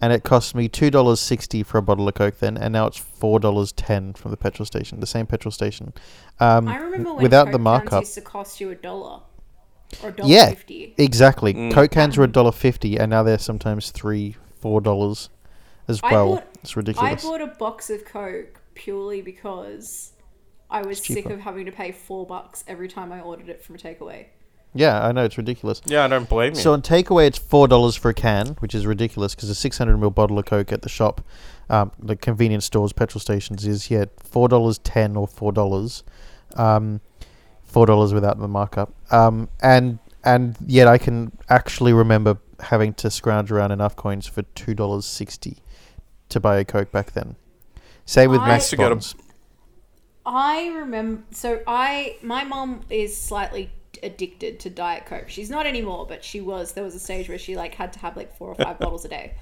and 0.00 0.12
it 0.14 0.22
cost 0.24 0.54
me 0.54 0.68
two 0.68 0.90
dollars 0.90 1.20
sixty 1.20 1.62
for 1.62 1.76
a 1.76 1.82
bottle 1.82 2.08
of 2.08 2.14
Coke 2.14 2.38
then, 2.38 2.56
and 2.56 2.72
now 2.72 2.86
it's 2.86 2.96
four 2.96 3.38
dollars 3.38 3.72
ten 3.72 4.14
from 4.14 4.30
the 4.30 4.38
petrol 4.38 4.64
station, 4.64 5.00
the 5.00 5.06
same 5.06 5.26
petrol 5.26 5.52
station. 5.52 5.92
Um, 6.38 6.68
I 6.68 6.76
remember 6.78 7.12
when 7.12 7.22
without 7.24 7.46
Coke 7.46 7.52
the 7.52 7.58
cans 7.58 7.64
markup. 7.64 8.02
used 8.04 8.14
to 8.14 8.22
cost 8.22 8.58
you 8.60 8.70
a 8.70 8.74
dollar 8.74 9.20
or 10.02 10.08
a 10.10 10.12
dollar 10.12 10.28
Yeah, 10.30 10.48
fifty. 10.50 10.94
exactly. 10.98 11.54
Mm. 11.54 11.72
Coke 11.72 11.90
cans 11.90 12.16
were 12.16 12.24
a 12.24 12.28
dollar 12.28 12.52
fifty, 12.52 12.96
and 12.98 13.10
now 13.10 13.22
they're 13.22 13.38
sometimes 13.38 13.90
three, 13.90 14.36
four 14.60 14.80
dollars 14.80 15.28
as 15.88 16.00
I 16.02 16.12
well. 16.12 16.26
bought- 16.36 16.46
it's 16.62 16.76
ridiculous. 16.76 17.24
I 17.24 17.28
bought 17.28 17.40
a 17.40 17.46
box 17.46 17.90
of 17.90 18.04
Coke 18.04 18.60
purely 18.74 19.22
because 19.22 20.12
I 20.70 20.82
was 20.82 20.98
sick 21.04 21.26
of 21.26 21.40
having 21.40 21.66
to 21.66 21.72
pay 21.72 21.90
four 21.92 22.24
bucks 22.26 22.62
every 22.68 22.88
time 22.88 23.12
I 23.12 23.20
ordered 23.20 23.48
it 23.48 23.62
from 23.64 23.74
a 23.74 23.78
takeaway. 23.78 24.26
yeah, 24.72 25.04
I 25.04 25.10
know 25.10 25.24
it's 25.24 25.36
ridiculous. 25.36 25.80
yeah, 25.86 26.04
I 26.04 26.08
don't 26.08 26.28
blame 26.28 26.54
you. 26.54 26.60
So 26.60 26.72
on 26.72 26.80
takeaway, 26.82 27.26
it's 27.26 27.38
four 27.38 27.66
dollars 27.66 27.96
for 27.96 28.08
a 28.10 28.14
can, 28.14 28.48
which 28.60 28.74
is 28.74 28.86
ridiculous 28.86 29.34
because 29.34 29.48
a 29.50 29.54
six 29.54 29.78
hundred 29.78 29.98
ml 29.98 30.14
bottle 30.14 30.38
of 30.38 30.44
Coke 30.46 30.70
at 30.72 30.82
the 30.82 30.88
shop, 30.88 31.22
um, 31.68 31.90
the 31.98 32.14
convenience 32.14 32.66
stores, 32.66 32.92
petrol 32.92 33.20
stations 33.20 33.66
is 33.66 33.90
yeah 33.90 34.04
four 34.22 34.48
dollars 34.48 34.78
ten 34.78 35.16
or 35.16 35.26
four 35.26 35.50
dollars, 35.52 36.04
um, 36.54 37.00
four 37.70 37.86
dollars 37.86 38.12
without 38.12 38.38
the 38.38 38.48
markup. 38.48 38.92
Um, 39.12 39.48
and 39.62 39.98
and 40.24 40.56
yet 40.66 40.86
I 40.88 40.98
can 40.98 41.32
actually 41.48 41.92
remember 41.92 42.38
having 42.60 42.92
to 42.94 43.10
scrounge 43.10 43.50
around 43.50 43.70
enough 43.72 43.96
coins 43.96 44.26
for 44.26 44.42
two 44.42 44.74
dollars 44.74 45.06
sixty 45.06 45.58
to 46.28 46.40
buy 46.40 46.58
a 46.58 46.64
Coke 46.64 46.92
back 46.92 47.12
then. 47.12 47.36
Same 48.04 48.30
with 48.30 48.40
I- 48.40 48.48
Max 48.48 48.64
Used 48.64 48.70
to 48.70 48.76
go 48.76 48.88
bonds. 48.90 49.14
I 50.26 50.68
remember. 50.68 51.22
So 51.30 51.62
I, 51.66 52.16
my 52.22 52.44
mom 52.44 52.82
is 52.90 53.16
slightly 53.20 53.70
addicted 54.02 54.60
to 54.60 54.70
Diet 54.70 55.06
Coke. 55.06 55.28
She's 55.28 55.50
not 55.50 55.66
anymore, 55.66 56.06
but 56.06 56.22
she 56.24 56.40
was. 56.40 56.72
There 56.72 56.84
was 56.84 56.94
a 56.94 57.00
stage 57.00 57.28
where 57.28 57.38
she 57.38 57.56
like 57.56 57.74
had 57.74 57.92
to 57.94 57.98
have 58.00 58.16
like 58.16 58.36
four 58.36 58.48
or 58.48 58.54
five 58.54 58.78
bottles 58.80 59.04
a 59.04 59.08
day. 59.08 59.34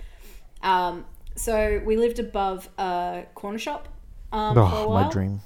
Um, 0.63 1.05
so 1.35 1.83
we 1.85 1.97
lived 1.97 2.19
above 2.21 2.69
a 2.79 3.25
corner 3.35 3.59
shop. 3.59 3.89
Um, 4.33 4.55
for 4.55 4.61
a 4.61 4.65
Oh, 4.65 4.89
while. 4.89 5.05
my 5.05 5.11
dream. 5.11 5.41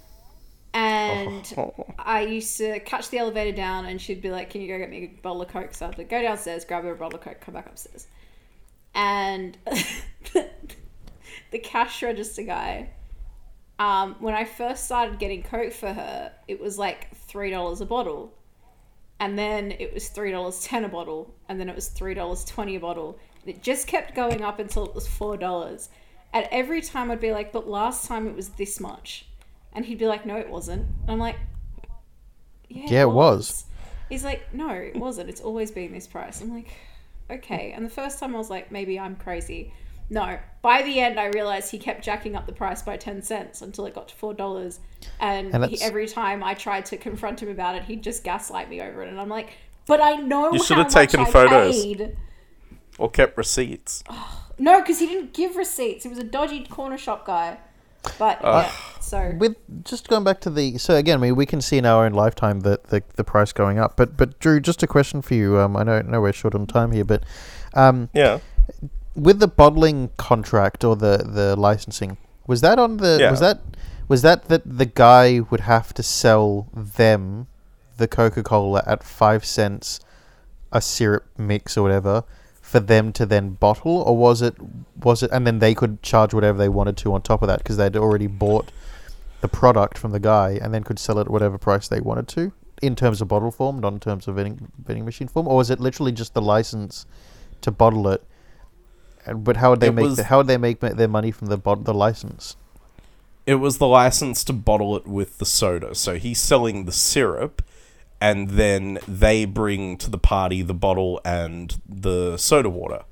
And 0.75 1.53
Oh. 1.59 1.87
I 1.99 2.23
used 2.23 2.57
to 2.59 2.81
catch 2.81 3.11
the 3.11 3.19
elevator 3.19 3.55
down, 3.55 3.85
and 3.85 4.01
she'd 4.01 4.23
be 4.23 4.31
like, 4.31 4.49
"Can 4.51 4.63
you 4.63 4.69
go 4.69 4.79
get 4.79 4.89
me 4.91 5.05
a 5.05 5.21
bottle 5.23 5.43
of 5.43 5.49
Coke?" 5.49 5.75
So 5.75 5.87
I'd 5.87 5.99
like, 5.99 6.09
go 6.09 6.23
downstairs, 6.23 6.65
grab 6.65 6.85
her 6.85 6.93
a 6.93 6.97
bottle 6.97 7.19
of 7.19 7.25
Coke, 7.25 7.41
come 7.41 7.55
back 7.55 7.67
upstairs, 7.67 8.07
and 8.95 9.59
the 10.33 11.59
cash 11.59 12.03
register 12.03 12.43
guy. 12.43 12.91
um, 13.79 14.17
when 14.21 14.35
I 14.35 14.45
first 14.45 14.85
started 14.85 15.19
getting 15.19 15.43
Coke 15.43 15.73
for 15.73 15.93
her, 15.93 16.33
it 16.49 16.61
was 16.61 16.79
like 16.79 17.15
three 17.17 17.51
dollars 17.51 17.81
a 17.81 17.87
bottle, 17.87 18.33
and 19.21 19.39
then 19.39 19.73
it 19.73 19.93
was 19.93 20.09
three 20.09 20.31
dollars 20.31 20.61
ten 20.63 20.85
a 20.85 20.89
bottle, 20.89 21.35
and 21.49 21.61
then 21.61 21.69
it 21.69 21.75
was 21.75 21.89
three 21.89 22.15
dollars 22.15 22.45
twenty 22.45 22.77
a 22.77 22.81
bottle. 22.81 23.19
And 23.45 23.55
it 23.57 23.63
just 23.63 23.87
kept 23.89 24.15
going 24.15 24.43
up 24.43 24.59
until 24.59 24.87
it 24.87 24.95
was 24.95 25.07
four 25.09 25.37
dollars. 25.37 25.89
And 26.33 26.47
every 26.51 26.81
time 26.81 27.11
I'd 27.11 27.21
be 27.21 27.33
like, 27.33 27.53
"But 27.53 27.69
last 27.69 28.07
time 28.07 28.27
it 28.27 28.35
was 28.35 28.51
this 28.51 28.81
much," 28.81 29.27
and 29.75 29.85
he'd 29.85 29.99
be 29.99 30.07
like, 30.07 30.25
"No, 30.27 30.37
it 30.37 30.49
wasn't." 30.51 30.83
And 31.03 31.11
I'm 31.11 31.19
like, 31.19 31.37
"Yeah, 32.69 32.85
Yeah, 32.89 33.03
it 33.03 33.11
was." 33.11 33.65
He's 34.09 34.25
like, 34.25 34.53
"No, 34.55 34.71
it 34.71 34.97
wasn't. 34.97 35.29
It's 35.31 35.41
always 35.41 35.71
been 35.71 35.93
this 35.93 36.07
price." 36.07 36.41
I'm 36.41 36.53
like, 36.55 36.69
"Okay." 37.31 37.73
And 37.75 37.85
the 37.85 37.91
first 37.91 38.19
time 38.19 38.35
I 38.35 38.39
was 38.39 38.51
like, 38.51 38.71
"Maybe 38.71 38.99
I'm 38.99 39.17
crazy." 39.17 39.73
No. 40.11 40.39
By 40.61 40.83
the 40.83 41.01
end, 41.01 41.19
I 41.19 41.27
realized 41.27 41.71
he 41.71 41.79
kept 41.79 42.05
jacking 42.05 42.37
up 42.37 42.45
the 42.47 42.53
price 42.53 42.83
by 42.83 42.97
ten 42.99 43.23
cents 43.23 43.63
until 43.63 43.87
it 43.87 43.95
got 43.95 44.09
to 44.09 44.15
four 44.15 44.35
dollars. 44.35 44.81
And, 45.21 45.55
And 45.55 45.65
he, 45.67 45.81
every 45.81 46.07
time 46.07 46.45
I 46.45 46.55
tried 46.55 46.85
to 46.87 46.97
confront 46.99 47.43
him 47.43 47.49
about 47.49 47.77
it, 47.77 47.85
he'd 47.85 48.03
just 48.03 48.23
gaslight 48.23 48.69
me 48.69 48.83
over 48.83 49.03
it. 49.03 49.09
And 49.09 49.19
I'm 49.21 49.29
like, 49.31 49.51
"But 49.87 50.01
I 50.03 50.17
know 50.17 50.53
You 50.53 50.63
should 50.63 50.77
how 50.77 50.83
have 50.85 50.93
taken 50.93 51.25
photos. 51.27 51.83
paid." 51.83 52.17
Or 52.99 53.11
kept 53.11 53.37
receipts. 53.39 54.05
No, 54.59 54.81
because 54.81 55.01
he 55.01 55.07
didn't 55.07 55.33
give 55.33 55.57
receipts. 55.57 56.05
He 56.05 56.09
was 56.11 56.19
a 56.19 56.23
dodgy 56.23 56.63
corner 56.65 56.99
shop 56.99 57.27
guy. 57.27 57.57
But 58.19 58.41
yeah, 58.43 58.73
so 59.01 59.33
with 59.39 59.57
just 59.85 60.09
going 60.09 60.25
back 60.25 60.41
to 60.43 60.51
the 60.51 60.77
so 60.79 60.97
again, 60.97 61.19
I 61.19 61.21
mean, 61.23 61.37
we 61.37 61.47
can 61.47 61.61
see 61.61 61.79
in 61.79 61.87
our 61.87 62.05
own 62.05 62.13
lifetime 62.13 62.61
that 62.61 62.85
the 62.85 63.03
the 63.17 63.25
price 63.25 63.53
going 63.53 63.79
up. 63.79 63.97
But 63.97 64.17
but 64.17 64.39
Drew, 64.41 64.61
just 64.61 64.83
a 64.83 64.87
question 64.87 65.23
for 65.23 65.35
you. 65.35 65.59
Um, 65.59 65.77
I 65.77 65.83
know 65.85 66.01
know 66.03 66.21
we're 66.21 66.33
short 66.33 66.55
on 66.55 66.67
time 66.67 66.93
here, 66.93 67.05
but 67.05 67.23
um, 67.75 68.09
Yeah. 68.13 68.39
with 69.15 69.39
the 69.41 69.49
bottling 69.49 70.11
contract 70.17 70.85
or 70.85 70.97
the 70.97 71.19
the 71.19 71.55
licensing, 71.57 72.17
was 72.47 72.61
that 72.61 72.79
on 72.79 72.97
the 72.97 73.19
Yeah. 73.21 73.31
was 73.31 73.41
that 73.41 73.61
was 74.09 74.23
that 74.23 74.49
that 74.49 74.63
the 74.65 74.87
guy 74.87 75.41
would 75.51 75.61
have 75.61 75.95
to 75.95 76.03
sell 76.03 76.69
them 76.75 77.47
the 77.99 78.09
Coca 78.09 78.43
Cola 78.43 78.83
at 78.87 79.05
five 79.05 79.45
cents 79.45 80.01
a 80.73 80.81
syrup 80.81 81.25
mix 81.39 81.77
or 81.77 81.83
whatever 81.83 82.25
for 82.73 82.81
them 82.81 83.13
to 83.13 83.27
then 83.27 83.51
bottle, 83.51 84.01
or 84.01 84.17
was 84.17 84.41
it 84.41 84.55
was 84.97 85.23
it 85.23 85.31
and 85.31 85.47
then 85.47 85.59
they 85.59 85.75
could 85.75 86.03
charge 86.03 86.33
whatever 86.33 86.57
they 86.57 86.71
wanted 86.71 86.97
to 86.97 87.13
on 87.13 87.21
top 87.21 87.43
of 87.43 87.49
that 87.49 87.59
because 87.59 87.77
they'd 87.77 87.97
already 87.97 88.27
bought 88.27 88.73
the 89.43 89.49
product 89.49 89.99
from 89.99 90.13
the 90.13 90.21
guy 90.21 90.59
and 90.63 90.73
then 90.73 90.83
could 90.83 90.99
sell 90.99 91.19
it 91.19 91.23
at 91.23 91.31
whatever 91.31 91.59
price 91.59 91.87
they 91.89 92.01
wanted 92.01 92.27
to 92.29 92.53
in 92.81 92.97
terms 92.97 93.21
of 93.21 93.29
bottle 93.29 93.51
form, 93.51 93.79
not 93.79 93.93
in 93.93 94.01
terms 94.01 94.27
of 94.27 94.37
vending, 94.37 94.73
vending 94.83 95.05
machine 95.05 95.29
form, 95.29 95.47
or 95.47 95.57
was 95.57 95.69
it 95.69 95.81
literally 95.81 96.13
just 96.13 96.33
the 96.33 96.41
license 96.41 97.05
to 97.61 97.71
bottle 97.71 98.09
it? 98.09 98.25
And 99.27 99.45
but 99.45 99.59
how 99.59 99.71
would 99.71 99.81
they 99.81 99.89
It 99.89 99.93
make 99.93 100.17
the, 100.17 100.25
how 100.25 100.39
would 100.39 100.47
they 100.47 100.57
make 100.57 100.81
their 100.81 101.09
money 101.09 101.31
from 101.31 101.49
the 101.49 101.59
bot- 101.59 101.85
the 101.85 101.95
license? 101.95 102.57
It 103.45 103.57
was 103.57 103.77
the 103.77 103.87
license 103.87 104.45
to 104.45 104.53
bottle 104.55 104.97
it 104.97 105.07
with 105.07 105.39
the 105.39 105.45
soda. 105.45 105.95
So 105.95 106.17
he's 106.17 106.41
selling 106.41 106.87
the 106.87 106.93
syrup, 106.93 107.61
and 108.23 108.51
then 108.51 109.01
they 109.09 109.45
bring 109.45 109.97
to 109.99 110.09
the 110.09 110.17
party 110.17 110.63
the 110.63 110.73
bottle 110.73 111.21
and 111.25 111.83
the 111.89 112.37
soda 112.37 112.71
water. 112.71 113.03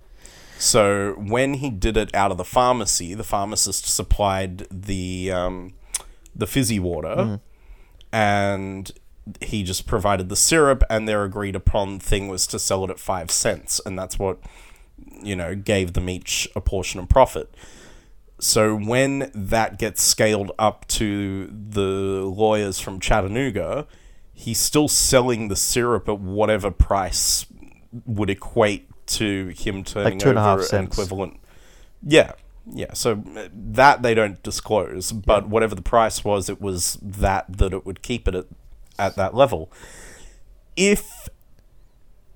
So 0.57 1.15
when 1.19 1.55
he 1.55 1.69
did 1.69 1.97
it 1.97 2.15
out 2.15 2.31
of 2.31 2.37
the 2.37 2.45
pharmacy, 2.45 3.15
the 3.15 3.25
pharmacist 3.25 3.87
supplied 3.93 4.69
the 4.71 5.33
um, 5.33 5.73
the 6.37 6.47
fizzy 6.47 6.79
water, 6.79 7.41
and 8.13 8.93
he 9.41 9.65
just 9.65 9.85
provided 9.85 10.29
the 10.29 10.37
syrup, 10.37 10.85
and 10.89 11.09
their 11.09 11.25
agreed 11.25 11.57
upon 11.57 11.99
thing 11.99 12.29
was 12.29 12.47
to 12.47 12.61
sell 12.61 12.85
it 12.85 12.91
at 12.91 13.01
five 13.01 13.33
cents, 13.33 13.81
and 13.85 13.99
that's 13.99 14.17
what 14.17 14.39
you 15.21 15.35
know 15.35 15.57
gave 15.57 15.95
them 15.95 16.09
each 16.09 16.49
a 16.55 16.61
portion 16.61 17.01
of 17.01 17.09
profit. 17.09 17.53
So 18.39 18.77
when 18.77 19.33
that 19.35 19.77
gets 19.81 20.03
scaled 20.03 20.53
up 20.57 20.87
to 20.89 21.47
the 21.49 22.23
lawyers 22.25 22.79
from 22.79 23.01
Chattanooga, 23.01 23.89
he's 24.41 24.59
still 24.59 24.89
selling 24.89 25.49
the 25.49 25.57
syrup 25.57 26.09
at 26.09 26.19
whatever 26.19 26.71
price 26.71 27.47
would 28.07 28.31
equate 28.31 28.89
to 29.07 29.49
him 29.49 29.85
turning 29.85 30.19
two 30.19 30.31
and 30.31 30.39
a 30.39 30.43
half 30.43 30.55
over 30.55 30.63
an 30.63 30.69
cents. 30.69 30.97
equivalent. 30.97 31.39
Yeah, 32.03 32.33
yeah. 32.67 32.95
So 32.95 33.23
uh, 33.37 33.49
that 33.53 34.03
they 34.03 34.15
don't 34.15 34.43
disclose, 34.43 35.13
but 35.13 35.49
whatever 35.49 35.75
the 35.75 35.83
price 35.83 36.25
was, 36.25 36.49
it 36.49 36.61
was 36.61 36.99
that 37.03 37.47
that 37.59 37.73
it 37.73 37.85
would 37.85 38.03
keep 38.03 38.27
it 38.27 38.35
at, 38.35 38.47
at 38.99 39.17
that 39.17 39.35
level. 39.35 39.71
If 40.77 41.29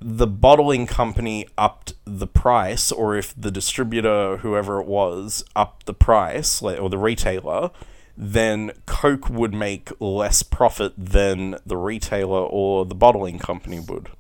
the 0.01 0.27
bottling 0.27 0.87
company 0.87 1.47
upped 1.57 1.95
the 2.05 2.27
price, 2.27 2.93
or 2.93 3.17
if 3.17 3.35
the 3.41 3.51
distributor, 3.51 4.39
whoever 4.39 4.81
it 4.81 4.87
was, 4.87 5.45
upped 5.57 5.87
the 5.87 5.95
price, 5.95 6.61
or 6.61 6.91
the 6.91 6.99
retailer, 6.99 7.71
then 8.17 8.73
Coke 8.87 9.29
would 9.29 9.53
make 9.53 9.91
less 10.01 10.43
profit 10.43 10.93
than 10.97 11.57
the 11.67 11.77
retailer 11.77 12.41
or 12.41 12.85
the 12.85 12.95
bottling 12.95 13.39
company 13.39 13.81
would. 13.81 14.11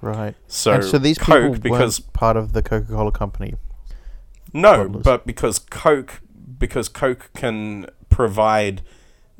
Right. 0.00 0.34
So, 0.46 0.72
and 0.72 0.84
so 0.84 0.98
these 0.98 1.18
Coke, 1.18 1.50
weren't 1.50 1.62
because 1.62 2.00
part 2.00 2.36
of 2.36 2.52
the 2.52 2.62
Coca 2.62 2.86
Cola 2.92 3.12
company. 3.12 3.54
no, 4.52 4.88
bottlers. 4.88 5.02
but 5.02 5.26
because 5.26 5.58
Coke, 5.58 6.20
because 6.58 6.88
Coke 6.88 7.30
can 7.34 7.86
provide 8.08 8.82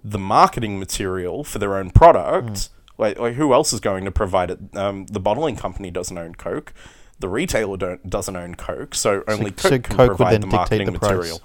the 0.03 0.19
marketing 0.19 0.79
material 0.79 1.45
for 1.45 1.59
their 1.59 1.77
own 1.77 1.91
product. 1.91 2.69
Like, 2.99 3.19
like 3.19 3.35
who 3.35 3.53
else 3.53 3.73
is 3.73 3.81
going 3.81 4.05
to 4.05 4.11
provide 4.11 4.51
it? 4.51 4.59
Um, 4.77 5.07
the 5.07 5.21
bottling 5.21 5.57
company 5.57 5.91
doesn't 5.91 6.17
own 6.17 6.35
Coke. 6.35 6.73
The 7.19 7.29
retailer 7.29 7.77
don't 7.77 8.09
doesn't 8.09 8.37
own 8.37 8.55
Coke, 8.55 8.95
so 8.95 9.25
only 9.27 9.51
Coke 9.51 9.61
so 9.61 9.79
can 9.79 9.83
Coke 9.83 9.99
would 9.99 10.07
provide 10.17 10.43
the 10.43 10.47
marketing 10.47 10.93
the 10.93 10.99
price. 10.99 11.41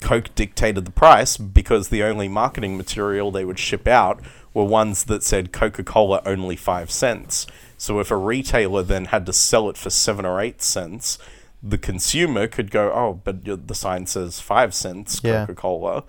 Coke 0.00 0.34
dictated 0.34 0.84
the 0.84 0.90
price 0.90 1.36
because 1.36 1.88
the 1.88 2.02
only 2.02 2.28
marketing 2.28 2.76
material 2.76 3.30
they 3.30 3.44
would 3.44 3.58
ship 3.58 3.86
out 3.86 4.20
were 4.52 4.64
ones 4.64 5.04
that 5.04 5.22
said 5.22 5.52
Coca 5.52 5.84
Cola 5.84 6.22
only 6.26 6.56
five 6.56 6.90
cents. 6.90 7.46
So 7.76 8.00
if 8.00 8.10
a 8.10 8.16
retailer 8.16 8.82
then 8.82 9.06
had 9.06 9.26
to 9.26 9.32
sell 9.32 9.68
it 9.70 9.76
for 9.76 9.90
seven 9.90 10.26
or 10.26 10.40
eight 10.40 10.62
cents, 10.62 11.18
the 11.62 11.78
consumer 11.78 12.46
could 12.46 12.70
go, 12.70 12.90
"Oh, 12.92 13.20
but 13.22 13.44
the 13.44 13.74
sign 13.74 14.06
says 14.06 14.40
five 14.40 14.74
cents 14.74 15.20
Yeah. 15.22 15.46
Coca 15.46 15.54
Cola," 15.54 16.04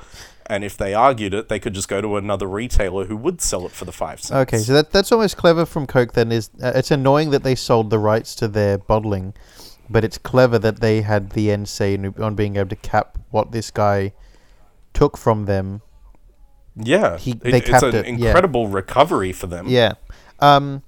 and 0.45 0.63
if 0.63 0.77
they 0.77 0.93
argued 0.93 1.33
it, 1.33 1.49
they 1.49 1.59
could 1.59 1.73
just 1.73 1.87
go 1.87 2.01
to 2.01 2.17
another 2.17 2.47
retailer 2.47 3.05
who 3.05 3.17
would 3.17 3.41
sell 3.41 3.65
it 3.65 3.71
for 3.71 3.85
the 3.85 3.91
five 3.91 4.21
cents. 4.21 4.31
Okay, 4.31 4.57
so 4.59 4.73
that 4.73 4.91
that's 4.91 5.11
almost 5.11 5.37
clever 5.37 5.65
from 5.65 5.85
Coke. 5.85 6.13
Then 6.13 6.31
is 6.31 6.49
uh, 6.63 6.71
it's 6.75 6.91
annoying 6.91 7.31
that 7.31 7.43
they 7.43 7.55
sold 7.55 7.89
the 7.89 7.99
rights 7.99 8.33
to 8.35 8.47
their 8.47 8.77
bottling, 8.77 9.33
but 9.89 10.03
it's 10.03 10.17
clever 10.17 10.57
that 10.59 10.79
they 10.79 11.01
had 11.01 11.31
the 11.31 11.51
end 11.51 11.67
say 11.67 11.97
on 11.97 12.35
being 12.35 12.55
able 12.55 12.69
to 12.69 12.75
cap 12.77 13.17
what 13.31 13.51
this 13.51 13.71
guy 13.71 14.13
took 14.93 15.17
from 15.17 15.45
them. 15.45 15.81
yeah, 16.75 17.17
He- 17.17 17.31
it- 17.31 17.39
they 17.41 17.57
it's 17.57 17.83
an 17.83 17.95
it, 17.95 18.05
yeah. 18.05 18.27
incredible 18.27 18.67
recovery 18.67 19.31
for 19.33 19.47
them. 19.47 19.65
Yeah, 19.67 19.93
um, 20.39 20.83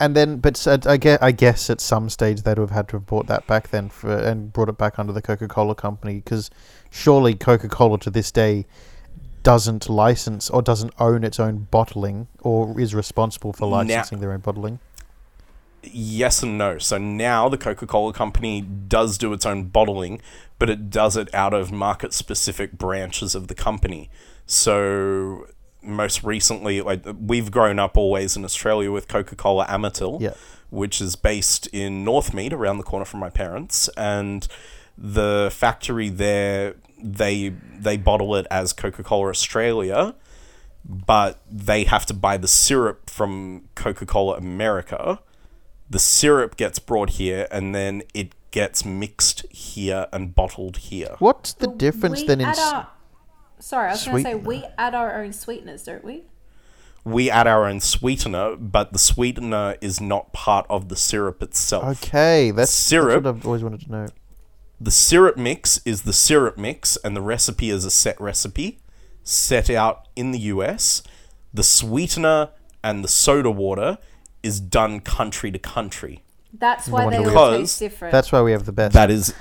and 0.00 0.16
then 0.16 0.38
but 0.38 0.66
I 0.86 0.96
guess, 0.96 1.18
I 1.22 1.30
guess 1.32 1.70
at 1.70 1.80
some 1.80 2.08
stage 2.08 2.42
they'd 2.42 2.58
have 2.58 2.70
had 2.70 2.88
to 2.88 2.96
have 2.96 3.06
brought 3.06 3.26
that 3.28 3.46
back 3.46 3.68
then 3.70 3.88
for 3.90 4.10
and 4.12 4.52
brought 4.52 4.68
it 4.68 4.76
back 4.78 4.98
under 4.98 5.12
the 5.12 5.22
Coca 5.22 5.46
Cola 5.46 5.74
company 5.76 6.16
because 6.16 6.50
surely 6.90 7.34
Coca 7.34 7.68
Cola 7.68 7.98
to 8.00 8.10
this 8.10 8.32
day 8.32 8.66
doesn't 9.44 9.88
license 9.88 10.48
or 10.50 10.62
doesn't 10.62 10.92
own 10.98 11.22
its 11.22 11.38
own 11.38 11.68
bottling 11.70 12.26
or 12.40 12.80
is 12.80 12.94
responsible 12.94 13.52
for 13.52 13.66
Now- 13.66 13.76
licensing 13.76 14.20
their 14.20 14.32
own 14.32 14.40
bottling. 14.40 14.80
Yes 15.92 16.42
and 16.42 16.56
no. 16.58 16.78
So 16.78 16.98
now 16.98 17.48
the 17.48 17.58
Coca 17.58 17.86
Cola 17.86 18.12
Company 18.12 18.60
does 18.60 19.18
do 19.18 19.32
its 19.32 19.44
own 19.46 19.64
bottling, 19.64 20.20
but 20.58 20.70
it 20.70 20.90
does 20.90 21.16
it 21.16 21.32
out 21.34 21.52
of 21.54 21.72
market 21.72 22.12
specific 22.12 22.72
branches 22.72 23.34
of 23.34 23.48
the 23.48 23.54
company. 23.54 24.10
So 24.46 25.46
most 25.82 26.22
recently, 26.24 26.80
like 26.80 27.04
we've 27.20 27.50
grown 27.50 27.78
up 27.78 27.96
always 27.96 28.36
in 28.36 28.44
Australia 28.44 28.90
with 28.90 29.08
Coca 29.08 29.36
Cola 29.36 29.66
Amatil, 29.66 30.20
Yeah. 30.20 30.34
which 30.70 31.00
is 31.00 31.16
based 31.16 31.66
in 31.68 32.04
Northmead, 32.04 32.52
around 32.52 32.78
the 32.78 32.84
corner 32.84 33.04
from 33.04 33.20
my 33.20 33.30
parents, 33.30 33.88
and 33.96 34.46
the 34.96 35.50
factory 35.52 36.08
there 36.08 36.74
they 37.02 37.48
they 37.76 37.96
bottle 37.96 38.34
it 38.36 38.46
as 38.50 38.72
Coca 38.72 39.02
Cola 39.02 39.28
Australia 39.28 40.14
but 40.86 41.40
they 41.50 41.84
have 41.84 42.04
to 42.06 42.14
buy 42.14 42.36
the 42.36 42.46
syrup 42.48 43.08
from 43.08 43.62
Coca 43.74 44.04
Cola 44.04 44.36
America. 44.36 45.18
The 45.88 45.98
syrup 45.98 46.56
gets 46.56 46.78
brought 46.78 47.10
here 47.10 47.46
and 47.50 47.74
then 47.74 48.02
it 48.14 48.32
gets 48.50 48.84
mixed 48.84 49.46
here 49.50 50.06
and 50.12 50.34
bottled 50.34 50.78
here. 50.78 51.16
What's 51.18 51.52
the 51.52 51.66
difference 51.66 52.22
then 52.22 52.40
in 52.40 52.46
our, 52.46 52.88
sorry, 53.58 53.88
I 53.88 53.92
was 53.92 54.04
going 54.04 54.24
to 54.24 54.30
say 54.30 54.34
we 54.34 54.64
add 54.78 54.94
our 54.94 55.20
own 55.20 55.32
sweeteners, 55.32 55.84
don't 55.84 56.04
we? 56.04 56.24
We 57.04 57.30
add 57.30 57.46
our 57.46 57.66
own 57.66 57.80
sweetener, 57.80 58.56
but 58.56 58.92
the 58.92 58.98
sweetener 58.98 59.76
is 59.82 60.00
not 60.00 60.32
part 60.32 60.66
of 60.70 60.88
the 60.88 60.96
syrup 60.96 61.42
itself. 61.42 62.02
Okay, 62.02 62.50
that's, 62.50 62.70
Syrup. 62.70 63.24
that's 63.24 63.34
what 63.34 63.40
I've 63.40 63.46
always 63.46 63.62
wanted 63.62 63.80
to 63.82 63.92
know. 63.92 64.06
The 64.80 64.90
syrup 64.90 65.36
mix 65.36 65.80
is 65.84 66.02
the 66.02 66.14
syrup 66.14 66.56
mix, 66.56 66.96
and 66.96 67.14
the 67.14 67.20
recipe 67.20 67.68
is 67.68 67.84
a 67.84 67.90
set 67.90 68.18
recipe 68.18 68.78
set 69.24 69.70
out 69.70 70.06
in 70.14 70.30
the 70.30 70.38
US. 70.38 71.02
The 71.52 71.64
sweetener 71.64 72.50
and 72.82 73.02
the 73.02 73.08
soda 73.08 73.50
water 73.50 73.98
is 74.44 74.60
done 74.60 75.00
country 75.00 75.50
to 75.50 75.58
country. 75.58 76.22
That's 76.52 76.88
why 76.88 77.10
they 77.10 77.16
all 77.18 77.24
Because 77.24 77.58
taste 77.60 77.78
different. 77.80 78.12
That's 78.12 78.30
why 78.30 78.42
we 78.42 78.52
have 78.52 78.64
the 78.64 78.72
best. 78.72 78.92
That 78.94 79.10
is, 79.10 79.34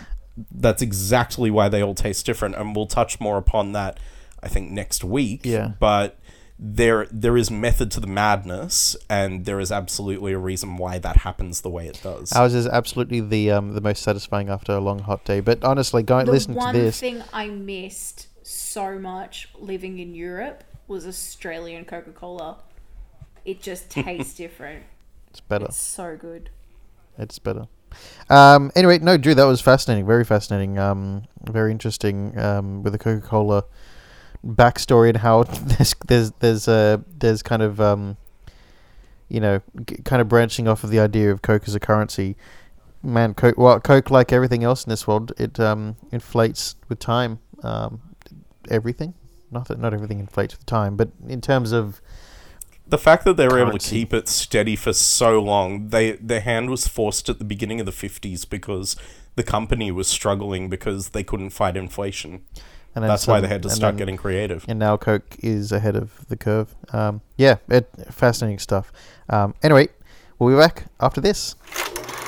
that's 0.51 0.81
exactly 0.81 1.51
why 1.51 1.69
they 1.69 1.83
all 1.83 1.93
taste 1.93 2.25
different, 2.25 2.55
and 2.55 2.75
we'll 2.75 2.87
touch 2.87 3.19
more 3.19 3.37
upon 3.37 3.73
that 3.73 3.99
I 4.41 4.47
think 4.49 4.71
next 4.71 5.03
week. 5.03 5.41
Yeah. 5.45 5.71
But 5.79 6.19
there 6.59 7.07
there 7.11 7.35
is 7.37 7.49
method 7.49 7.91
to 7.91 7.99
the 7.99 8.07
madness, 8.07 8.95
and 9.09 9.45
there 9.45 9.59
is 9.59 9.71
absolutely 9.71 10.33
a 10.33 10.37
reason 10.37 10.77
why 10.77 10.99
that 10.99 11.17
happens 11.17 11.61
the 11.61 11.69
way 11.69 11.87
it 11.87 11.99
does. 12.03 12.31
Ours 12.33 12.53
is 12.53 12.67
absolutely 12.67 13.21
the 13.21 13.51
um, 13.51 13.73
the 13.73 13.81
most 13.81 14.03
satisfying 14.03 14.49
after 14.49 14.73
a 14.73 14.79
long 14.79 14.99
hot 14.99 15.23
day. 15.25 15.39
But 15.39 15.63
honestly, 15.63 16.03
go 16.03 16.23
The 16.23 16.31
listen 16.31 16.53
to 16.53 16.59
one 16.59 16.75
this. 16.75 16.99
thing 16.99 17.23
I 17.31 17.47
missed 17.47 18.27
so 18.45 18.99
much 18.99 19.49
living 19.57 19.99
in 19.99 20.13
Europe 20.13 20.63
was 20.87 21.07
Australian 21.07 21.85
Coca 21.85 22.11
Cola. 22.11 22.57
It 23.45 23.61
just 23.61 23.89
tastes 23.97 24.35
different. 24.35 24.83
It's 25.33 25.41
better. 25.41 25.65
It's 25.65 25.77
so 25.77 26.15
good. 26.15 26.51
It's 27.17 27.39
better. 27.39 27.65
Um, 28.29 28.71
anyway, 28.75 28.99
no, 28.99 29.17
Drew, 29.17 29.33
that 29.33 29.45
was 29.45 29.61
fascinating. 29.61 30.05
Very 30.05 30.23
fascinating. 30.23 30.77
Um, 30.77 31.23
very 31.41 31.71
interesting. 31.71 32.37
Um, 32.39 32.83
with 32.83 32.93
the 32.93 32.99
Coca 32.99 33.25
Cola 33.25 33.63
backstory 34.45 35.09
and 35.09 35.17
how 35.17 35.43
there's 35.43 35.95
there's 36.05 36.31
there's 36.33 36.67
uh, 36.67 36.97
there's 37.17 37.41
kind 37.41 37.63
of 37.63 37.81
um, 37.81 38.17
you 39.27 39.39
know 39.39 39.59
g- 39.87 39.97
kind 40.05 40.21
of 40.21 40.29
branching 40.29 40.67
off 40.67 40.83
of 40.83 40.91
the 40.91 40.99
idea 40.99 41.31
of 41.31 41.41
Coke 41.41 41.67
as 41.67 41.73
a 41.73 41.79
currency. 41.79 42.35
Man, 43.01 43.33
Coke. 43.33 43.57
Well, 43.57 43.79
Coke, 43.79 44.11
like 44.11 44.31
everything 44.31 44.63
else 44.63 44.85
in 44.85 44.91
this 44.91 45.07
world, 45.07 45.33
it 45.39 45.59
um, 45.59 45.95
inflates 46.11 46.75
with 46.89 46.99
time. 46.99 47.39
Um, 47.63 48.01
everything. 48.69 49.15
Not 49.49 49.67
that 49.69 49.79
not 49.79 49.95
everything 49.95 50.19
inflates 50.19 50.55
with 50.55 50.67
time, 50.67 50.95
but 50.95 51.09
in 51.27 51.41
terms 51.41 51.71
of 51.71 52.01
the 52.93 52.99
fact 52.99 53.25
that 53.25 53.37
they 53.37 53.47
were 53.47 53.57
able 53.57 53.75
to 53.79 53.89
keep 53.89 54.13
it 54.13 54.27
steady 54.27 54.75
for 54.75 54.93
so 54.93 55.41
long, 55.41 55.87
they 55.89 56.11
their 56.13 56.41
hand 56.41 56.69
was 56.69 56.87
forced 56.87 57.27
at 57.27 57.39
the 57.39 57.43
beginning 57.45 57.79
of 57.79 57.87
the 57.87 57.91
fifties 57.91 58.45
because 58.45 58.95
the 59.33 59.41
company 59.41 59.91
was 59.91 60.07
struggling 60.07 60.69
because 60.69 61.09
they 61.09 61.23
couldn't 61.23 61.49
fight 61.49 61.75
inflation. 61.75 62.31
and 62.93 63.01
then 63.03 63.09
That's 63.09 63.25
why 63.25 63.41
they 63.41 63.47
had 63.47 63.63
to 63.63 63.69
start 63.71 63.93
then- 63.93 63.97
getting 63.97 64.17
creative. 64.17 64.63
and 64.67 64.77
now 64.77 64.95
Coke 64.95 65.35
is 65.39 65.71
ahead 65.71 65.95
of 65.95 66.27
the 66.27 66.37
curve. 66.37 66.75
Um, 66.91 67.21
yeah, 67.35 67.55
it, 67.67 67.89
fascinating 68.11 68.59
stuff. 68.59 68.91
Um, 69.27 69.55
anyway, 69.63 69.87
we'll 70.37 70.55
be 70.55 70.61
back 70.61 70.85
after 70.99 71.19
this. 71.19 71.55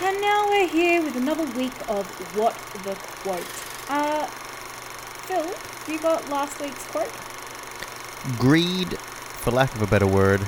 And 0.01 0.20
now 0.20 0.47
we're 0.49 0.68
here 0.68 1.03
with 1.03 1.16
another 1.16 1.45
week 1.55 1.78
of 1.89 2.07
What 2.36 2.55
the 2.84 2.95
Quote. 3.22 3.45
Uh, 3.88 4.26
Phil, 5.28 5.45
you 5.93 6.01
got 6.01 6.28
last 6.30 6.59
week's 6.59 6.86
quote? 6.88 7.13
Greed, 8.39 8.97
for 9.46 9.52
lack 9.52 9.76
of 9.76 9.82
a 9.84 9.86
better 9.86 10.08
word, 10.08 10.41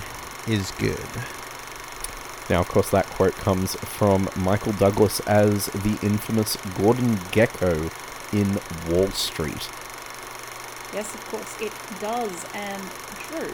is 0.47 0.71
good. 0.71 0.97
Now, 2.49 2.61
of 2.61 2.67
course, 2.67 2.89
that 2.89 3.05
quote 3.05 3.35
comes 3.35 3.75
from 3.75 4.27
Michael 4.35 4.71
Douglas 4.71 5.19
as 5.27 5.67
the 5.67 5.99
infamous 6.01 6.57
Gordon 6.79 7.17
Gekko 7.29 7.93
in 8.33 8.59
Wall 8.91 9.11
Street. 9.11 9.69
Yes, 10.91 11.13
of 11.13 11.23
course, 11.27 11.61
it 11.61 11.71
does. 12.01 12.43
And 12.55 12.81
Drew, 13.27 13.53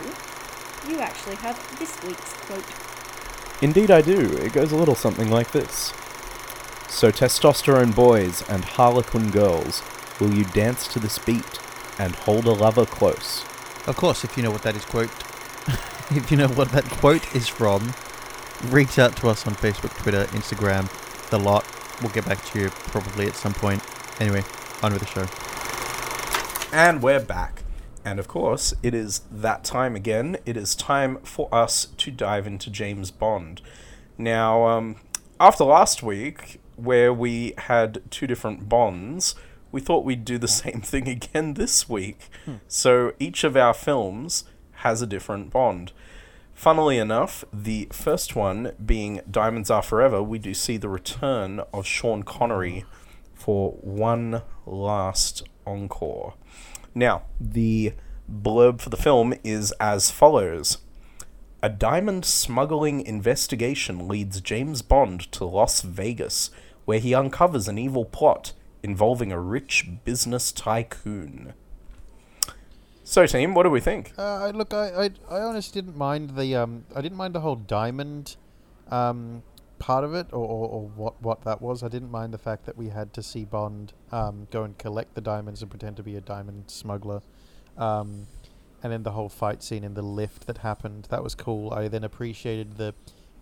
you 0.90 1.02
actually 1.02 1.36
have 1.36 1.60
this 1.78 2.02
week's 2.04 2.32
quote. 2.46 2.64
Indeed, 3.62 3.92
I 3.92 4.02
do. 4.02 4.38
It 4.38 4.54
goes 4.54 4.72
a 4.72 4.78
little 4.78 4.96
something 4.96 5.30
like 5.30 5.52
this 5.52 5.92
So, 6.88 7.12
testosterone 7.12 7.94
boys 7.94 8.48
and 8.48 8.64
harlequin 8.64 9.30
girls, 9.30 9.84
will 10.22 10.34
you 10.34 10.46
dance 10.46 10.88
to 10.88 11.00
this 11.00 11.20
beat 11.20 11.60
and 12.00 12.16
hold 12.16 12.46
a 12.46 12.54
lover 12.54 12.86
close? 12.86 13.44
Of 13.86 13.98
course, 13.98 14.24
if 14.24 14.38
you 14.38 14.44
know 14.44 14.52
what 14.52 14.62
that 14.62 14.78
is 14.78 14.86
quote, 14.86 15.12
if 16.12 16.30
you 16.32 16.38
know 16.38 16.48
what 16.50 16.70
that 16.72 16.84
quote 16.86 17.36
is 17.36 17.48
from, 17.48 17.94
reach 18.66 19.00
out 19.00 19.16
to 19.18 19.30
us 19.30 19.48
on 19.48 19.56
Facebook, 19.56 19.96
Twitter, 20.02 20.26
Instagram, 20.26 20.90
the 21.30 21.40
lot. 21.40 21.66
We'll 22.02 22.12
get 22.12 22.26
back 22.26 22.44
to 22.46 22.60
you 22.60 22.70
probably 22.70 23.28
at 23.28 23.36
some 23.36 23.54
point. 23.54 23.84
Anyway, 24.20 24.44
on 24.82 24.94
with 24.94 25.02
the 25.02 25.08
show. 25.08 25.28
And 26.76 27.02
we're 27.02 27.20
back. 27.20 27.64
And 28.06 28.20
of 28.20 28.28
course, 28.28 28.74
it 28.84 28.94
is 28.94 29.22
that 29.32 29.64
time 29.64 29.96
again. 29.96 30.38
It 30.46 30.58
is 30.58 30.76
time 30.76 31.18
for 31.24 31.48
us 31.54 31.88
to 31.98 32.12
dive 32.12 32.46
into 32.46 32.70
James 32.70 33.12
Bond. 33.12 33.62
Now, 34.18 34.66
um, 34.68 34.98
after 35.40 35.64
last 35.64 36.04
week, 36.04 36.60
where 36.76 37.14
we 37.14 37.54
had 37.58 38.02
two 38.12 38.28
different 38.28 38.68
Bonds, 38.68 39.36
we 39.72 39.82
thought 39.82 40.04
we'd 40.04 40.26
do 40.26 40.38
the 40.38 40.48
same 40.64 40.82
thing 40.82 41.08
again 41.08 41.54
this 41.54 41.88
week. 41.88 42.30
So 42.68 43.14
each 43.20 43.44
of 43.44 43.56
our 43.56 43.74
films 43.74 44.44
has 44.84 45.02
a 45.02 45.08
different 45.08 45.50
Bond. 45.50 45.94
Funnily 46.54 46.98
enough, 46.98 47.46
the 47.54 47.88
first 47.92 48.36
one 48.36 48.74
being 48.86 49.22
Diamonds 49.32 49.72
Are 49.72 49.82
Forever, 49.82 50.22
we 50.22 50.38
do 50.38 50.54
see 50.54 50.76
the 50.76 50.90
return 50.90 51.62
of 51.74 51.86
Sean 51.86 52.24
Connery 52.24 52.84
for 53.34 53.72
one 53.82 54.42
last 54.66 55.44
encore. 55.66 56.34
Now, 56.94 57.24
the 57.40 57.94
blurb 58.30 58.82
for 58.82 58.90
the 58.90 58.98
film 58.98 59.34
is 59.44 59.72
as 59.80 60.12
follows 60.12 60.80
A 61.62 61.70
diamond 61.70 62.26
smuggling 62.26 63.02
investigation 63.02 64.10
leads 64.10 64.42
James 64.42 64.82
Bond 64.82 65.32
to 65.32 65.46
Las 65.46 65.82
Vegas, 65.82 66.52
where 66.84 67.00
he 67.00 67.16
uncovers 67.16 67.70
an 67.70 67.78
evil 67.78 68.04
plot 68.04 68.52
involving 68.84 69.32
a 69.32 69.40
rich 69.40 69.88
business 70.04 70.52
tycoon. 70.52 71.54
So, 73.14 73.28
team, 73.28 73.54
what 73.54 73.62
do 73.62 73.70
we 73.70 73.80
think? 73.80 74.12
Uh, 74.18 74.46
I- 74.46 74.50
look, 74.50 74.74
I, 74.74 74.88
I, 75.06 75.10
I 75.30 75.42
honestly 75.42 75.80
didn't 75.80 75.96
mind 75.96 76.32
the 76.36 76.56
um, 76.56 76.86
I 76.96 77.02
didn't 77.02 77.16
mind 77.20 77.36
the 77.36 77.42
whole 77.42 77.56
diamond, 77.56 78.38
um, 78.90 79.44
part 79.78 80.04
of 80.04 80.16
it, 80.16 80.26
or, 80.32 80.44
or, 80.44 80.68
or 80.68 80.82
what 80.96 81.22
what 81.22 81.44
that 81.44 81.62
was. 81.62 81.84
I 81.84 81.90
didn't 81.90 82.10
mind 82.10 82.34
the 82.34 82.40
fact 82.40 82.66
that 82.66 82.76
we 82.76 82.90
had 82.90 83.14
to 83.14 83.22
see 83.22 83.46
Bond 83.46 83.94
um, 84.12 84.48
go 84.50 84.64
and 84.64 84.76
collect 84.80 85.14
the 85.14 85.22
diamonds 85.22 85.62
and 85.62 85.70
pretend 85.70 85.96
to 85.98 86.02
be 86.04 86.16
a 86.16 86.22
diamond 86.22 86.72
smuggler, 86.72 87.22
um, 87.78 88.26
and 88.82 88.92
then 88.92 89.04
the 89.04 89.12
whole 89.12 89.30
fight 89.30 89.62
scene 89.62 89.84
in 89.84 89.94
the 89.94 90.02
lift 90.02 90.48
that 90.48 90.58
happened. 90.58 91.06
That 91.12 91.22
was 91.24 91.36
cool. 91.36 91.72
I 91.72 91.90
then 91.90 92.04
appreciated 92.04 92.78
the 92.78 92.96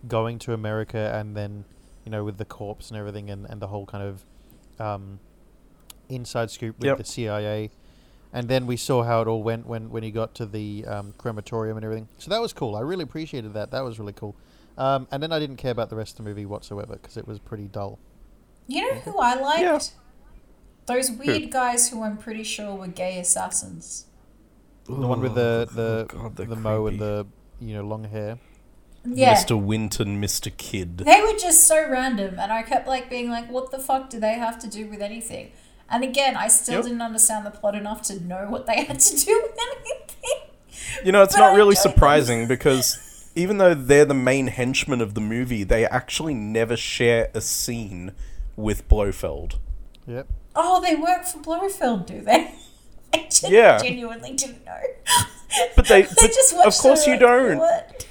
going 0.06 0.38
to 0.40 0.52
America 0.52 1.10
and 1.14 1.34
then 1.34 1.64
you 2.04 2.10
know 2.10 2.24
with 2.24 2.36
the 2.36 2.44
corpse 2.44 2.90
and 2.90 2.98
everything 2.98 3.30
and, 3.30 3.46
and 3.48 3.62
the 3.62 3.68
whole 3.68 3.86
kind 3.86 4.04
of 4.04 4.26
um, 4.78 5.18
inside 6.10 6.50
scoop 6.50 6.76
with 6.78 6.88
Yep. 6.88 6.98
the 6.98 7.04
CIA. 7.04 7.70
And 8.32 8.48
then 8.48 8.66
we 8.66 8.76
saw 8.76 9.02
how 9.02 9.20
it 9.20 9.28
all 9.28 9.42
went 9.42 9.66
when, 9.66 9.90
when 9.90 10.02
he 10.02 10.10
got 10.10 10.34
to 10.36 10.46
the 10.46 10.84
um, 10.86 11.14
crematorium 11.18 11.76
and 11.76 11.84
everything. 11.84 12.08
So 12.18 12.30
that 12.30 12.40
was 12.40 12.52
cool. 12.52 12.76
I 12.76 12.80
really 12.80 13.02
appreciated 13.04 13.52
that. 13.54 13.70
That 13.72 13.84
was 13.84 13.98
really 13.98 14.14
cool. 14.14 14.34
Um, 14.78 15.06
and 15.10 15.22
then 15.22 15.32
I 15.32 15.38
didn't 15.38 15.56
care 15.56 15.70
about 15.70 15.90
the 15.90 15.96
rest 15.96 16.12
of 16.18 16.24
the 16.24 16.30
movie 16.30 16.46
whatsoever 16.46 16.94
because 16.94 17.18
it 17.18 17.28
was 17.28 17.38
pretty 17.38 17.68
dull. 17.68 17.98
You 18.66 18.90
know 18.90 19.00
who 19.00 19.18
I 19.18 19.34
liked? 19.34 19.60
Yeah. 19.60 19.78
Those 20.86 21.10
weird 21.10 21.50
guys 21.50 21.90
who 21.90 22.02
I'm 22.02 22.16
pretty 22.16 22.42
sure 22.42 22.74
were 22.74 22.86
gay 22.86 23.18
assassins. 23.18 24.06
The 24.84 24.94
one 24.94 25.20
with 25.20 25.34
the 25.34 25.68
Oh, 25.70 25.74
the 25.74 26.06
God, 26.08 26.36
they're 26.36 26.46
the 26.46 26.56
mo 26.56 26.86
and 26.86 26.98
the 26.98 27.26
you 27.60 27.74
know 27.74 27.82
long 27.82 28.04
hair. 28.04 28.38
Yeah. 29.04 29.34
Mr. 29.34 29.60
Winton, 29.60 30.20
Mr. 30.20 30.56
Kidd. 30.56 30.98
They 30.98 31.20
were 31.20 31.38
just 31.38 31.66
so 31.66 31.88
random, 31.88 32.38
and 32.38 32.52
I 32.52 32.62
kept 32.62 32.86
like 32.86 33.10
being 33.10 33.30
like, 33.30 33.50
"What 33.50 33.70
the 33.70 33.78
fuck 33.78 34.10
do 34.10 34.18
they 34.18 34.34
have 34.34 34.58
to 34.60 34.68
do 34.68 34.86
with 34.88 35.00
anything?" 35.00 35.52
And 35.92 36.02
again, 36.02 36.36
I 36.36 36.48
still 36.48 36.76
Yep. 36.76 36.84
didn't 36.84 37.02
understand 37.02 37.44
the 37.46 37.50
plot 37.50 37.74
enough 37.74 38.02
to 38.04 38.18
know 38.24 38.46
what 38.48 38.66
they 38.66 38.82
had 38.84 38.98
to 38.98 39.16
do 39.16 39.40
with 39.42 39.58
anything. 39.70 41.04
You 41.04 41.12
know, 41.12 41.22
it's 41.22 41.34
But 41.34 41.40
not 41.40 41.52
I 41.52 41.56
really 41.56 41.74
don't- 41.74 41.82
surprising 41.82 42.46
because 42.48 42.98
even 43.34 43.58
though 43.58 43.74
they're 43.74 44.04
the 44.06 44.14
main 44.14 44.46
henchmen 44.48 45.00
of 45.00 45.14
the 45.14 45.20
movie, 45.20 45.64
they 45.64 45.84
actually 45.86 46.34
never 46.34 46.76
share 46.76 47.30
a 47.34 47.40
scene 47.40 48.12
with 48.56 48.88
Blofeld. 48.88 49.58
Yep. 50.06 50.26
Oh, 50.56 50.80
they 50.80 50.94
work 50.94 51.24
for 51.24 51.38
Blofeld, 51.38 52.06
do 52.06 52.20
they? 52.22 52.54
I 53.14 53.26
gen- 53.30 53.52
Yeah. 53.52 53.78
genuinely 53.78 54.32
didn't 54.32 54.64
know. 54.64 54.80
But 55.76 55.86
they- 55.88 56.04
I 56.04 56.08
but 56.08 56.32
just 56.32 56.54
of 56.54 56.78
course 56.78 57.06
you 57.06 57.12
like, 57.12 57.20
don't. 57.20 57.58
What? 57.58 58.06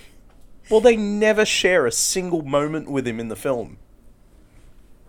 Well, 0.69 0.79
they 0.81 0.95
never 0.95 1.43
share 1.45 1.85
a 1.87 1.91
single 1.91 2.43
moment 2.43 2.89
with 2.89 3.07
him 3.07 3.19
in 3.19 3.27
the 3.29 3.35
film. 3.35 3.77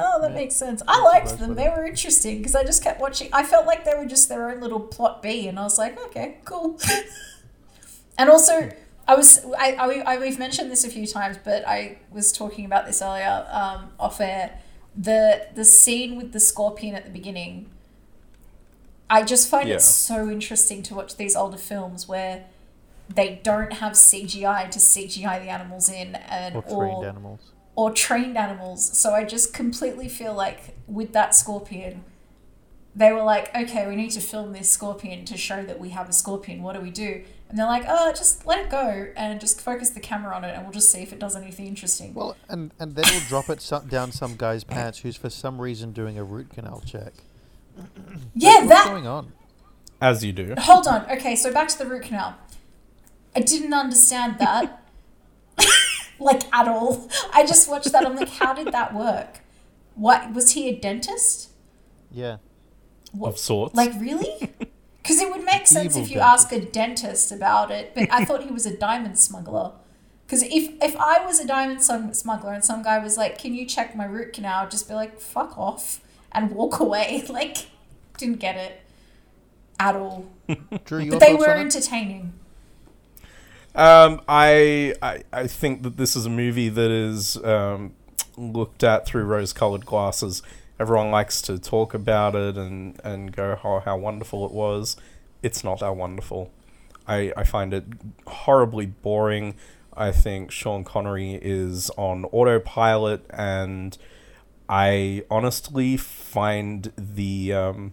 Oh, 0.05 0.21
that 0.21 0.33
makes 0.35 0.55
sense. 0.57 0.83
I 0.89 1.01
liked 1.03 1.39
them. 1.39 1.55
They 1.55 1.69
were 1.69 1.85
interesting 1.85 2.39
because 2.39 2.55
I 2.55 2.65
just 2.65 2.83
kept 2.83 3.01
watching. 3.01 3.29
I 3.33 3.43
felt 3.45 3.67
like 3.67 3.85
they 3.85 3.95
were 3.95 4.07
just 4.07 4.29
their 4.29 4.51
own 4.51 4.61
little 4.61 4.81
plot 4.81 5.23
B, 5.23 5.47
and 5.49 5.59
I 5.59 5.63
was 5.63 5.79
like, 5.79 5.99
okay, 6.07 6.39
cool. 6.45 6.81
and 8.19 8.29
also, 8.29 8.71
I 9.07 9.15
was 9.15 9.45
I, 9.59 9.73
I, 9.75 10.15
I 10.15 10.19
we've 10.19 10.39
mentioned 10.39 10.71
this 10.71 10.85
a 10.85 10.91
few 10.91 11.07
times, 11.07 11.39
but 11.45 11.67
I 11.67 11.99
was 12.11 12.33
talking 12.33 12.65
about 12.65 12.87
this 12.87 13.01
earlier 13.03 13.47
um, 13.51 13.91
off 13.99 14.21
air. 14.21 14.59
The 14.97 15.47
the 15.55 15.65
scene 15.65 16.17
with 16.17 16.33
the 16.33 16.41
scorpion 16.41 16.95
at 16.95 17.05
the 17.05 17.11
beginning. 17.11 17.69
I 19.09 19.23
just 19.25 19.49
find 19.51 19.69
Yeah. 19.69 19.75
it 19.77 19.83
so 19.83 20.31
interesting 20.31 20.83
to 20.85 20.95
watch 20.95 21.17
these 21.17 21.37
older 21.37 21.59
films 21.59 22.09
where 22.09 22.47
they 23.15 23.41
don't 23.43 23.75
have 23.75 23.93
CGI 23.93 24.71
to 24.71 24.79
CGI 24.79 25.43
the 25.43 25.51
animals 25.51 25.91
in, 25.91 26.15
and 26.15 26.57
Or 26.57 26.63
trained 26.63 27.05
animals. 27.05 27.52
Or 27.75 27.91
trained 27.91 28.37
animals. 28.37 28.99
So 28.99 29.13
I 29.13 29.25
just 29.25 29.55
completely 29.55 30.09
feel 30.09 30.35
like 30.35 30.77
with 30.87 31.13
that 31.13 31.35
scorpion, 31.35 32.05
they 32.95 33.13
were 33.13 33.23
like, 33.23 33.55
okay, 33.55 33.87
we 33.89 33.97
need 33.97 34.11
to 34.11 34.21
film 34.21 34.53
this 34.53 34.69
scorpion 34.69 35.25
to 35.25 35.37
show 35.37 35.63
that 35.65 35.81
we 35.81 35.91
have 35.91 36.09
a 36.09 36.13
scorpion. 36.13 36.63
What 36.63 36.75
do 36.75 36.81
we 36.81 36.91
do? 36.91 37.25
And 37.49 37.59
they're 37.59 37.67
like, 37.67 37.85
oh, 37.89 38.13
just 38.13 38.47
let 38.47 38.59
it 38.59 38.71
go 38.71 39.09
and 39.17 39.41
just 39.41 39.61
focus 39.61 39.91
the 39.91 40.01
camera 40.01 40.35
on 40.35 40.45
it, 40.45 40.55
and 40.55 40.63
we'll 40.63 40.73
just 40.73 40.91
see 40.91 41.03
if 41.03 41.13
it 41.13 41.19
does 41.19 41.37
anything 41.37 41.67
interesting. 41.67 42.15
Well, 42.15 42.37
and 42.49 42.73
and 42.79 42.95
then 42.95 43.05
we'll 43.11 43.29
drop 43.29 43.51
it 43.51 43.71
down 43.89 44.13
some 44.13 44.37
guy's 44.37 44.65
pants 44.65 45.01
who's 45.01 45.17
for 45.17 45.29
some 45.31 45.61
reason 45.61 45.93
doing 45.93 46.19
a 46.19 46.25
root 46.25 46.51
canal 46.51 46.83
check. 46.85 47.13
yeah, 48.35 48.65
What's 48.65 48.69
that 48.69 48.87
going 48.87 49.07
on? 49.07 49.33
As 50.01 50.25
you 50.25 50.33
do. 50.33 50.55
Hold 50.59 50.87
on. 50.87 51.09
Okay, 51.11 51.37
so 51.37 51.53
back 51.53 51.69
to 51.69 51.79
the 51.79 51.87
root 51.87 52.03
canal. 52.03 52.37
I 53.37 53.41
didn't 53.41 53.73
understand 53.73 54.39
that. 54.39 54.83
like 56.23 56.43
at 56.55 56.69
all. 56.69 57.09
I 57.33 57.45
just 57.47 57.69
watched 57.69 57.93
that. 57.93 58.07
I'm 58.07 58.17
like, 58.17 58.29
how 58.29 58.55
did 58.55 58.73
that 58.73 58.95
work? 58.95 59.41
What 59.95 60.33
was 60.33 60.53
he 60.53 60.69
a 60.69 60.79
dentist? 60.79 61.51
Yeah. 62.11 62.39
Of 63.21 63.39
sorts. 63.39 63.75
Like 63.75 63.93
really? 64.01 64.53
Because 65.03 65.21
it 65.21 65.33
would 65.33 65.45
make 65.45 65.67
sense 65.67 65.97
Evil 65.97 66.03
if 66.07 66.13
you 66.13 66.21
ask 66.21 66.53
a 66.53 66.61
dentist 66.61 67.33
about 67.33 67.73
it. 67.73 67.93
But 67.93 68.07
I 68.13 68.25
thought 68.25 68.45
he 68.45 68.53
was 68.53 68.67
a 68.67 68.77
diamond 68.77 69.19
smuggler. 69.19 69.73
Because 70.25 70.45
if 70.45 70.81
if 70.81 70.97
I 70.97 71.27
was 71.27 71.41
a 71.41 71.47
diamond 71.47 71.83
smuggler 71.83 72.53
and 72.53 72.65
some 72.65 72.85
guy 72.85 73.01
was 73.01 73.17
like, 73.17 73.37
"Can 73.37 73.53
you 73.53 73.67
check 73.67 73.97
my 73.97 74.05
root 74.05 74.33
canal?" 74.33 74.63
I'd 74.63 74.71
just 74.71 74.87
be 74.87 74.95
like, 74.95 75.19
"Fuck 75.19 75.59
off," 75.59 76.01
and 76.31 76.53
walk 76.53 76.79
away. 76.79 77.25
Like, 77.29 77.67
didn't 78.17 78.39
get 78.39 78.57
it 78.57 78.81
at 79.81 79.97
all. 79.97 80.27
Drew, 80.85 81.01
your 81.01 81.19
But 81.19 81.21
they 81.21 81.35
were 81.35 81.51
on 81.51 81.59
it? 81.59 81.61
entertaining. 81.63 82.35
Um, 83.75 84.21
I, 84.29 84.95
I 85.01 85.23
I 85.33 85.47
think 85.47 85.83
that 85.83 85.97
this 85.97 86.15
is 86.15 86.27
a 86.27 86.31
movie 86.31 86.69
that 86.69 86.91
is 86.91 87.37
um, 87.43 87.95
looked 88.37 88.85
at 88.85 89.07
through 89.07 89.25
rose-colored 89.25 89.87
glasses. 89.87 90.43
Everyone 90.79 91.11
likes 91.11 91.41
to 91.43 91.59
talk 91.59 91.95
about 91.95 92.35
it 92.35 92.57
and, 92.57 93.01
and 93.03 93.35
go 93.35 93.57
how 93.63 93.81
how 93.81 93.97
wonderful 93.97 94.45
it 94.45 94.53
was. 94.53 94.97
It's 95.43 95.65
not 95.65 95.81
that 95.81 95.97
wonderful. 95.97 96.51
I, 97.07 97.33
I 97.37 97.45
find 97.45 97.73
it 97.75 97.85
horribly 98.27 98.87
boring. 98.87 99.55
I 99.95 100.13
think 100.13 100.51
Sean 100.51 100.85
Connery 100.85 101.39
is 101.43 101.91
on 101.97 102.25
autopilot, 102.27 103.25
and 103.31 103.97
I 104.69 105.25
honestly 105.31 105.97
find 105.97 106.93
the 106.97 107.53
um, 107.53 107.93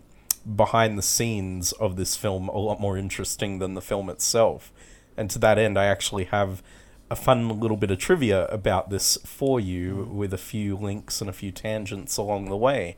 behind 0.55 0.97
the 0.97 1.01
scenes 1.01 1.71
of 1.73 1.95
this 1.95 2.15
film 2.15 2.49
a 2.49 2.57
lot 2.57 2.79
more 2.79 2.97
interesting 2.97 3.59
than 3.59 3.73
the 3.73 3.81
film 3.81 4.09
itself. 4.09 4.71
And 5.19 5.29
to 5.31 5.39
that 5.39 5.57
end, 5.57 5.77
I 5.77 5.85
actually 5.85 6.23
have 6.25 6.63
a 7.11 7.15
fun 7.15 7.59
little 7.59 7.75
bit 7.75 7.91
of 7.91 7.99
trivia 7.99 8.45
about 8.47 8.89
this 8.89 9.17
for 9.25 9.59
you 9.59 10.09
with 10.13 10.33
a 10.33 10.37
few 10.37 10.77
links 10.77 11.19
and 11.19 11.29
a 11.29 11.33
few 11.33 11.51
tangents 11.51 12.15
along 12.15 12.45
the 12.45 12.55
way. 12.55 12.95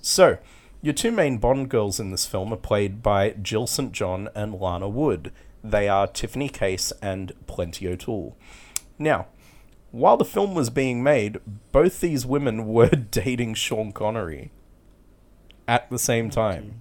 So, 0.00 0.38
your 0.80 0.94
two 0.94 1.12
main 1.12 1.36
Bond 1.36 1.68
girls 1.68 2.00
in 2.00 2.10
this 2.10 2.24
film 2.24 2.54
are 2.54 2.56
played 2.56 3.02
by 3.02 3.30
Jill 3.30 3.66
St. 3.66 3.92
John 3.92 4.30
and 4.34 4.54
Lana 4.54 4.88
Wood. 4.88 5.30
They 5.62 5.90
are 5.90 6.06
Tiffany 6.06 6.48
Case 6.48 6.90
and 7.02 7.32
Plenty 7.46 7.86
O'Toole. 7.86 8.34
Now, 8.98 9.26
while 9.90 10.16
the 10.16 10.24
film 10.24 10.54
was 10.54 10.70
being 10.70 11.02
made, 11.02 11.38
both 11.70 12.00
these 12.00 12.24
women 12.24 12.66
were 12.66 12.88
dating 13.10 13.54
Sean 13.54 13.92
Connery 13.92 14.52
at 15.66 15.90
the 15.90 15.98
same 15.98 16.30
time. 16.30 16.80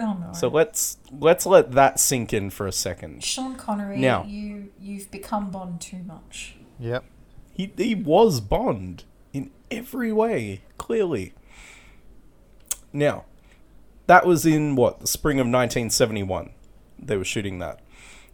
Oh 0.00 0.14
no. 0.14 0.32
So 0.32 0.48
let's 0.48 0.98
let's 1.10 1.44
let 1.46 1.72
that 1.72 1.98
sink 1.98 2.32
in 2.32 2.50
for 2.50 2.66
a 2.66 2.72
second. 2.72 3.24
Sean 3.24 3.56
Connery, 3.56 3.98
Now- 3.98 4.24
you 4.24 4.70
you've 4.80 5.10
become 5.10 5.50
Bond 5.50 5.80
too 5.80 6.02
much. 6.06 6.56
Yep. 6.78 7.04
He 7.52 7.72
he 7.76 7.94
was 7.94 8.40
Bond 8.40 9.04
in 9.32 9.50
every 9.70 10.12
way, 10.12 10.62
clearly. 10.78 11.34
Now, 12.92 13.24
that 14.06 14.24
was 14.26 14.46
in 14.46 14.74
what, 14.74 15.00
the 15.00 15.06
spring 15.06 15.38
of 15.38 15.44
1971. 15.44 16.50
They 16.98 17.16
were 17.16 17.24
shooting 17.24 17.58
that. 17.58 17.80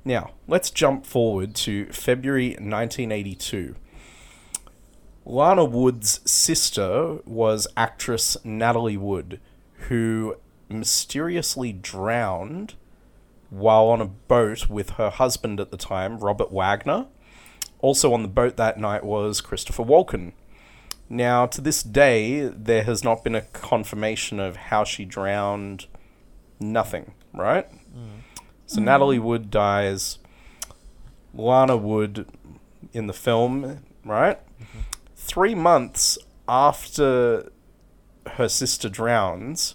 Now, 0.05 0.33
let's 0.47 0.71
jump 0.71 1.07
forward 1.07 1.55
to 1.57 1.87
February 1.87 2.51
1982. 2.51 3.75
Lana 5.27 5.65
Wood's 5.65 6.21
sister 6.31 7.19
was 7.25 7.67
actress 7.77 8.37
Natalie 8.45 8.97
Wood, 8.99 9.41
who 9.89 10.37
mysteriously 10.69 11.73
drowned 11.73 12.75
while 13.51 13.87
on 13.87 14.01
a 14.01 14.07
boat 14.07 14.69
with 14.69 14.91
her 14.91 15.11
husband 15.11 15.61
at 15.61 15.71
the 15.71 15.77
time, 15.77 16.19
Robert 16.19 16.53
Wagner. 16.53 17.07
Also 17.81 18.13
on 18.13 18.23
the 18.23 18.29
boat 18.29 18.57
that 18.57 18.79
night 18.79 19.05
was 19.05 19.41
Christopher 19.41 19.85
Walken. 19.85 20.33
Now, 21.09 21.47
to 21.47 21.61
this 21.61 21.83
day, 21.83 22.49
there 22.49 22.85
has 22.85 23.05
not 23.05 23.23
been 23.23 23.35
a 23.35 23.43
confirmation 23.43 24.41
of 24.41 24.57
how 24.57 24.85
she 24.85 25.05
drowned. 25.05 25.87
Nothing, 26.59 27.13
right? 27.33 27.71
Mm. 27.71 28.23
So 28.67 28.81
Natalie 28.81 29.19
Wood 29.19 29.51
dies. 29.51 30.19
Lana 31.35 31.77
Wood 31.77 32.27
in 32.93 33.07
the 33.07 33.13
film, 33.13 33.81
right? 34.05 34.39
Mm-hmm. 34.57 34.81
Three 35.17 35.55
months 35.55 36.17
after 36.49 37.51
her 38.27 38.49
sister 38.49 38.89
drowns, 38.89 39.75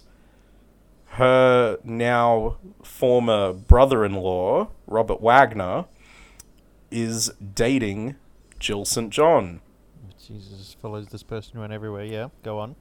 her 1.20 1.78
now 1.84 2.56
former 2.82 3.52
brother 3.52 4.04
in 4.04 4.14
law, 4.14 4.68
Robert 4.86 5.20
Wagner, 5.20 5.84
is 6.90 7.30
dating 7.54 8.16
Jill 8.58 8.84
St. 8.84 9.10
John. 9.10 9.60
Jesus 10.26 10.76
follows 10.80 11.08
this 11.08 11.22
person 11.22 11.58
around 11.58 11.72
everywhere. 11.72 12.04
Yeah, 12.04 12.28
go 12.42 12.58
on. 12.58 12.76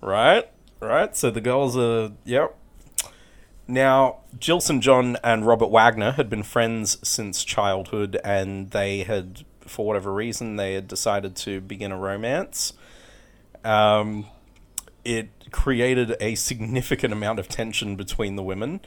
Right? 0.00 0.50
Right? 0.80 1.16
So 1.16 1.30
the 1.30 1.40
girls 1.40 1.76
are. 1.76 2.12
Yep. 2.24 2.58
Now, 3.68 4.20
Jill 4.38 4.60
St. 4.60 4.82
John 4.82 5.16
and 5.22 5.46
Robert 5.46 5.70
Wagner 5.70 6.12
had 6.12 6.28
been 6.28 6.42
friends 6.42 6.98
since 7.06 7.44
childhood, 7.44 8.18
and 8.24 8.70
they 8.70 9.04
had, 9.04 9.44
for 9.60 9.86
whatever 9.86 10.12
reason, 10.12 10.56
they 10.56 10.74
had 10.74 10.88
decided 10.88 11.36
to 11.36 11.60
begin 11.60 11.92
a 11.92 11.96
romance. 11.96 12.72
Um, 13.64 14.26
it 15.04 15.50
created 15.50 16.16
a 16.20 16.34
significant 16.34 17.12
amount 17.12 17.38
of 17.38 17.48
tension 17.48 17.96
between 17.96 18.36
the 18.36 18.42
women 18.42 18.80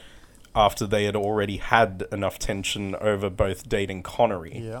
after 0.54 0.86
they 0.86 1.04
had 1.04 1.14
already 1.14 1.58
had 1.58 2.04
enough 2.10 2.38
tension 2.38 2.94
over 2.96 3.28
both 3.28 3.68
dating 3.68 4.02
Connery. 4.02 4.58
Yeah. 4.58 4.80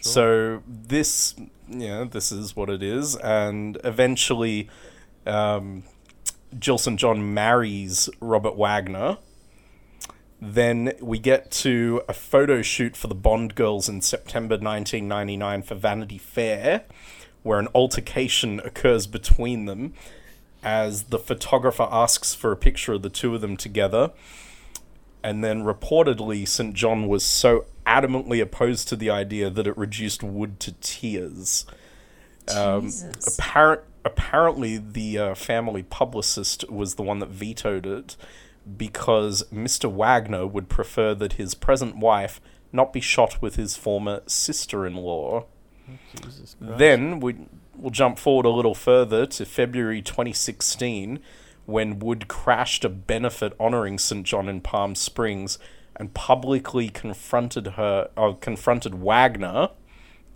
So 0.00 0.62
this, 0.66 1.36
know, 1.68 2.06
this 2.06 2.32
is 2.32 2.56
what 2.56 2.70
it 2.70 2.82
is, 2.82 3.16
and 3.16 3.78
eventually, 3.84 4.70
um, 5.26 5.84
Jill 6.58 6.78
St. 6.78 6.98
John 6.98 7.34
marries 7.34 8.08
Robert 8.20 8.56
Wagner. 8.56 9.18
Then 10.40 10.94
we 11.02 11.18
get 11.18 11.50
to 11.50 12.00
a 12.08 12.14
photo 12.14 12.62
shoot 12.62 12.96
for 12.96 13.08
the 13.08 13.14
Bond 13.14 13.54
girls 13.54 13.90
in 13.90 14.00
September 14.00 14.54
1999 14.54 15.62
for 15.62 15.74
Vanity 15.74 16.16
Fair, 16.16 16.84
where 17.42 17.58
an 17.58 17.68
altercation 17.74 18.58
occurs 18.60 19.06
between 19.06 19.66
them 19.66 19.92
as 20.62 21.04
the 21.04 21.18
photographer 21.18 21.88
asks 21.90 22.34
for 22.34 22.52
a 22.52 22.56
picture 22.56 22.94
of 22.94 23.02
the 23.02 23.10
two 23.10 23.34
of 23.34 23.40
them 23.40 23.56
together 23.56 24.10
and 25.22 25.44
then 25.44 25.62
reportedly 25.64 26.46
St. 26.46 26.74
John 26.74 27.08
was 27.08 27.24
so 27.24 27.66
adamantly 27.86 28.40
opposed 28.40 28.88
to 28.88 28.96
the 28.96 29.10
idea 29.10 29.50
that 29.50 29.66
it 29.66 29.76
reduced 29.76 30.22
Wood 30.22 30.60
to 30.60 30.72
tears. 30.80 31.66
Um, 32.54 32.90
Apparent, 33.26 33.82
apparently, 34.04 34.78
the 34.78 35.18
uh, 35.18 35.34
family 35.34 35.82
publicist 35.82 36.68
was 36.70 36.94
the 36.94 37.02
one 37.02 37.18
that 37.20 37.28
vetoed 37.28 37.86
it 37.86 38.16
because 38.76 39.44
Mr. 39.52 39.90
Wagner 39.90 40.46
would 40.46 40.68
prefer 40.68 41.14
that 41.14 41.34
his 41.34 41.54
present 41.54 41.96
wife 41.96 42.40
not 42.72 42.92
be 42.92 43.00
shot 43.00 43.42
with 43.42 43.56
his 43.56 43.76
former 43.76 44.22
sister-in-law. 44.26 45.44
Jesus 46.14 46.56
Christ. 46.58 46.78
Then 46.78 47.20
we 47.20 47.36
we'll 47.80 47.90
jump 47.90 48.18
forward 48.18 48.46
a 48.46 48.50
little 48.50 48.74
further 48.74 49.26
to 49.26 49.44
February 49.44 50.02
2016 50.02 51.20
when 51.66 51.98
Wood 51.98 52.28
crashed 52.28 52.84
a 52.84 52.88
benefit 52.88 53.54
honoring 53.58 53.98
St. 53.98 54.26
John 54.26 54.48
in 54.48 54.60
Palm 54.60 54.94
Springs 54.94 55.58
and 55.96 56.12
publicly 56.14 56.88
confronted 56.88 57.68
her 57.68 58.10
or 58.16 58.36
confronted 58.36 58.94
Wagner 58.94 59.70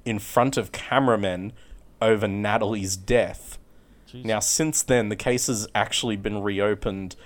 in 0.05 0.19
front 0.19 0.57
of 0.57 0.73
cameramen 0.73 1.53
over 2.01 2.29
Natalie's 2.29 2.97
death. 2.97 3.59
Jesus. 4.07 4.27
Now, 4.27 4.41
since 4.41 4.83
then, 4.83 5.09
the 5.09 5.17
case 5.17 5.47
has 5.47 5.67
actually 5.75 6.17
been 6.17 6.43
reopened 6.43 7.17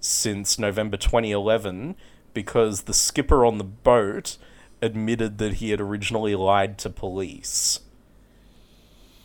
since 0.00 0.58
November 0.58 0.96
2011 0.96 1.96
because 2.32 2.82
the 2.82 2.94
skipper 2.94 3.44
on 3.44 3.58
the 3.58 3.64
boat 3.64 4.38
admitted 4.80 5.38
that 5.38 5.54
he 5.54 5.70
had 5.70 5.80
originally 5.80 6.34
lied 6.34 6.78
to 6.78 6.90
police. 6.90 7.80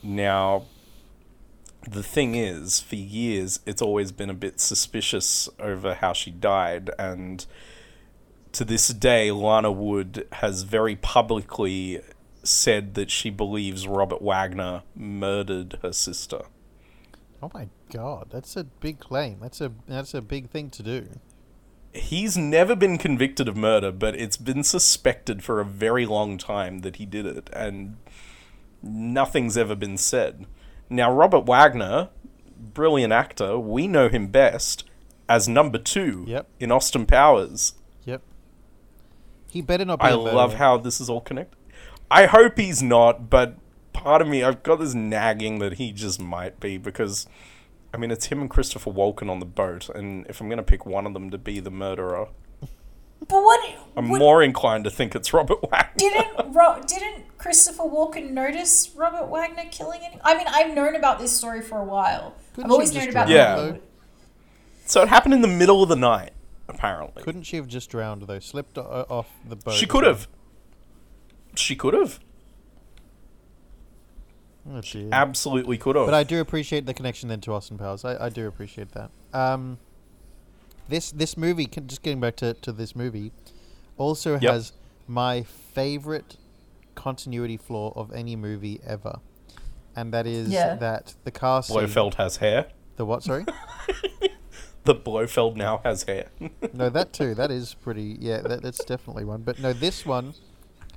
Now, 0.03 0.65
the 1.87 2.03
thing 2.03 2.35
is, 2.35 2.81
for 2.81 2.95
years, 2.95 3.59
it's 3.65 3.81
always 3.81 4.11
been 4.11 4.29
a 4.29 4.35
bit 4.35 4.59
suspicious 4.59 5.49
over 5.59 5.95
how 5.95 6.13
she 6.13 6.31
died, 6.31 6.89
and 6.99 7.45
to 8.53 8.63
this 8.63 8.89
day, 8.89 9.31
Lana 9.31 9.71
Wood 9.71 10.27
has 10.33 10.63
very 10.63 10.95
publicly 10.95 12.01
said 12.43 12.93
that 12.93 13.09
she 13.09 13.29
believes 13.29 13.87
Robert 13.87 14.21
Wagner 14.21 14.83
murdered 14.95 15.79
her 15.81 15.93
sister. 15.93 16.43
Oh 17.41 17.51
my 17.53 17.69
god, 17.91 18.27
that's 18.29 18.55
a 18.55 18.63
big 18.63 18.99
claim. 18.99 19.39
That's 19.41 19.59
a 19.59 19.71
that's 19.87 20.13
a 20.13 20.21
big 20.21 20.49
thing 20.49 20.69
to 20.71 20.83
do. 20.83 21.07
He's 21.93 22.37
never 22.37 22.75
been 22.75 22.97
convicted 22.97 23.47
of 23.47 23.55
murder, 23.55 23.91
but 23.91 24.15
it's 24.15 24.37
been 24.37 24.63
suspected 24.63 25.43
for 25.43 25.59
a 25.59 25.65
very 25.65 26.05
long 26.05 26.37
time 26.37 26.79
that 26.79 26.95
he 26.95 27.05
did 27.05 27.25
it, 27.25 27.49
and 27.53 27.97
nothing's 28.83 29.57
ever 29.57 29.75
been 29.75 29.97
said. 29.97 30.45
Now, 30.89 31.11
Robert 31.11 31.45
Wagner, 31.45 32.09
brilliant 32.57 33.13
actor, 33.13 33.57
we 33.57 33.87
know 33.87 34.09
him 34.09 34.27
best 34.27 34.83
as 35.29 35.47
number 35.47 35.77
two 35.77 36.25
Yep. 36.27 36.47
in 36.59 36.71
Austin 36.71 37.05
Powers. 37.05 37.73
Yep. 38.03 38.21
He 39.47 39.61
better 39.61 39.85
not 39.85 39.99
be. 39.99 40.05
I 40.05 40.13
love 40.13 40.55
how 40.55 40.77
this 40.77 40.99
is 40.99 41.09
all 41.09 41.21
connected. 41.21 41.57
I 42.11 42.25
hope 42.25 42.57
he's 42.57 42.83
not, 42.83 43.29
but 43.29 43.55
part 43.93 44.21
of 44.21 44.27
me, 44.27 44.43
I've 44.43 44.61
got 44.63 44.79
this 44.79 44.93
nagging 44.93 45.59
that 45.59 45.73
he 45.73 45.91
just 45.91 46.19
might 46.19 46.59
be 46.59 46.77
because, 46.77 47.25
I 47.93 47.97
mean, 47.97 48.11
it's 48.11 48.27
him 48.27 48.41
and 48.41 48.49
Christopher 48.49 48.91
Walken 48.91 49.29
on 49.29 49.39
the 49.39 49.45
boat, 49.45 49.89
and 49.89 50.27
if 50.27 50.41
I'm 50.41 50.47
going 50.47 50.57
to 50.57 50.63
pick 50.63 50.85
one 50.85 51.07
of 51.07 51.13
them 51.13 51.29
to 51.31 51.37
be 51.37 51.59
the 51.59 51.71
murderer, 51.71 52.27
But 53.27 53.41
what? 53.43 53.75
I'm 53.95 54.09
what 54.09 54.19
more 54.19 54.43
inclined 54.43 54.83
to 54.85 54.89
think 54.89 55.15
it's 55.15 55.33
Robert 55.33 55.59
Wagner. 55.71 55.91
didn't 55.97 56.53
Ro- 56.53 56.81
didn't 56.85 57.37
Christopher 57.37 57.83
Walken 57.83 58.31
notice 58.31 58.91
Robert 58.95 59.27
Wagner 59.27 59.63
killing 59.71 60.01
any? 60.03 60.19
I 60.23 60.35
mean, 60.37 60.47
I've 60.49 60.73
known 60.75 60.95
about 60.95 61.19
this 61.19 61.31
story 61.31 61.61
for 61.61 61.77
a 61.79 61.83
while. 61.85 62.35
Couldn't 62.53 62.65
I've 62.65 62.71
always 62.71 62.93
known 62.93 63.09
about 63.09 63.27
drown, 63.27 63.57
the- 63.67 63.71
though? 63.73 63.79
So 64.85 65.01
it 65.03 65.07
happened 65.09 65.33
in 65.33 65.41
the 65.41 65.47
middle 65.47 65.81
of 65.81 65.89
the 65.89 65.95
night, 65.95 66.31
apparently. 66.67 67.23
Couldn't 67.23 67.43
she 67.43 67.55
have 67.55 67.67
just 67.67 67.89
drowned 67.89 68.23
though? 68.23 68.39
Slipped 68.39 68.77
o- 68.77 69.05
off 69.09 69.29
the 69.47 69.55
boat. 69.55 69.73
she 69.75 69.85
could 69.85 70.03
have. 70.03 70.27
She 71.55 71.75
could 71.75 71.93
have. 71.93 72.19
Oh, 74.69 74.81
dear. 74.81 75.09
Absolutely 75.11 75.77
could 75.77 75.95
have. 75.95 76.05
But 76.05 76.13
I 76.13 76.23
do 76.23 76.39
appreciate 76.39 76.85
the 76.85 76.93
connection 76.93 77.29
then 77.29 77.41
to 77.41 77.53
Austin 77.53 77.77
Powers. 77.77 78.05
I, 78.05 78.25
I 78.25 78.29
do 78.29 78.47
appreciate 78.47 78.91
that. 78.93 79.11
Um, 79.33 79.77
this 80.87 81.11
this 81.11 81.37
movie, 81.37 81.65
can- 81.65 81.87
just 81.87 82.01
getting 82.01 82.19
back 82.19 82.35
to, 82.37 82.53
to 82.55 82.71
this 82.71 82.95
movie, 82.95 83.31
also 83.97 84.33
Yep. 84.39 84.53
has 84.53 84.73
my 85.07 85.43
favorite 85.43 86.37
continuity 86.95 87.57
flaw 87.57 87.91
of 87.95 88.11
any 88.13 88.35
movie 88.35 88.79
ever, 88.85 89.19
and 89.95 90.13
that 90.13 90.27
is 90.27 90.49
Yeah. 90.49 90.75
that 90.75 91.15
the 91.23 91.31
cast 91.31 91.69
scene. 91.69 91.77
Blofeld 91.77 92.15
has 92.15 92.37
hair. 92.37 92.67
The 92.95 93.05
what? 93.05 93.23
Sorry. 93.23 93.45
The 94.85 94.95
Blofeld 94.95 95.55
now 95.55 95.79
has 95.85 96.03
hair. 96.03 96.27
no, 96.73 96.89
that 96.89 97.13
too. 97.13 97.33
That 97.35 97.51
is 97.51 97.73
pretty. 97.73 98.17
Yeah, 98.19 98.41
that, 98.41 98.61
that's 98.61 98.83
definitely 98.83 99.23
one. 99.23 99.43
But 99.43 99.59
no, 99.59 99.71
this 99.71 100.05
one 100.05 100.33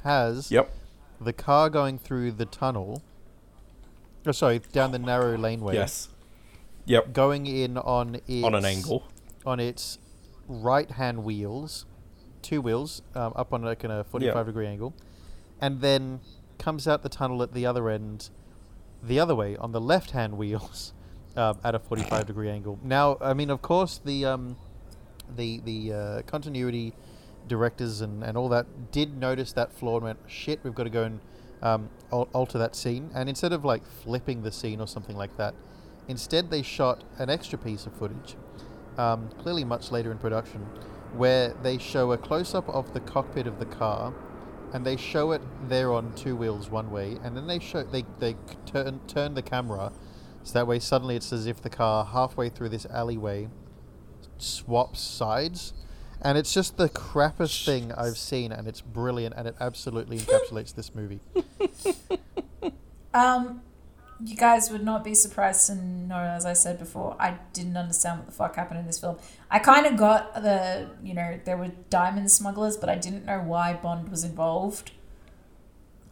has 0.03 0.51
yep. 0.51 0.75
the 1.21 1.33
car 1.33 1.71
going 1.71 1.99
through 1.99 2.33
the 2.33 2.47
tunnel. 2.47 3.03
Oh, 4.27 4.33
sorry, 4.33 4.61
down 4.73 4.91
the 4.91 4.99
narrow 4.99 5.39
laneway. 5.39 5.75
Yes. 5.75 6.09
Yep. 6.87 7.13
Going 7.13 7.47
in 7.47 7.79
on 7.79 8.17
its 8.27 8.45
On 8.45 8.55
an 8.57 8.65
angle. 8.65 9.05
On 9.47 9.61
its 9.61 9.99
right 10.49 10.91
hand 10.91 11.25
wheels, 11.25 11.87
two 12.43 12.61
wheels, 12.61 13.03
um, 13.15 13.33
up 13.37 13.53
on 13.53 13.63
like 13.63 13.85
in 13.85 13.91
a 13.91 14.05
45 14.05 14.35
Yeah. 14.35 14.43
degree 14.43 14.67
angle, 14.67 14.95
and 15.61 15.81
then 15.81 16.21
comes 16.59 16.89
out 16.89 17.03
the 17.03 17.09
tunnel 17.09 17.43
at 17.43 17.53
the 17.55 17.65
other 17.67 17.89
end, 17.89 18.31
the 19.03 19.21
other 19.21 19.35
way 19.35 19.57
on 19.57 19.73
the 19.73 19.81
left 19.81 20.11
hand 20.11 20.37
wheels, 20.37 20.93
um, 21.37 21.59
at 21.65 21.75
a 21.75 21.79
45 21.79 22.27
degree 22.27 22.51
angle. 22.51 22.79
Now, 22.83 23.17
I 23.21 23.35
mean, 23.35 23.51
of 23.51 23.63
course, 23.63 24.01
the 24.05 24.25
um, 24.25 24.57
the 25.35 25.61
the 25.65 25.93
uh, 25.93 26.23
continuity 26.23 26.93
directors 27.47 28.01
and, 28.01 28.25
and 28.25 28.37
all 28.37 28.49
that 28.49 28.91
did 28.91 29.17
notice 29.17 29.53
that 29.53 29.73
flaw 29.73 29.97
and 29.97 30.05
went, 30.05 30.19
shit, 30.27 30.59
we've 30.65 30.75
got 30.75 30.83
to 30.83 30.91
go 30.91 31.05
and 31.05 31.21
um, 31.63 31.89
alter 32.11 32.59
that 32.59 32.75
scene. 32.75 33.09
And 33.15 33.29
instead 33.29 33.53
of 33.53 33.65
like 33.65 33.87
flipping 33.87 34.43
the 34.43 34.51
scene 34.51 34.81
or 34.81 34.89
something 34.89 35.17
like 35.17 35.37
that, 35.37 35.55
instead 36.09 36.51
they 36.51 36.63
shot 36.63 37.05
an 37.19 37.31
extra 37.31 37.57
piece 37.57 37.87
of 37.87 37.93
footage, 37.93 38.35
um, 38.99 39.31
clearly 39.39 39.65
much 39.65 39.91
later 39.91 40.11
in 40.11 40.19
production, 40.19 40.61
where 41.15 41.55
they 41.63 41.79
show 41.79 42.13
a 42.13 42.19
close 42.19 42.55
up 42.55 42.69
of 42.69 42.93
the 42.93 43.01
cockpit 43.01 43.47
of 43.47 43.59
the 43.59 43.67
car. 43.67 44.15
And 44.73 44.85
they 44.85 44.97
show 44.97 45.31
it 45.31 45.41
there 45.69 45.93
on 45.93 46.13
two 46.15 46.35
wheels 46.35 46.69
one 46.71 46.91
way, 46.91 47.19
and 47.23 47.37
then 47.37 47.47
they 47.47 47.61
show 47.61 47.85
they 47.85 48.05
they 48.19 48.35
turn 48.67 49.01
turn 49.07 49.35
the 49.35 49.41
camera, 49.41 49.93
so 50.43 50.53
that 50.55 50.67
way 50.67 50.81
suddenly 50.81 51.15
it's 51.15 51.33
as 51.33 51.47
if 51.47 51.63
the 51.63 51.71
car 51.71 52.05
halfway 52.05 52.49
through 52.49 52.71
this 52.71 52.85
alleyway 52.87 53.49
swaps 54.39 55.01
sides, 55.01 55.73
and 56.21 56.37
it's 56.37 56.53
just 56.53 56.77
the 56.77 56.89
crappiest 56.89 57.65
thing 57.65 57.93
I've 57.93 58.19
seen, 58.19 58.51
and 58.51 58.67
it's 58.67 58.81
brilliant, 58.81 59.37
and 59.37 59.47
it 59.47 59.55
absolutely 59.61 60.19
encapsulates 60.19 60.75
this 60.75 60.95
movie. 60.95 61.21
Um, 63.17 63.63
you 64.25 64.37
guys 64.37 64.71
would 64.71 64.85
not 64.85 65.05
be 65.05 65.15
surprised 65.15 65.67
to 65.67 65.75
know, 65.75 66.19
as 66.19 66.47
I 66.47 66.55
said 66.55 66.79
before, 66.79 67.17
I 67.21 67.39
didn't 67.53 67.77
understand 67.77 68.21
what 68.21 68.27
the 68.27 68.33
fuck 68.33 68.57
happened 68.57 68.81
in 68.81 68.87
this 68.87 68.99
film. 68.99 69.19
I 69.51 69.59
kind 69.59 69.87
of 69.87 69.97
got 69.97 70.35
the, 70.35 70.89
you 71.03 71.15
know, 71.15 71.39
there 71.45 71.57
were 71.57 71.73
diamond 71.91 72.31
smugglers, 72.31 72.77
but 72.77 72.89
I 72.89 72.97
didn't 72.97 73.27
know 73.27 73.41
why 73.41 73.75
Bond 73.75 74.09
was 74.09 74.25
involved. 74.25 74.93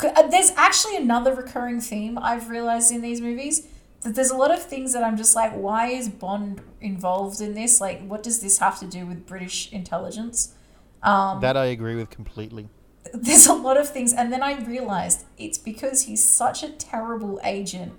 uh, 0.00 0.26
There's 0.28 0.50
actually 0.57 0.96
another 0.96 1.34
recurring 1.34 1.80
theme 1.80 2.18
I've 2.18 2.50
realized 2.50 2.92
in 2.92 3.00
these 3.00 3.20
movies 3.20 3.66
that 4.02 4.14
there's 4.14 4.30
a 4.30 4.36
lot 4.36 4.50
of 4.50 4.62
things 4.62 4.92
that 4.92 5.02
I'm 5.02 5.16
just 5.16 5.34
like, 5.34 5.52
why 5.52 5.86
is 5.86 6.11
Bond 6.11 6.61
involved 6.80 7.40
in 7.40 7.55
this? 7.55 7.80
Like, 7.80 8.07
what 8.07 8.22
does 8.22 8.40
this 8.40 8.59
have 8.59 8.78
to 8.80 8.86
do 8.86 9.07
with 9.07 9.26
British 9.26 9.72
intelligence? 9.72 10.55
Um, 11.02 11.40
that 11.40 11.57
I 11.57 11.66
agree 11.66 11.96
with 11.96 12.11
completely. 12.11 12.68
There's 13.12 13.46
a 13.55 13.55
lot 13.55 13.76
of 13.76 13.88
things 13.88 14.12
and 14.12 14.32
then 14.32 14.42
i 14.42 14.59
realized 14.64 15.24
it's 15.38 15.59
because 15.59 16.02
he's 16.02 16.22
such 16.22 16.62
a 16.62 16.70
terrible 16.70 17.38
agent 17.44 17.92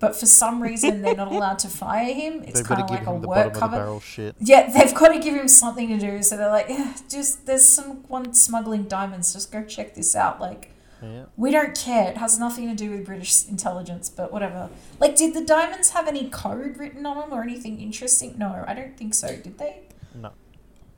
but 0.00 0.14
for 0.14 0.26
some 0.26 0.62
reason 0.62 1.00
they're 1.00 1.16
not 1.16 1.28
allowed 1.32 1.58
to 1.58 1.68
fire 1.68 2.12
him. 2.12 2.42
It's 2.42 2.60
kind 2.60 2.78
to 2.80 2.84
of 2.84 2.90
like 2.90 3.06
a 3.06 3.12
work 3.14 3.54
cover. 3.54 3.76
barrel 3.76 4.00
shit. 4.00 4.34
yeah 4.38 4.70
they've 4.70 4.92
got 4.94 5.08
to 5.14 5.18
give 5.18 5.34
him 5.34 5.48
something 5.48 5.88
to 5.88 5.98
do 5.98 6.22
so 6.22 6.36
they're 6.36 6.50
like 6.50 6.68
"Eh, 6.68 6.92
just 7.08 7.46
there's 7.46 7.64
someone 7.64 8.34
smuggling 8.34 8.82
diamonds 8.82 9.32
just 9.32 9.50
go 9.50 9.64
check 9.64 9.94
this 9.94 10.14
out 10.14 10.40
like 10.42 10.72
Yeah. 11.02 11.24
we 11.36 11.50
don't 11.50 11.74
care. 11.74 12.10
It 12.10 12.18
has 12.18 12.38
nothing 12.38 12.68
to 12.68 12.74
do 12.74 12.90
with 12.90 13.06
british 13.06 13.48
intelligence 13.48 14.10
but 14.10 14.30
whatever. 14.30 14.68
Like 14.98 15.16
did 15.16 15.32
the 15.32 15.44
diamonds 15.44 15.90
have 15.90 16.06
any 16.06 16.28
code 16.28 16.76
written 16.76 17.06
on 17.06 17.16
them 17.18 17.32
or 17.32 17.42
anything 17.42 17.80
interesting? 17.80 18.34
No 18.36 18.62
i 18.66 18.74
don't 18.74 18.98
think 18.98 19.14
so. 19.14 19.28
Did 19.28 19.56
they? 19.58 19.82
No. 20.14 20.32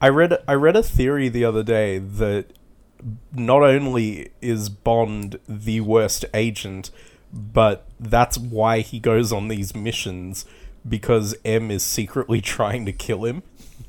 I 0.00 0.08
read 0.08 0.36
I 0.48 0.54
read 0.54 0.74
a 0.74 0.82
theory 0.82 1.28
the 1.28 1.44
other 1.44 1.62
day 1.62 1.98
that 1.98 2.55
not 3.34 3.62
only 3.62 4.30
is 4.40 4.68
Bond 4.68 5.38
the 5.48 5.80
worst 5.80 6.24
agent, 6.34 6.90
but 7.32 7.86
that's 8.00 8.38
why 8.38 8.80
he 8.80 8.98
goes 8.98 9.32
on 9.32 9.48
these 9.48 9.74
missions 9.74 10.44
because 10.88 11.34
M 11.44 11.70
is 11.70 11.82
secretly 11.82 12.40
trying 12.56 12.84
to 12.86 12.92
kill 12.92 13.24
him. 13.24 13.42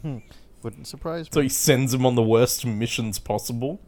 Wouldn't 0.63 0.87
surprise 0.87 1.25
me. 1.25 1.29
So 1.31 1.41
he 1.41 1.49
sends 1.49 1.93
him 1.93 2.05
on 2.05 2.15
the 2.15 2.23
worst 2.23 2.65
missions 2.65 3.19
possible. 3.19 3.79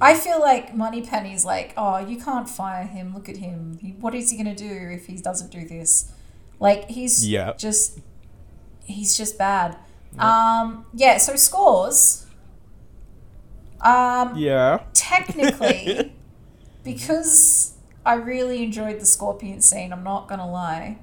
I 0.00 0.14
feel 0.14 0.40
like 0.40 0.74
Moneypenny's 0.74 1.44
like, 1.44 1.72
oh, 1.76 1.98
you 1.98 2.20
can't 2.20 2.48
fire 2.48 2.84
him. 2.84 3.14
Look 3.14 3.28
at 3.28 3.36
him. 3.38 3.78
He, 3.80 3.90
what 3.92 4.14
is 4.14 4.30
he 4.30 4.36
gonna 4.36 4.54
do 4.54 4.68
if 4.90 5.06
he 5.06 5.16
doesn't 5.18 5.50
do 5.52 5.66
this? 5.66 6.12
Like 6.58 6.90
he's 6.90 7.26
Yeah. 7.26 7.52
just 7.54 8.00
he's 8.84 9.16
just 9.16 9.38
bad. 9.38 9.76
Um, 10.18 10.86
yeah. 10.94 11.18
So 11.18 11.36
scores. 11.36 12.25
Um, 13.86 14.36
Yeah. 14.36 14.80
technically, 14.94 16.12
because 16.84 17.74
I 18.04 18.14
really 18.14 18.62
enjoyed 18.62 19.00
the 19.00 19.06
scorpion 19.06 19.60
scene. 19.60 19.92
I'm 19.92 20.04
not 20.04 20.28
gonna 20.28 20.50
lie. 20.50 20.98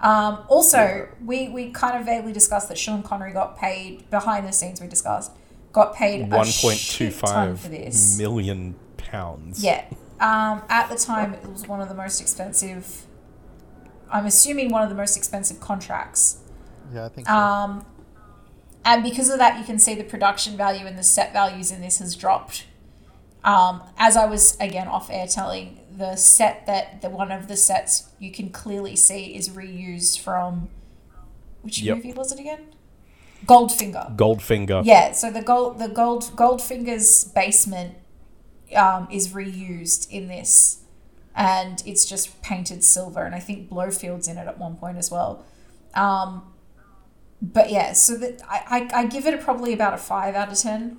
Um, 0.00 0.40
also, 0.48 1.08
we, 1.24 1.48
we 1.48 1.70
kind 1.70 1.96
of 1.96 2.04
vaguely 2.06 2.32
discussed 2.32 2.68
that 2.68 2.76
Sean 2.78 3.02
Connery 3.04 3.32
got 3.32 3.56
paid 3.56 4.10
behind 4.10 4.46
the 4.48 4.52
scenes. 4.52 4.80
We 4.80 4.88
discussed 4.88 5.30
got 5.72 5.94
paid 5.94 6.22
a 6.22 6.24
One 6.24 6.46
point 6.46 6.78
two 6.78 7.10
shit 7.10 7.18
ton 7.20 7.56
for 7.56 7.62
five 7.62 7.70
this. 7.70 8.18
million 8.18 8.74
pounds. 8.96 9.62
Yeah. 9.62 9.84
Um, 10.20 10.62
at 10.68 10.88
the 10.88 10.94
time, 10.94 11.34
it 11.34 11.44
was 11.50 11.66
one 11.66 11.80
of 11.80 11.88
the 11.88 11.96
most 11.96 12.20
expensive. 12.20 13.06
I'm 14.08 14.24
assuming 14.24 14.70
one 14.70 14.84
of 14.84 14.88
the 14.88 14.94
most 14.94 15.16
expensive 15.16 15.58
contracts. 15.58 16.38
Yeah, 16.94 17.06
I 17.06 17.08
think 17.08 17.26
so. 17.26 17.34
Um, 17.34 17.84
and 18.84 19.02
because 19.02 19.28
of 19.30 19.38
that, 19.38 19.58
you 19.58 19.64
can 19.64 19.78
see 19.78 19.94
the 19.94 20.04
production 20.04 20.56
value 20.56 20.86
and 20.86 20.98
the 20.98 21.02
set 21.02 21.32
values 21.32 21.70
in 21.70 21.80
this 21.80 21.98
has 21.98 22.14
dropped. 22.16 22.66
Um, 23.44 23.82
as 23.98 24.16
I 24.16 24.26
was 24.26 24.56
again 24.60 24.86
off 24.86 25.10
air 25.10 25.26
telling 25.26 25.80
the 25.96 26.16
set 26.16 26.64
that 26.66 27.02
the 27.02 27.10
one 27.10 27.32
of 27.32 27.48
the 27.48 27.56
sets 27.56 28.08
you 28.18 28.30
can 28.30 28.50
clearly 28.50 28.94
see 28.96 29.34
is 29.34 29.48
reused 29.50 30.20
from 30.20 30.68
which 31.62 31.80
Yep. 31.80 31.96
movie 31.96 32.12
was 32.12 32.32
it 32.32 32.38
again? 32.38 32.66
Goldfinger. 33.46 34.16
Goldfinger. 34.16 34.82
Yeah, 34.84 35.12
so 35.12 35.30
the 35.30 35.42
gold 35.42 35.78
the 35.78 35.88
gold 35.88 36.22
Goldfinger's 36.36 37.24
basement 37.24 37.96
um, 38.76 39.08
is 39.10 39.28
reused 39.32 40.08
in 40.10 40.28
this, 40.28 40.82
and 41.34 41.82
it's 41.84 42.04
just 42.04 42.40
painted 42.42 42.84
silver, 42.84 43.24
and 43.24 43.34
I 43.34 43.40
think 43.40 43.68
Blofeld's 43.68 44.28
in 44.28 44.38
it 44.38 44.46
at 44.46 44.58
one 44.58 44.76
point 44.76 44.96
as 44.98 45.10
well. 45.10 45.44
Um, 45.94 46.42
but 47.42 47.70
yeah, 47.70 47.92
so 47.92 48.16
that 48.18 48.40
I, 48.48 48.88
I 48.94 49.00
I 49.00 49.06
give 49.06 49.26
it 49.26 49.34
a, 49.34 49.38
probably 49.38 49.72
about 49.72 49.94
a 49.94 49.98
five 49.98 50.36
out 50.36 50.50
of 50.52 50.58
ten, 50.58 50.98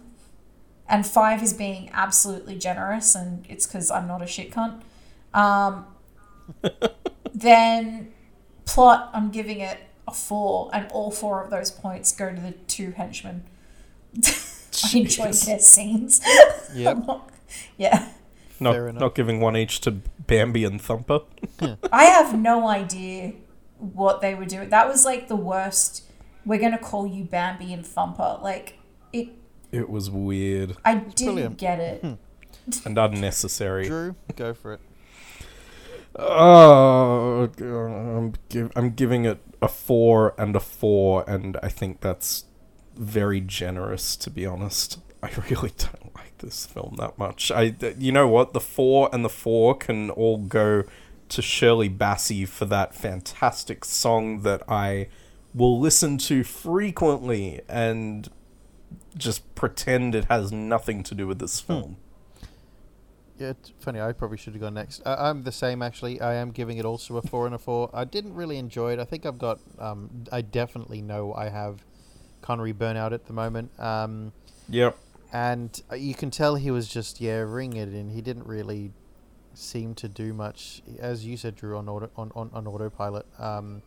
and 0.90 1.08
five 1.08 1.42
is 1.42 1.54
being 1.54 1.90
absolutely 1.94 2.58
generous, 2.58 3.16
and 3.16 3.46
it's 3.48 3.66
because 3.66 3.90
I'm 3.90 4.08
not 4.08 4.22
a 4.22 4.28
shit 4.28 4.52
cunt. 4.52 4.82
Um, 5.34 5.86
then 7.34 8.12
plot, 8.66 9.10
I'm 9.14 9.32
giving 9.32 9.62
it 9.62 9.80
a 10.06 10.14
four, 10.14 10.70
and 10.74 10.92
all 10.92 11.12
four 11.12 11.42
of 11.42 11.50
those 11.50 11.72
points 11.72 12.12
go 12.12 12.34
to 12.34 12.42
the 12.42 12.52
two 12.68 12.92
henchmen. 12.92 13.46
I 14.26 14.98
enjoyed 14.98 15.34
their 15.34 15.60
scenes. 15.60 16.22
Yep. 16.74 16.98
Not- 17.08 17.30
yeah. 17.78 18.10
Not, 18.60 18.96
not 18.96 19.16
giving 19.16 19.40
one 19.40 19.58
each 19.58 19.82
to 19.82 19.92
Bambi 19.92 20.64
and 20.64 20.82
Thumper. 20.82 21.22
I 21.92 22.06
have 22.06 22.38
no 22.38 22.68
idea 22.68 23.34
what 23.78 24.22
they 24.22 24.36
were 24.36 24.46
doing. 24.46 24.70
That 24.70 24.88
was 24.88 25.06
like 25.06 25.28
the 25.28 25.36
worst. 25.36 26.04
We're 26.46 26.60
gonna 26.60 26.78
call 26.78 27.08
you 27.08 27.24
Bambi 27.24 27.74
and 27.74 27.86
Thumper. 27.86 28.40
Like 28.42 28.80
it. 29.12 29.30
It 29.72 29.90
was 29.90 30.10
weird 30.12 30.78
I 30.86 30.96
didn't 30.96 31.16
brilliant. 31.16 31.58
get 31.58 31.80
it. 31.80 32.02
Hmm. 32.02 32.14
and 32.86 32.98
unnecessary. 32.98 33.88
Drew, 33.88 34.16
go 34.36 34.54
for 34.54 34.74
it. 34.74 34.80
Oh, 36.16 37.50
I'm, 37.60 38.34
give, 38.50 38.72
I'm 38.76 38.92
giving 38.92 39.26
it 39.26 39.40
a 39.62 39.68
four 39.68 40.36
and 40.38 40.56
a 40.56 40.60
four, 40.60 41.28
and 41.28 41.58
I 41.64 41.70
think 41.70 42.02
that's 42.02 42.46
very 42.96 43.42
generous, 43.42 44.16
to 44.18 44.30
be 44.30 44.46
honest. 44.46 45.00
I 45.24 45.30
really 45.50 45.72
don't 45.78 46.16
like 46.16 46.38
this 46.38 46.66
film 46.66 46.96
that 47.00 47.18
much. 47.18 47.52
I, 47.52 47.76
you 47.98 48.12
know 48.12 48.28
what? 48.28 48.54
The 48.54 48.60
four 48.60 49.10
and 49.12 49.26
the 49.26 49.30
four 49.30 49.76
can 49.76 50.12
all 50.12 50.38
go 50.38 50.84
to 51.30 51.42
Shirley 51.42 51.90
Bassey 51.90 52.48
for 52.48 52.66
that 52.66 52.94
fantastic 52.94 53.84
song 53.84 54.42
that 54.42 54.62
I 54.70 55.08
will 55.54 55.80
listen 55.80 56.18
to 56.18 56.44
frequently 56.44 57.62
and 57.70 58.30
just 59.18 59.54
pretend 59.56 60.16
it 60.16 60.26
has 60.26 60.52
nothing 60.52 61.04
to 61.04 61.16
do 61.16 61.28
with 61.28 61.40
this 61.40 61.60
film. 61.60 61.98
Yeah, 63.38 63.50
it's 63.50 63.72
funny. 63.80 64.00
I 64.00 64.12
probably 64.14 64.38
should 64.38 64.54
have 64.54 64.62
gone 64.62 64.76
next. 64.76 65.02
Uh, 65.06 65.16
I'm 65.18 65.44
the 65.44 65.52
same 65.52 65.82
actually. 65.82 66.22
I 66.22 66.36
am 66.36 66.52
giving 66.52 66.78
it 66.78 66.86
also 66.86 67.18
a 67.18 67.22
four 67.22 67.46
and 67.46 67.56
a 67.56 67.58
four. 67.58 67.90
I 67.94 68.04
didn't 68.04 68.36
really 68.36 68.58
enjoy 68.58 68.94
it. 68.94 69.00
I 69.00 69.06
think 69.06 69.26
I've 69.26 69.40
got. 69.40 69.60
Um, 69.80 70.26
I 70.32 70.42
definitely 70.42 71.02
know 71.02 71.34
I 71.34 71.50
have 71.50 71.84
Connery 72.42 72.74
burnout 72.74 73.12
at 73.12 73.26
the 73.26 73.34
moment. 73.34 73.78
Um, 73.80 74.34
Yep. 74.70 74.98
and 75.34 75.82
uh, 75.92 75.96
you 75.96 76.14
can 76.14 76.32
tell 76.32 76.56
he 76.56 76.72
was 76.72 76.88
just 76.88 77.20
yeah 77.20 77.40
ringing 77.40 77.78
it 77.82 77.94
in. 77.94 78.10
He 78.10 78.22
didn't 78.22 78.46
really 78.48 78.92
seem 79.56 79.94
to 79.96 80.08
do 80.08 80.34
much, 80.34 80.82
as 81.00 81.26
you 81.26 81.36
said, 81.38 81.56
Drew, 81.56 81.78
on 81.78 81.90
auto, 81.90 82.10
on, 82.16 82.32
on, 82.36 82.50
on 82.54 82.66
autopilot. 82.68 83.26
Um, 83.40 83.82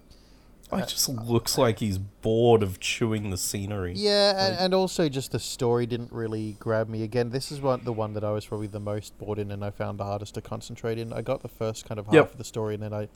It 0.72 0.88
just 0.88 1.08
looks 1.08 1.56
like 1.56 1.78
he's 1.78 1.96
bored 1.98 2.62
of 2.62 2.80
chewing 2.80 3.30
the 3.30 3.36
scenery. 3.36 3.92
yeah, 3.96 4.46
and, 4.48 4.58
and 4.58 4.74
also 4.74 5.08
just 5.08 5.30
the 5.32 5.38
story 5.38 5.86
didn't 5.86 6.10
really 6.12 6.56
grab 6.58 6.88
me. 6.88 7.02
Again, 7.02 7.30
this 7.30 7.52
is 7.52 7.60
one 7.60 7.82
the 7.84 7.92
one 7.92 8.14
that 8.14 8.24
I 8.24 8.32
was 8.32 8.46
probably 8.46 8.66
the 8.66 8.80
most 8.80 9.16
bored 9.18 9.38
in, 9.38 9.50
and 9.52 9.64
I 9.64 9.70
found 9.70 9.98
the 9.98 10.04
hardest 10.04 10.34
to 10.34 10.40
concentrate 10.42 10.98
in. 10.98 11.12
I 11.12 11.22
got 11.22 11.42
the 11.42 11.48
first 11.48 11.86
kind 11.88 11.98
of 12.00 12.06
half 12.06 12.14
Yep. 12.14 12.32
of 12.32 12.38
the 12.38 12.44
story, 12.44 12.74
and 12.74 12.82
then 12.82 12.92
I 12.92 13.08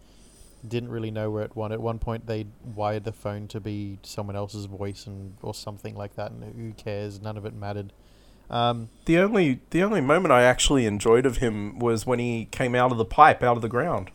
didn't 0.66 0.90
really 0.90 1.10
know 1.10 1.30
where 1.30 1.42
it 1.42 1.56
went. 1.56 1.72
At 1.72 1.80
one 1.80 1.98
point, 1.98 2.26
they 2.26 2.46
wired 2.62 3.04
the 3.04 3.12
phone 3.12 3.48
to 3.48 3.60
be 3.60 3.98
someone 4.02 4.36
else's 4.36 4.66
voice, 4.66 5.06
and 5.06 5.34
or 5.42 5.52
something 5.54 5.94
like 5.96 6.14
that, 6.16 6.30
and 6.30 6.44
who 6.54 6.72
cares? 6.72 7.20
None 7.20 7.36
of 7.36 7.44
it 7.44 7.54
mattered. 7.54 7.92
Um, 8.48 8.88
The 9.06 9.18
only 9.18 9.60
the 9.70 9.82
only 9.82 10.00
moment 10.00 10.32
I 10.32 10.42
actually 10.42 10.86
enjoyed 10.86 11.24
of 11.26 11.38
him 11.38 11.78
was 11.78 12.06
when 12.06 12.18
he 12.18 12.46
came 12.50 12.74
out 12.74 12.92
of 12.92 12.98
the 12.98 13.04
pipe, 13.04 13.42
out 13.42 13.56
of 13.56 13.62
the 13.62 13.68
ground. 13.68 14.10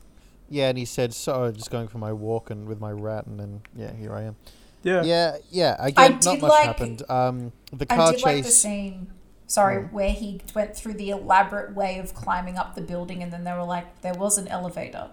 Yeah, 0.50 0.70
and 0.70 0.78
he 0.78 0.86
said, 0.86 1.14
"So, 1.14 1.52
just 1.52 1.72
going 1.72 1.88
for 1.88 1.98
my 1.98 2.14
walk 2.14 2.50
and 2.50 2.68
with 2.68 2.80
my 2.80 2.92
rat," 2.92 3.26
and 3.28 3.40
then 3.40 3.62
yeah, 3.76 3.94
here 3.94 4.14
I 4.14 4.24
am. 4.24 4.36
Yeah. 4.84 5.04
Yeah, 5.04 5.38
yeah. 5.50 5.76
Again, 5.80 6.20
not 6.24 6.40
much 6.42 6.50
like- 6.52 6.66
happened. 6.66 7.02
Um, 7.10 7.52
the 7.74 7.86
car 7.86 7.98
I 8.00 8.04
car 8.04 8.12
did 8.14 8.22
like 8.24 8.36
the 8.38 8.44
chase. 8.44 8.56
scene. 8.62 9.08
Sorry, 9.48 9.84
where 9.86 10.12
he 10.12 10.42
went 10.56 10.76
through 10.76 10.94
the 10.94 11.12
elaborate 11.12 11.76
way 11.76 12.00
of 12.00 12.14
climbing 12.16 12.58
up 12.58 12.76
the 12.76 12.82
building, 12.82 13.22
and 13.24 13.32
then 13.32 13.44
they 13.44 13.54
were 13.54 13.64
like, 13.64 14.02
"There 14.02 14.14
was 14.14 14.38
an 14.38 14.48
elevator." 14.48 15.10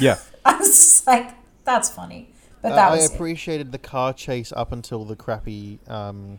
Yeah. 0.00 0.18
I 0.44 0.56
was 0.56 0.68
just 0.68 1.06
like, 1.06 1.34
"That's 1.64 1.88
funny," 1.90 2.32
but 2.62 2.72
Uh, 2.72 2.76
that 2.76 2.88
I 2.92 2.96
was 2.96 3.10
it. 3.10 3.14
appreciated 3.14 3.72
the 3.72 3.78
car 3.78 4.12
chase 4.12 4.52
up 4.52 4.72
until 4.72 5.04
the 5.04 5.14
crappy 5.16 5.78
um, 5.88 6.38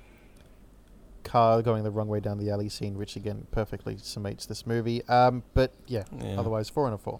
car 1.23 1.61
going 1.61 1.83
the 1.83 1.91
wrong 1.91 2.07
way 2.07 2.19
down 2.19 2.37
the 2.37 2.49
alley 2.49 2.69
scene, 2.69 2.97
which 2.97 3.15
again 3.15 3.47
perfectly 3.51 3.95
summates 3.95 4.45
this 4.47 4.65
movie. 4.65 5.05
Um, 5.07 5.43
but 5.53 5.73
yeah, 5.87 6.03
Yeah. 6.21 6.39
otherwise 6.39 6.69
four 6.69 6.85
and 6.85 6.95
a 6.95 6.97
four. 6.97 7.19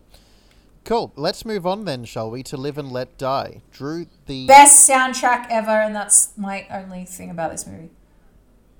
Cool. 0.87 1.11
Let's 1.17 1.43
move 1.43 1.67
on 1.67 1.83
then, 1.83 2.05
shall 2.05 2.31
we? 2.31 2.43
To 2.43 2.55
Live 2.55 2.77
and 2.77 2.89
Let 2.93 3.17
Die. 3.17 3.61
Drew 3.71 4.05
the 4.25 4.47
Best 4.47 4.89
soundtrack 4.89 5.47
ever, 5.49 5.69
and 5.69 5.93
that's 5.93 6.31
my 6.37 6.65
only 6.71 7.03
thing 7.03 7.29
about 7.29 7.51
this 7.51 7.67
movie. 7.67 7.89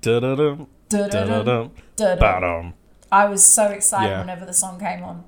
Da-da-dum, 0.00 0.68
Da-da-dum, 0.88 1.44
da-da-dum, 1.44 1.70
da-dum. 1.96 2.74
I 3.12 3.26
was 3.26 3.44
so 3.44 3.66
excited 3.66 4.08
Yeah. 4.08 4.20
whenever 4.20 4.46
the 4.46 4.54
song 4.54 4.80
came 4.80 5.04
on. 5.04 5.24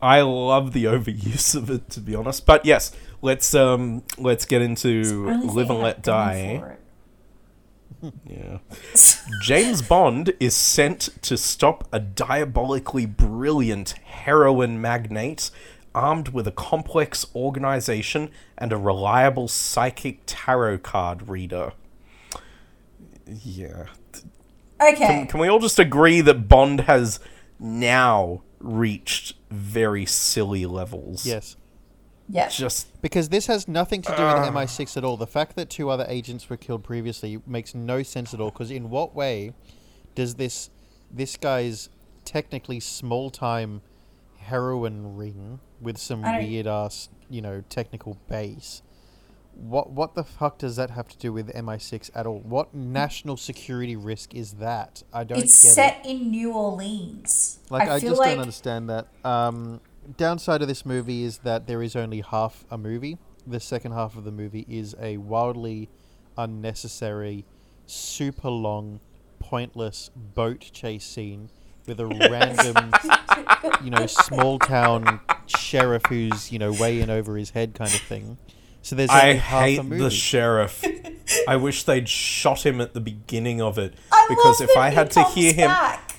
I 0.00 0.22
love 0.22 0.72
the 0.72 0.84
overuse 0.94 1.54
of 1.54 1.68
it, 1.68 1.90
to 1.90 2.00
be 2.00 2.14
honest. 2.14 2.46
But 2.46 2.64
yes, 2.64 2.92
let's 3.20 3.54
um 3.54 4.02
let's 4.16 4.46
get 4.46 4.62
into 4.62 5.26
Only 5.28 5.48
Live 5.48 5.68
and 5.68 5.78
I 5.80 5.82
Let 5.82 6.02
going 6.02 6.28
Die. 6.28 6.58
for 6.58 6.68
it. 6.70 6.80
Yeah. 8.02 8.58
James 9.42 9.82
Bond 9.82 10.34
is 10.40 10.54
sent 10.54 11.08
to 11.22 11.36
stop 11.36 11.88
a 11.92 12.00
diabolically 12.00 13.06
brilliant 13.06 13.90
heroin 14.04 14.80
magnate 14.80 15.50
armed 15.94 16.30
with 16.30 16.46
a 16.46 16.52
complex 16.52 17.24
organization 17.34 18.30
and 18.58 18.72
a 18.72 18.76
reliable 18.76 19.48
psychic 19.48 20.20
tarot 20.26 20.78
card 20.78 21.28
reader. 21.28 21.72
Yeah. 23.26 23.86
Okay. 24.80 24.94
Can, 24.96 25.26
can 25.28 25.40
we 25.40 25.48
all 25.48 25.60
just 25.60 25.78
agree 25.78 26.20
that 26.20 26.48
Bond 26.48 26.80
has 26.82 27.20
now 27.58 28.42
reached 28.58 29.34
very 29.50 30.04
silly 30.04 30.66
levels? 30.66 31.24
yes. 31.24 31.56
Yeah. 32.28 32.48
Just 32.48 33.00
Because 33.02 33.28
this 33.28 33.46
has 33.46 33.68
nothing 33.68 34.02
to 34.02 34.08
do 34.16 34.22
with 34.22 34.36
MI6 34.54 34.96
at 34.96 35.04
all. 35.04 35.16
The 35.16 35.26
fact 35.26 35.56
that 35.56 35.68
two 35.70 35.90
other 35.90 36.06
agents 36.08 36.48
were 36.48 36.56
killed 36.56 36.82
previously 36.84 37.40
makes 37.46 37.74
no 37.74 38.02
sense 38.02 38.32
at 38.34 38.40
all. 38.40 38.50
Because 38.50 38.70
in 38.70 38.90
what 38.90 39.14
way 39.14 39.52
does 40.14 40.36
this 40.36 40.70
this 41.10 41.36
guy's 41.36 41.90
technically 42.24 42.80
small 42.80 43.30
time 43.30 43.82
heroin 44.38 45.16
ring 45.16 45.60
with 45.80 45.98
some 45.98 46.22
weird 46.22 46.66
ass 46.66 47.08
you 47.28 47.42
know 47.42 47.62
technical 47.68 48.18
base? 48.28 48.82
What 49.54 49.90
what 49.90 50.14
the 50.14 50.24
fuck 50.24 50.58
does 50.58 50.76
that 50.76 50.90
have 50.90 51.06
to 51.08 51.16
do 51.18 51.32
with 51.32 51.52
MI6 51.54 52.10
at 52.14 52.26
all? 52.26 52.40
What 52.40 52.74
national 52.74 53.36
security 53.36 53.94
risk 53.96 54.34
is 54.34 54.54
that? 54.54 55.02
I 55.12 55.22
don't 55.24 55.38
It's 55.38 55.62
get 55.62 55.68
it. 55.70 55.74
set 55.74 56.06
in 56.06 56.30
New 56.30 56.52
Orleans. 56.52 57.60
Like 57.70 57.88
I, 57.88 58.00
feel 58.00 58.10
just 58.10 58.20
like 58.20 58.30
don't 58.30 58.40
understand 58.40 58.90
that. 58.90 59.06
Um, 59.24 59.80
downside 60.16 60.62
of 60.62 60.68
this 60.68 60.84
movie 60.86 61.24
is 61.24 61.38
that 61.38 61.66
there 61.66 61.82
is 61.82 61.96
only 61.96 62.20
half 62.20 62.64
a 62.70 62.78
movie. 62.78 63.18
The 63.46 63.60
second 63.60 63.92
half 63.92 64.16
of 64.16 64.24
the 64.24 64.30
movie 64.32 64.64
is 64.68 64.94
a 65.00 65.16
wildly 65.18 65.88
unnecessary, 66.38 67.44
super 67.86 68.50
long, 68.50 69.00
pointless 69.38 70.10
boat 70.14 70.60
chase 70.72 71.04
scene 71.04 71.50
with 71.86 72.00
a 72.00 72.06
random, 72.30 72.92
you 73.84 73.90
know, 73.90 74.06
small 74.06 74.58
town 74.58 75.20
sheriff 75.46 76.02
who's 76.08 76.50
you 76.50 76.58
know 76.58 76.72
way 76.72 77.00
in 77.00 77.10
over 77.10 77.36
his 77.36 77.50
head 77.50 77.74
kind 77.74 77.92
of 77.92 78.00
thing. 78.00 78.38
So 78.82 78.96
there's 78.96 79.10
I 79.10 79.28
only 79.28 79.36
half 79.38 79.62
a 79.62 79.64
hate 79.64 79.84
movie. 79.84 80.02
the 80.02 80.10
sheriff. 80.10 80.84
I 81.48 81.56
wish 81.56 81.84
they'd 81.84 82.08
shot 82.08 82.64
him 82.66 82.80
at 82.80 82.92
the 82.94 83.00
beginning 83.00 83.60
of 83.62 83.78
it 83.78 83.94
I 84.12 84.26
because 84.28 84.60
love 84.60 84.68
if 84.68 84.74
that 84.74 84.80
I 84.80 84.90
he 84.90 84.94
had 84.96 85.10
to 85.12 85.22
comes 85.22 85.34
hear 85.34 85.52
him 85.54 85.68
back. 85.68 86.13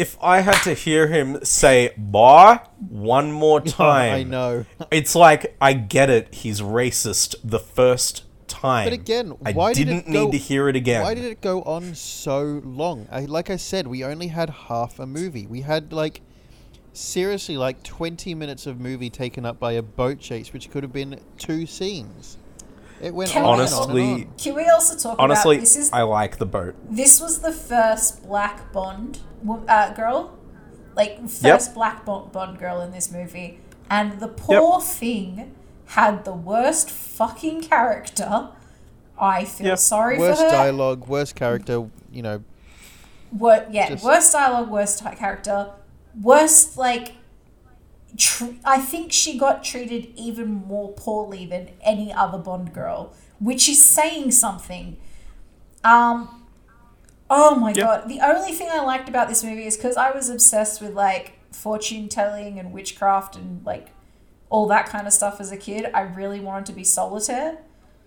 If 0.00 0.16
I 0.22 0.40
had 0.40 0.62
to 0.62 0.72
hear 0.72 1.08
him 1.08 1.44
say 1.44 1.92
"bar" 1.98 2.66
one 2.88 3.30
more 3.32 3.60
time, 3.82 4.14
I 4.14 4.22
know. 4.22 4.64
It's 4.90 5.14
like 5.14 5.54
I 5.60 5.74
get 5.74 6.08
it. 6.08 6.34
He's 6.34 6.62
racist 6.62 7.34
the 7.44 7.58
first 7.58 8.24
time. 8.48 8.86
But 8.86 8.94
again, 8.94 9.28
why 9.52 9.74
did 9.74 9.88
didn't 9.88 10.08
it 10.08 10.12
go, 10.12 10.24
need 10.24 10.32
to 10.32 10.38
hear 10.38 10.70
it 10.70 10.76
again. 10.76 11.02
Why 11.02 11.12
did 11.14 11.26
it 11.26 11.42
go 11.42 11.62
on 11.62 11.94
so 11.94 12.62
long? 12.64 13.08
I, 13.12 13.26
like 13.26 13.50
I 13.50 13.56
said, 13.56 13.86
we 13.86 14.02
only 14.02 14.28
had 14.28 14.48
half 14.48 14.98
a 14.98 15.06
movie. 15.06 15.46
We 15.46 15.60
had 15.60 15.92
like 15.92 16.22
seriously 16.94 17.58
like 17.58 17.82
twenty 17.82 18.34
minutes 18.34 18.66
of 18.66 18.80
movie 18.80 19.10
taken 19.10 19.44
up 19.44 19.60
by 19.60 19.72
a 19.72 19.82
boat 19.82 20.18
chase, 20.18 20.54
which 20.54 20.70
could 20.70 20.82
have 20.82 20.94
been 20.94 21.20
two 21.36 21.66
scenes. 21.66 22.38
It 23.00 23.14
went 23.14 23.30
Can 23.30 23.44
on 23.44 23.58
we- 23.58 23.64
and 23.64 23.72
on 23.74 23.82
and 23.82 23.90
Honestly, 23.90 24.12
on. 24.24 24.34
Can 24.36 24.54
we 24.54 24.68
also 24.68 24.96
talk 24.96 25.16
Honestly, 25.18 25.56
about 25.56 25.60
this? 25.62 25.76
Is 25.76 25.92
I 25.92 26.02
like 26.02 26.38
the 26.38 26.46
boat. 26.46 26.74
this 26.88 27.20
was 27.20 27.38
the 27.40 27.52
first 27.52 28.22
black 28.22 28.72
Bond 28.72 29.20
wo- 29.42 29.62
uh, 29.68 29.92
girl, 29.94 30.32
like 30.94 31.28
first 31.28 31.74
black 31.74 32.04
Bond, 32.04 32.32
Bond 32.32 32.58
girl 32.58 32.80
in 32.82 32.90
this 32.92 33.10
movie, 33.10 33.58
and 33.88 34.20
the 34.20 34.28
poor 34.28 34.80
thing 34.80 35.54
had 35.86 36.24
the 36.24 36.32
worst 36.34 36.90
fucking 36.90 37.62
character. 37.62 38.48
I 39.18 39.44
feel 39.44 39.68
Yep. 39.68 39.78
sorry 39.78 40.18
Worst 40.18 40.38
for 40.38 40.44
her. 40.44 40.48
Worst 40.50 40.54
dialogue, 40.62 41.06
worst 41.08 41.34
character. 41.34 41.86
You 42.12 42.22
know, 42.22 42.42
Wor- 43.36 43.64
yeah, 43.70 43.90
Just- 43.90 44.04
worst 44.04 44.32
dialogue, 44.32 44.70
worst 44.70 44.98
ti- 44.98 45.14
character, 45.16 45.70
worst 46.20 46.76
like. 46.76 47.12
Tr- 48.20 48.52
I 48.64 48.78
think 48.80 49.12
she 49.12 49.38
got 49.38 49.64
treated 49.64 50.12
even 50.14 50.48
more 50.52 50.92
poorly 50.92 51.46
than 51.46 51.70
any 51.80 52.12
other 52.12 52.36
Bond 52.38 52.74
girl, 52.74 53.14
which 53.38 53.68
is 53.68 53.82
saying 53.82 54.32
something. 54.32 54.98
Um, 55.82 56.44
oh 57.30 57.54
my 57.54 57.70
Yeah. 57.70 57.84
god! 57.84 58.08
The 58.08 58.20
only 58.20 58.52
thing 58.52 58.68
I 58.70 58.82
liked 58.82 59.08
about 59.08 59.28
this 59.28 59.42
movie 59.42 59.66
is 59.66 59.76
because 59.76 59.96
I 59.96 60.10
was 60.10 60.28
obsessed 60.28 60.82
with 60.82 60.92
like 60.94 61.38
fortune 61.52 62.08
telling 62.08 62.58
and 62.58 62.72
witchcraft 62.72 63.36
and 63.36 63.64
like 63.64 63.88
all 64.50 64.66
that 64.68 64.86
kind 64.86 65.06
of 65.06 65.12
stuff 65.12 65.40
as 65.40 65.50
a 65.50 65.56
kid. 65.56 65.90
I 65.94 66.02
really 66.02 66.40
wanted 66.40 66.66
to 66.66 66.72
be 66.72 66.84
solitaire. 66.84 67.58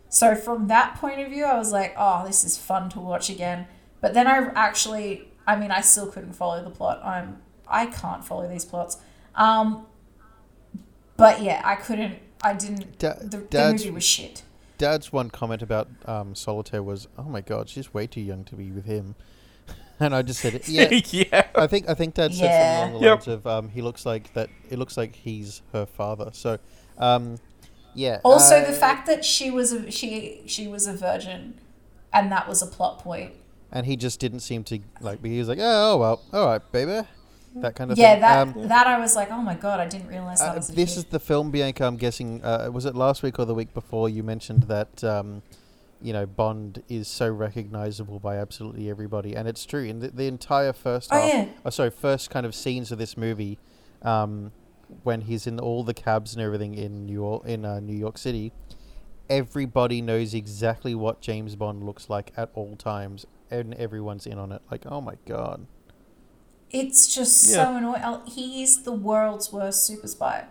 So 0.09 0.35
from 0.35 0.67
that 0.67 0.95
point 0.95 1.19
of 1.21 1.29
view, 1.29 1.45
I 1.45 1.57
was 1.57 1.71
like, 1.71 1.95
oh, 1.97 2.23
this 2.27 2.43
is 2.45 2.55
fun 2.57 2.89
to 2.91 2.99
watch 2.99 3.29
again. 3.31 3.65
But 3.99 4.13
then 4.13 4.27
I 4.27 4.51
actually, 4.53 5.29
I 5.47 5.55
mean, 5.55 5.71
I 5.71 5.81
still 5.81 6.05
couldn't 6.11 6.33
follow 6.33 6.63
the 6.63 6.69
plot. 6.69 7.03
I'm, 7.03 7.41
I 7.67 7.87
can't 7.87 8.23
follow 8.23 8.47
these 8.47 8.63
plots. 8.65 8.97
Um, 9.33 9.87
but 11.17 11.41
yeah, 11.41 11.61
I 11.63 11.75
couldn't. 11.75 12.19
I 12.43 12.53
didn't. 12.53 12.97
Da- 12.99 13.15
the, 13.21 13.37
the 13.49 13.71
movie 13.71 13.91
was 13.91 14.03
shit. 14.03 14.43
Dad's 14.77 15.13
one 15.13 15.29
comment 15.29 15.61
about 15.61 15.87
um, 16.05 16.35
Solitaire 16.35 16.83
was, 16.83 17.07
"Oh 17.17 17.23
my 17.23 17.41
God, 17.41 17.69
she's 17.69 17.93
way 17.93 18.07
too 18.07 18.21
young 18.21 18.43
to 18.45 18.55
be 18.55 18.71
with 18.71 18.85
him," 18.85 19.15
and 19.99 20.13
I 20.15 20.21
just 20.23 20.41
said, 20.41 20.61
"Yeah." 20.67 20.89
yeah. 20.91 21.47
I 21.55 21.67
think 21.67 21.87
I 21.89 21.93
think 21.93 22.15
Dad 22.15 22.33
said 22.33 22.45
Yeah. 22.45 22.79
something 22.79 22.91
along 22.95 23.01
the 23.01 23.07
Yep. 23.07 23.15
lines 23.19 23.27
of, 23.27 23.47
um, 23.47 23.69
"He 23.69 23.81
looks 23.81 24.05
like 24.05 24.33
that. 24.33 24.49
It 24.69 24.77
looks 24.79 24.97
like 24.97 25.15
he's 25.15 25.61
her 25.71 25.85
father." 25.85 26.31
So, 26.33 26.57
um, 26.97 27.37
yeah. 27.93 28.19
Also, 28.25 28.57
uh, 28.57 28.65
the 28.65 28.73
fact 28.73 29.05
that 29.07 29.23
she 29.23 29.49
was 29.51 29.71
a, 29.71 29.89
she 29.91 30.41
she 30.47 30.67
was 30.67 30.87
a 30.87 30.93
virgin, 30.93 31.59
and 32.11 32.31
that 32.31 32.49
was 32.49 32.61
a 32.61 32.67
plot 32.67 32.99
point. 32.99 33.33
and 33.71 33.85
he 33.85 33.95
just 33.95 34.19
didn't 34.19 34.41
seem 34.41 34.63
to 34.65 34.79
like. 34.99 35.23
He 35.23 35.39
was 35.39 35.47
like, 35.47 35.59
"Oh, 35.61 35.93
oh 35.93 35.97
well, 35.97 36.21
all 36.33 36.47
right, 36.47 36.71
baby," 36.73 37.07
that 37.55 37.75
kind 37.75 37.91
of 37.91 37.97
Yeah, 37.97 38.13
thing. 38.13 38.21
that 38.21 38.39
Um, 38.61 38.67
that 38.67 38.87
I 38.87 38.99
was 38.99 39.15
like, 39.15 39.31
oh 39.31 39.41
my 39.41 39.55
god, 39.55 39.79
I 39.79 39.87
didn't 39.87 40.07
realize 40.07 40.39
that 40.39 40.51
Uh, 40.53 40.55
was 40.55 40.69
a 40.69 40.73
this 40.73 40.97
is 40.97 41.05
the 41.05 41.19
film, 41.19 41.51
Bianca. 41.51 41.85
I'm 41.85 41.97
guessing. 41.97 42.43
Uh, 42.43 42.69
was 42.71 42.85
it 42.85 42.95
last 42.95 43.23
week 43.23 43.39
or 43.39 43.45
the 43.45 43.53
week 43.55 43.73
before? 43.73 44.09
You 44.09 44.23
mentioned 44.23 44.63
that 44.63 45.03
um, 45.03 45.41
you 46.01 46.13
know 46.13 46.25
Bond 46.25 46.83
is 46.89 47.07
so 47.07 47.29
recognizable 47.29 48.19
by 48.19 48.37
absolutely 48.37 48.89
everybody, 48.89 49.35
and 49.35 49.47
it's 49.47 49.65
true. 49.65 49.83
In 49.83 49.99
the, 49.99 50.09
the 50.09 50.27
entire 50.27 50.73
first 50.73 51.09
Oh, 51.13 51.19
half, 51.19 51.29
yeah. 51.33 51.45
oh, 51.65 51.69
sorry, 51.69 51.89
first 51.91 52.29
kind 52.29 52.45
of 52.45 52.53
scenes 52.55 52.91
of 52.91 52.97
this 52.97 53.15
movie, 53.17 53.57
um, 54.01 54.51
when 55.03 55.21
he's 55.21 55.47
in 55.47 55.59
all 55.59 55.83
the 55.83 55.93
cabs 55.93 56.33
and 56.33 56.41
everything 56.43 56.73
in 56.75 57.05
New 57.05 57.13
York, 57.13 57.45
in 57.45 57.65
uh, 57.65 57.79
New 57.79 57.95
York 57.95 58.17
City, 58.17 58.51
everybody 59.29 60.01
knows 60.01 60.33
exactly 60.33 60.93
what 60.95 61.21
James 61.21 61.55
Bond 61.55 61.83
looks 61.83 62.09
like 62.09 62.31
at 62.35 62.49
all 62.53 62.75
times, 62.75 63.25
and 63.49 63.73
everyone's 63.75 64.25
in 64.25 64.37
on 64.37 64.51
it. 64.51 64.61
Like, 64.69 64.85
oh 64.85 65.01
my 65.01 65.15
god. 65.25 65.65
It's 66.73 67.13
just 67.13 67.47
Yeah. 67.49 67.55
so 67.55 67.75
annoying. 67.77 68.21
He's 68.25 68.83
the 68.83 68.91
world's 68.91 69.53
worst 69.53 69.85
super 69.85 70.07
spy. 70.07 70.45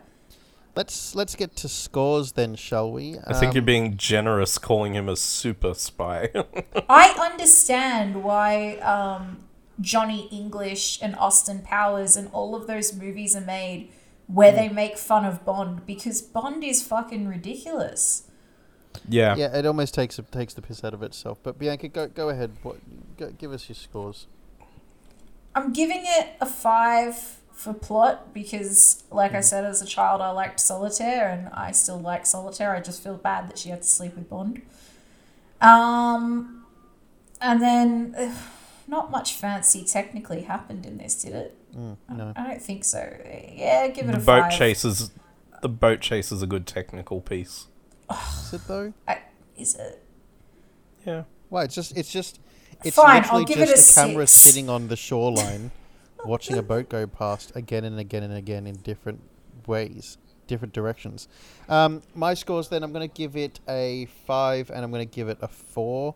Let's 0.74 1.14
let's 1.14 1.34
get 1.36 1.54
to 1.56 1.68
scores 1.68 2.32
then, 2.32 2.54
shall 2.54 2.90
we? 2.90 3.18
I 3.26 3.34
think 3.34 3.52
you're 3.52 3.60
Um, 3.60 3.66
being 3.66 3.96
generous 3.98 4.56
calling 4.56 4.94
him 4.94 5.08
a 5.08 5.16
super 5.16 5.74
spy. 5.74 6.30
I 6.88 7.10
understand 7.30 8.24
why 8.24 8.76
um, 8.76 9.44
Johnny 9.82 10.28
English 10.32 11.02
and 11.02 11.14
Austin 11.16 11.60
Powers 11.60 12.16
and 12.16 12.30
all 12.32 12.54
of 12.54 12.66
those 12.66 12.94
movies 12.94 13.36
are 13.36 13.42
made 13.42 13.90
where 14.28 14.52
they 14.52 14.70
make 14.70 14.96
fun 14.96 15.26
of 15.26 15.44
Bond 15.44 15.84
because 15.84 16.22
Bond 16.22 16.64
is 16.64 16.82
fucking 16.82 17.28
ridiculous. 17.28 18.22
yeah. 19.06 19.36
Yeah, 19.36 19.54
it 19.54 19.66
almost 19.66 19.92
takes 19.92 20.18
takes 20.30 20.54
the 20.54 20.62
piss 20.62 20.82
out 20.84 20.94
of 20.94 21.02
itself. 21.02 21.38
But 21.42 21.58
Bianca, 21.58 21.88
go 21.88 22.06
go 22.08 22.30
ahead. 22.30 22.52
What, 22.62 22.76
go, 23.18 23.30
give 23.30 23.52
us 23.52 23.68
your 23.68 23.76
scores. 23.76 24.26
I'm 25.54 25.72
giving 25.72 26.02
it 26.04 26.28
a 26.40 26.46
five 26.46 27.38
for 27.52 27.72
plot 27.74 28.32
because, 28.34 29.04
like 29.10 29.32
I 29.34 29.38
Mm. 29.38 29.44
said, 29.44 29.64
as 29.64 29.82
a 29.82 29.86
child, 29.86 30.20
I 30.20 30.30
liked 30.30 30.58
Solitaire 30.60 31.28
and 31.28 31.48
I 31.52 31.70
still 31.72 31.98
like 32.00 32.26
Solitaire. 32.26 32.74
I 32.74 32.80
just 32.80 33.02
feel 33.02 33.16
bad 33.16 33.48
that 33.48 33.58
she 33.58 33.68
had 33.68 33.82
to 33.82 33.88
sleep 33.88 34.16
with 34.16 34.28
Bond. 34.28 34.62
Um, 35.60 36.64
and 37.40 37.62
then 37.62 38.14
ugh, 38.18 38.34
not 38.88 39.10
much 39.10 39.34
fancy 39.34 39.84
technically 39.84 40.42
happened 40.42 40.86
in 40.86 40.98
this, 40.98 41.22
did 41.22 41.34
it? 41.34 41.56
Mm, 41.76 41.96
no, 42.10 42.32
I 42.36 42.46
don't 42.48 42.62
think 42.62 42.84
so. 42.84 43.16
Yeah, 43.54 43.88
give 43.88 44.08
it 44.08 44.12
The 44.12 44.18
a 44.18 44.20
boat 44.20 44.42
five. 44.44 44.52
chase 44.52 44.84
is 44.84 45.10
the 45.62 45.68
boat 45.68 46.00
chase 46.00 46.32
is 46.32 46.42
a 46.42 46.46
good 46.46 46.66
technical 46.66 47.20
piece. 47.20 47.66
is 48.10 48.54
it 48.54 48.60
though? 48.66 48.92
I, 49.06 49.18
is 49.56 49.76
it? 49.76 50.02
Yeah. 51.06 51.22
Why? 51.48 51.64
it's 51.64 51.74
just 51.74 51.96
it's 51.96 52.10
just 52.12 52.40
it's 52.84 52.96
Fine, 52.96 53.24
I'll 53.24 53.38
literally 53.38 53.44
give 53.44 53.58
it 53.58 53.68
just 53.68 53.96
a 53.96 54.00
a 54.00 54.04
camera 54.06 54.26
six. 54.26 54.40
sitting 54.40 54.68
on 54.68 54.88
the 54.88 54.96
shoreline, 54.96 55.70
watching 56.24 56.58
a 56.58 56.62
boat 56.62 56.88
go 56.88 57.06
past 57.06 57.52
again 57.54 57.84
and 57.84 57.98
again 57.98 58.22
and 58.22 58.34
again 58.34 58.66
in 58.66 58.76
different 58.76 59.20
ways, 59.66 60.18
different 60.46 60.74
directions. 60.74 61.28
Um, 61.68 62.02
my 62.14 62.34
scores 62.34 62.68
then, 62.68 62.82
I'm 62.82 62.92
going 62.92 63.08
to 63.08 63.14
give 63.14 63.36
it 63.36 63.60
a 63.68 64.06
five, 64.26 64.70
and 64.70 64.84
I'm 64.84 64.90
going 64.90 65.06
to 65.08 65.14
give 65.14 65.28
it 65.28 65.38
a 65.40 65.48
four. 65.48 66.14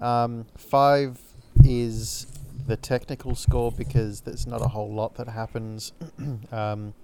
Um, 0.00 0.46
five 0.56 1.18
is 1.64 2.26
the 2.66 2.76
technical 2.76 3.34
score 3.34 3.70
because 3.70 4.22
there's 4.22 4.46
not 4.46 4.60
a 4.60 4.68
whole 4.68 4.92
lot 4.92 5.14
that 5.16 5.28
happens. 5.28 5.92
um, 6.52 6.94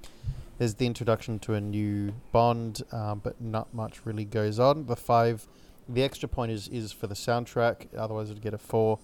there's 0.59 0.75
the 0.75 0.87
introduction 0.87 1.39
to 1.41 1.55
a 1.55 1.61
new 1.61 2.13
Bond, 2.33 2.83
um, 2.93 3.21
but 3.25 3.41
not 3.41 3.73
much 3.73 4.05
really 4.05 4.25
goes 4.27 4.59
on. 4.59 4.87
The 4.87 4.97
five, 4.97 5.47
the 5.93 6.03
extra 6.03 6.29
point 6.29 6.53
is, 6.53 6.69
is 6.69 6.93
for 6.93 7.07
the 7.07 7.15
soundtrack. 7.15 7.89
Otherwise, 7.97 8.31
it'd 8.31 8.43
get 8.43 8.55
a 8.55 8.59
four. 8.59 8.99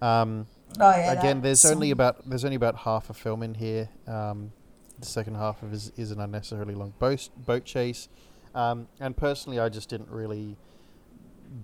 Um, 0.00 0.46
Oh 0.80 0.90
yeah. 0.90 1.12
again, 1.12 1.42
there's 1.42 1.64
only 1.66 1.90
about 1.90 2.28
there's 2.28 2.44
only 2.44 2.56
about 2.56 2.76
half 2.78 3.10
a 3.10 3.14
film 3.14 3.42
in 3.42 3.54
here. 3.54 3.90
Um, 4.06 4.52
the 4.98 5.06
second 5.06 5.34
half 5.34 5.62
of 5.62 5.72
is, 5.72 5.92
is 5.96 6.10
an 6.12 6.20
unnecessarily 6.20 6.74
long 6.74 6.94
boat 6.98 7.28
boat 7.36 7.64
chase, 7.64 8.08
um, 8.54 8.88
and 8.98 9.16
personally, 9.16 9.58
I 9.58 9.68
just 9.68 9.88
didn't 9.90 10.08
really 10.08 10.56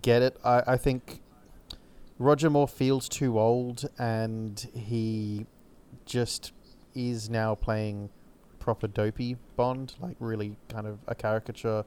get 0.03 0.21
it. 0.23 0.37
I, 0.45 0.63
I 0.67 0.77
think 0.77 1.23
Roger 2.19 2.51
Moore 2.51 2.69
feels 2.69 3.09
too 3.09 3.39
old, 3.39 3.89
and 3.99 4.69
he 4.75 5.47
just 6.05 6.53
is 6.95 7.31
now 7.31 7.55
playing 7.55 8.11
proper 8.59 8.87
dopey 8.89 9.37
Bond, 9.57 9.95
like 10.01 10.17
really 10.21 10.57
kind 10.69 10.87
of 10.87 10.99
a 11.07 11.15
caricature, 11.15 11.85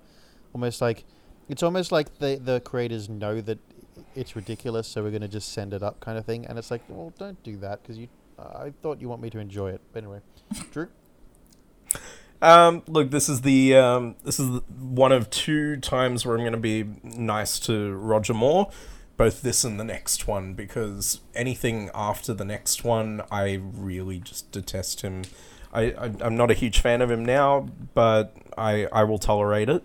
almost 0.54 0.82
like 0.82 1.04
it's 1.52 1.62
almost 1.62 1.92
like 1.92 2.18
the 2.20 2.40
the 2.42 2.62
creators 2.62 3.10
know 3.10 3.42
that 3.42 3.60
it's 4.16 4.36
ridiculous, 4.36 4.88
so 4.88 5.04
we're 5.04 5.10
going 5.10 5.22
to 5.22 5.28
just 5.28 5.52
send 5.52 5.74
it 5.74 5.84
up, 5.84 6.00
kind 6.00 6.18
of 6.18 6.26
thing. 6.26 6.46
And 6.46 6.58
it's 6.58 6.72
like, 6.72 6.82
well, 6.88 7.14
don't 7.20 7.42
do 7.44 7.58
that 7.58 7.84
because 7.84 7.98
you. 7.98 8.08
I 8.40 8.74
thought 8.82 9.00
you 9.00 9.08
want 9.08 9.22
me 9.22 9.30
to 9.30 9.38
enjoy 9.38 9.70
it. 9.70 9.82
But 9.94 10.04
anyway, 10.04 10.22
Drew. 10.72 10.88
Um, 12.42 12.82
look, 12.88 13.12
this 13.12 13.30
is 13.30 13.42
the 13.42 13.76
um, 13.76 14.16
this 14.24 14.40
is 14.40 14.62
one 14.80 15.12
of 15.12 15.30
two 15.30 15.78
times 15.78 16.26
where 16.26 16.36
I'm 16.36 16.42
going 16.42 16.54
to 16.54 16.58
be 16.58 16.86
nice 17.04 17.60
to 17.60 17.94
Roger 17.96 18.34
Moore, 18.34 18.72
both 19.18 19.42
this 19.42 19.64
and 19.64 19.80
the 19.80 19.84
next 19.84 20.28
one, 20.28 20.54
because 20.54 21.20
anything 21.36 21.92
after 21.94 22.34
the 22.34 22.46
next 22.46 22.84
one, 22.84 23.22
I 23.30 23.60
really 23.62 24.20
just 24.20 24.52
detest 24.52 25.02
him. 25.02 25.24
I, 25.74 25.92
I 25.92 26.14
I'm 26.22 26.36
not 26.36 26.50
a 26.50 26.56
huge 26.56 26.80
fan 26.80 27.02
of 27.02 27.12
him 27.12 27.24
now, 27.24 27.68
but 27.94 28.36
I 28.58 28.88
I 28.92 29.04
will 29.04 29.20
tolerate 29.20 29.70
it. 29.70 29.84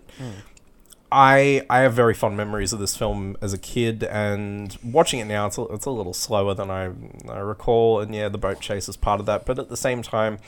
I 1.11 1.65
I 1.69 1.79
have 1.79 1.93
very 1.93 2.13
fond 2.13 2.35
memories 2.35 2.73
of 2.73 2.79
this 2.79 2.97
film 2.97 3.37
as 3.41 3.53
a 3.53 3.57
kid, 3.57 4.03
and 4.03 4.77
watching 4.83 5.19
it 5.19 5.25
now, 5.25 5.47
it's 5.47 5.57
a, 5.57 5.63
it's 5.65 5.85
a 5.85 5.91
little 5.91 6.13
slower 6.13 6.53
than 6.53 6.69
I 6.69 6.91
I 7.29 7.39
recall. 7.39 8.01
And 8.01 8.13
yeah, 8.13 8.29
the 8.29 8.37
boat 8.37 8.59
chase 8.59 8.89
is 8.89 8.97
part 8.97 9.19
of 9.19 9.25
that, 9.25 9.45
but 9.45 9.57
at 9.57 9.69
the 9.69 9.77
same 9.77 10.01
time, 10.01 10.39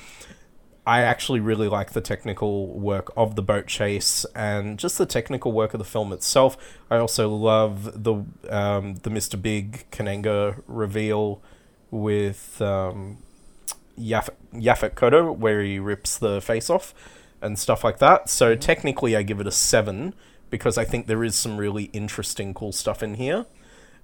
I 0.85 1.01
actually 1.01 1.39
really 1.39 1.67
like 1.69 1.91
the 1.91 2.01
technical 2.01 2.67
work 2.67 3.11
of 3.15 3.35
the 3.35 3.41
boat 3.41 3.67
chase 3.67 4.25
and 4.35 4.77
just 4.77 4.97
the 4.97 5.05
technical 5.05 5.51
work 5.51 5.73
of 5.73 5.77
the 5.77 5.85
film 5.85 6.11
itself. 6.11 6.57
I 6.89 6.97
also 6.97 7.29
love 7.29 8.03
the 8.03 8.25
um, 8.49 8.95
the 8.95 9.09
Mr. 9.09 9.41
Big 9.41 9.85
Kananga 9.91 10.61
reveal 10.67 11.41
with 11.89 12.61
um, 12.61 13.19
Yaf- 13.97 14.29
Yaphet 14.53 14.95
Kotto, 14.95 15.35
where 15.35 15.61
he 15.61 15.79
rips 15.79 16.17
the 16.17 16.41
face 16.41 16.69
off 16.69 16.93
and 17.41 17.57
stuff 17.57 17.83
like 17.83 17.99
that. 17.99 18.29
So 18.29 18.55
technically, 18.55 19.15
I 19.15 19.23
give 19.23 19.39
it 19.39 19.47
a 19.47 19.51
seven 19.51 20.13
because 20.49 20.77
I 20.77 20.85
think 20.85 21.07
there 21.07 21.23
is 21.23 21.35
some 21.35 21.57
really 21.57 21.85
interesting, 21.85 22.53
cool 22.53 22.71
stuff 22.71 23.03
in 23.03 23.15
here. 23.15 23.45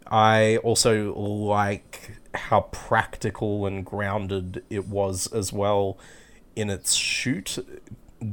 I 0.07 0.57
also 0.57 1.13
like 1.15 2.19
how 2.33 2.61
practical 2.71 3.65
and 3.65 3.85
grounded 3.85 4.63
it 4.69 4.87
was 4.87 5.27
as 5.27 5.51
well 5.51 5.97
in 6.55 6.69
its 6.69 6.93
shoot, 6.93 7.57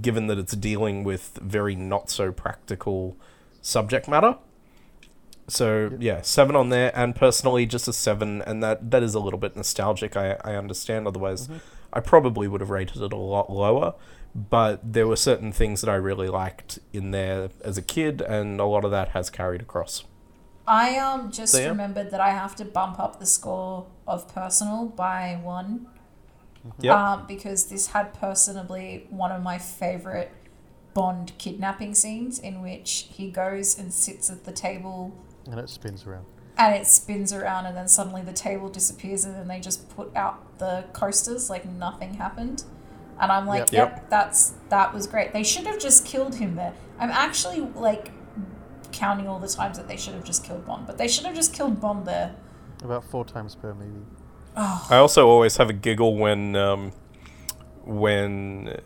given 0.01 0.27
that 0.27 0.39
it's 0.39 0.55
dealing 0.55 1.03
with 1.05 1.39
very 1.43 1.75
not 1.75 2.11
so 2.11 2.31
practical 2.31 3.17
subject 3.63 4.09
matter. 4.09 4.37
So 5.49 5.97
yeah, 5.99 6.23
seven 6.23 6.57
on 6.57 6.69
there, 6.69 6.93
and 6.95 7.17
personally 7.17 7.67
just 7.67 7.89
a 7.89 7.93
seven, 7.93 8.43
and 8.43 8.63
that 8.63 8.91
that 8.91 9.03
is 9.03 9.15
a 9.15 9.21
little 9.21 9.39
bit 9.39 9.57
nostalgic. 9.57 10.17
I 10.17 10.37
I 10.45 10.55
understand. 10.55 11.07
Otherwise, 11.07 11.49
mm-hmm. 11.49 11.59
I 11.93 12.01
probably 12.01 12.49
would 12.49 12.61
have 12.61 12.71
rated 12.71 13.03
it 13.03 13.13
a 13.13 13.17
lot 13.17 13.51
lower. 13.51 13.95
But 14.35 14.93
there 14.95 15.07
were 15.07 15.17
certain 15.17 15.53
things 15.53 15.83
that 15.83 15.91
I 15.91 15.95
really 15.97 16.29
liked 16.29 16.79
in 16.93 17.11
there 17.11 17.51
as 17.63 17.77
a 17.77 17.83
kid, 17.83 18.23
and 18.23 18.61
a 18.61 18.65
lot 18.65 18.85
of 18.85 18.91
that 18.91 19.11
has 19.11 19.29
carried 19.29 19.61
across. 19.61 20.05
I 20.67 20.97
um 20.97 21.31
just 21.33 21.53
So, 21.53 21.59
yeah. 21.59 21.69
remembered 21.69 22.11
that 22.13 22.21
I 22.21 22.31
have 22.31 22.55
to 22.57 22.65
bump 22.65 22.99
up 23.01 23.19
the 23.19 23.27
score 23.27 23.87
of 24.07 24.33
personal 24.35 24.87
by 24.87 25.39
one. 25.43 25.87
Yep. 26.81 26.97
Um, 26.97 27.27
because 27.27 27.67
this 27.67 27.89
had 27.89 28.15
personally 28.15 29.07
one 29.11 29.33
of 29.33 29.43
my 29.43 29.59
favorite 29.59 30.31
Bond 30.95 31.33
kidnapping 31.39 31.95
scenes 31.95 32.39
in 32.39 32.63
which 32.63 33.09
he 33.11 33.31
goes 33.31 33.79
and 33.79 33.93
sits 33.93 34.31
at 34.31 34.45
the 34.45 34.53
table 34.53 35.13
And 35.51 35.59
it 35.59 35.69
spins 35.71 36.07
around. 36.07 36.27
and 36.57 36.75
it 36.77 36.87
spins 36.87 37.33
around 37.33 37.67
and 37.67 37.77
then 37.77 37.89
suddenly 37.89 38.23
the 38.23 38.33
table 38.33 38.69
disappears 38.69 39.25
and 39.25 39.35
then 39.35 39.49
they 39.49 39.59
just 39.59 39.89
put 39.97 40.15
out 40.15 40.59
the 40.59 40.85
coasters 40.93 41.51
like 41.51 41.65
nothing 41.65 42.15
happened. 42.15 42.63
And 43.21 43.31
I'm 43.31 43.47
like, 43.47 43.71
Yep. 43.71 43.73
yep, 43.73 43.91
Yep. 43.97 44.11
that's 44.11 44.55
that 44.69 44.93
was 44.95 45.07
great. 45.07 45.33
They 45.33 45.43
should 45.45 45.67
have 45.67 45.79
just 45.79 46.05
killed 46.07 46.35
him 46.37 46.57
there. 46.57 46.73
I'm 46.99 47.11
actually 47.11 47.61
like 47.61 48.11
counting 48.93 49.27
all 49.29 49.39
the 49.39 49.49
times 49.49 49.77
that 49.79 49.89
they 49.89 49.97
should 49.97 50.15
have 50.15 50.25
just 50.25 50.45
killed 50.45 50.67
Bond, 50.67 50.87
but 50.87 50.99
they 50.99 51.09
should 51.09 51.25
have 51.27 51.35
just 51.35 51.53
killed 51.55 51.81
Bond 51.81 52.07
there. 52.07 52.35
About 52.83 53.05
four 53.05 53.25
times 53.25 53.55
per 53.55 53.75
movie. 53.75 54.05
I 54.57 54.97
also 54.97 55.29
always 55.29 55.57
have 55.57 55.71
a 55.71 55.73
giggle 55.73 56.17
when 56.17 56.57
um, 56.57 56.93
when 57.85 58.81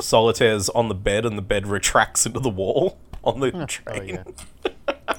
Solitaire's 0.00 0.68
on 0.70 0.88
the 0.88 0.94
bed 0.94 1.26
and 1.26 1.36
the 1.36 1.42
bed 1.42 1.66
retracts 1.66 2.24
into 2.26 2.40
the 2.40 2.48
wall 2.50 2.98
on 3.24 3.40
the 3.40 3.50
Oh 3.54 3.66
train. 3.66 4.08
yeah. 4.24 4.72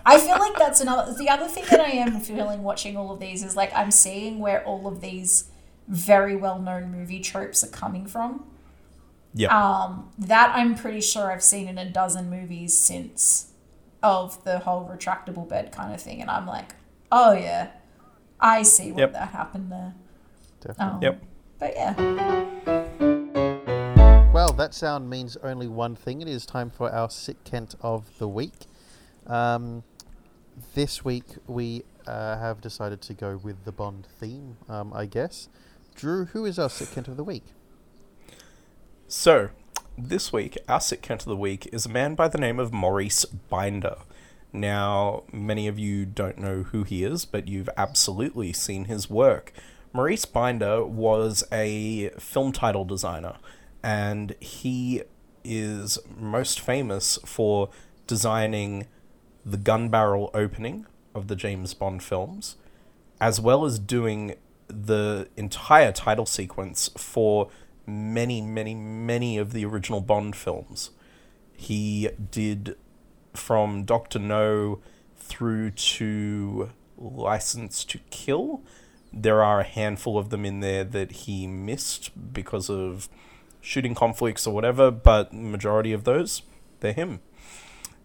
I 0.06 0.18
feel 0.20 0.40
like 0.40 0.58
that's 0.58 0.82
another. 0.82 1.14
The 1.14 1.30
other 1.30 1.48
thing 1.48 1.66
that 1.70 1.80
I 1.82 1.90
am 1.92 2.20
feeling 2.20 2.64
watching 2.64 2.98
all 2.98 3.12
of 3.12 3.20
these 3.20 3.44
is 3.44 3.56
like 3.56 3.72
I'm 3.76 3.92
seeing 3.92 4.40
where 4.40 4.64
all 4.66 4.88
of 4.88 5.02
these 5.02 5.46
very 5.90 6.36
well 6.36 6.60
known 6.60 6.92
movie 6.92 7.20
tropes 7.20 7.64
are 7.64 7.68
coming 7.70 8.06
from. 8.08 8.46
Yep. 9.34 9.52
Um, 9.52 10.10
that 10.18 10.56
I'm 10.56 10.76
pretty 10.76 11.02
sure 11.02 11.32
I've 11.32 11.44
seen 11.44 11.68
in 11.68 11.78
a 11.78 11.90
dozen 11.90 12.30
movies 12.30 12.78
since 12.78 13.52
of 14.02 14.44
the 14.44 14.60
whole 14.60 14.88
retractable 14.88 15.48
bed 15.48 15.72
kind 15.72 15.94
of 15.94 16.02
thing, 16.02 16.22
and 16.22 16.30
I'm 16.32 16.48
like, 16.48 16.76
oh 17.12 17.34
yeah, 17.34 17.72
I 18.40 18.64
see 18.64 18.92
what 18.92 19.00
Yep. 19.02 19.14
that 19.14 19.30
happened 19.30 19.72
there. 19.72 19.94
Definitely. 20.62 20.94
Um, 20.96 21.02
Yep. 21.02 21.24
But 21.60 21.74
yeah, 21.76 21.96
Well, 24.32 24.54
that 24.54 24.74
sound 24.74 25.10
means 25.10 25.36
only 25.44 25.68
one 25.68 25.96
thing. 25.96 26.22
It 26.22 26.28
is 26.30 26.46
time 26.46 26.70
for 26.70 26.90
our 26.92 27.10
Sick 27.10 27.44
Kent 27.44 27.76
of 27.82 28.18
the 28.20 28.28
week. 28.28 28.54
Um, 29.28 29.84
this 30.76 31.04
week 31.04 31.26
we 31.48 31.84
uh, 32.08 32.38
have 32.38 32.62
decided 32.62 33.02
to 33.02 33.14
go 33.14 33.38
with 33.38 33.66
the 33.66 33.72
Bond 33.74 34.08
theme, 34.20 34.56
um, 34.70 34.94
I 34.94 35.06
guess. 35.06 35.50
Drew, 36.00 36.26
who 36.28 36.46
is 36.46 36.58
our 36.58 36.70
Sick 36.70 36.92
Kent 36.92 37.10
of 37.10 37.18
the 37.18 37.26
week? 37.26 37.44
So, 39.10 39.50
this 39.98 40.32
week, 40.32 40.58
our 40.66 40.80
sick 40.80 41.02
Kent 41.02 41.24
of 41.24 41.28
the 41.28 41.36
week 41.36 41.68
is 41.74 41.86
a 41.86 41.90
man 41.90 42.16
by 42.16 42.30
the 42.30 42.38
name 42.38 42.58
of 42.58 42.72
Maurice 42.72 43.26
Binder. 43.26 43.98
Now, 44.54 45.24
many 45.34 45.68
of 45.68 45.78
you 45.78 46.06
don't 46.06 46.38
know 46.38 46.64
who 46.64 46.84
he 46.84 47.04
is, 47.04 47.26
but 47.26 47.50
you've 47.50 47.70
absolutely 47.76 48.54
seen 48.54 48.86
his 48.86 49.10
work. 49.10 49.52
Maurice 49.92 50.24
Binder 50.24 50.86
was 50.86 51.44
a 51.52 52.12
film 52.18 52.54
title 52.54 52.86
designer, 52.86 53.36
and 53.84 54.38
he 54.40 55.04
is 55.44 56.00
most 56.18 56.62
famous 56.62 57.20
for 57.26 57.72
designing 58.08 58.88
the 59.46 59.58
gun 59.58 59.90
barrel 59.90 60.32
opening 60.34 60.86
of 61.14 61.28
the 61.28 61.36
James 61.36 61.74
Bond 61.74 62.02
films, 62.02 62.56
as 63.20 63.42
well 63.42 63.66
as 63.66 63.80
doing 63.80 64.36
the 64.70 65.28
entire 65.36 65.92
title 65.92 66.26
sequence 66.26 66.90
for 66.98 67.50
many, 67.86 68.42
many, 68.42 68.76
many 68.76 69.38
of 69.38 69.52
the 69.52 69.66
original 69.66 70.02
Bond 70.02 70.36
films. 70.36 70.92
He 71.56 72.10
did 72.32 72.78
from 73.34 73.84
Doctor 73.84 74.20
No 74.20 74.80
through 75.18 75.72
to 75.72 76.70
License 76.98 77.84
to 77.86 78.00
Kill. 78.10 78.62
There 79.12 79.44
are 79.44 79.62
a 79.62 79.66
handful 79.66 80.18
of 80.18 80.30
them 80.30 80.46
in 80.46 80.60
there 80.60 80.84
that 80.84 81.12
he 81.12 81.48
missed 81.48 82.34
because 82.34 82.70
of 82.70 83.10
shooting 83.62 83.96
conflicts 83.96 84.48
or 84.48 84.54
whatever, 84.54 84.92
but 84.92 85.34
majority 85.34 85.92
of 85.92 86.04
those, 86.04 86.44
they're 86.80 86.94
him. 86.94 87.20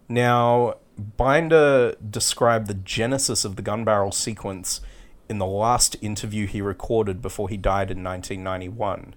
Now, 0.09 0.75
Binder 0.97 1.95
described 1.95 2.67
the 2.67 2.73
genesis 2.73 3.45
of 3.45 3.55
the 3.55 3.61
gun 3.61 3.83
barrel 3.83 4.11
sequence 4.11 4.81
in 5.29 5.37
the 5.37 5.45
last 5.45 5.95
interview 6.01 6.47
he 6.47 6.61
recorded 6.61 7.21
before 7.21 7.49
he 7.49 7.57
died 7.57 7.91
in 7.91 8.03
1991. 8.03 9.15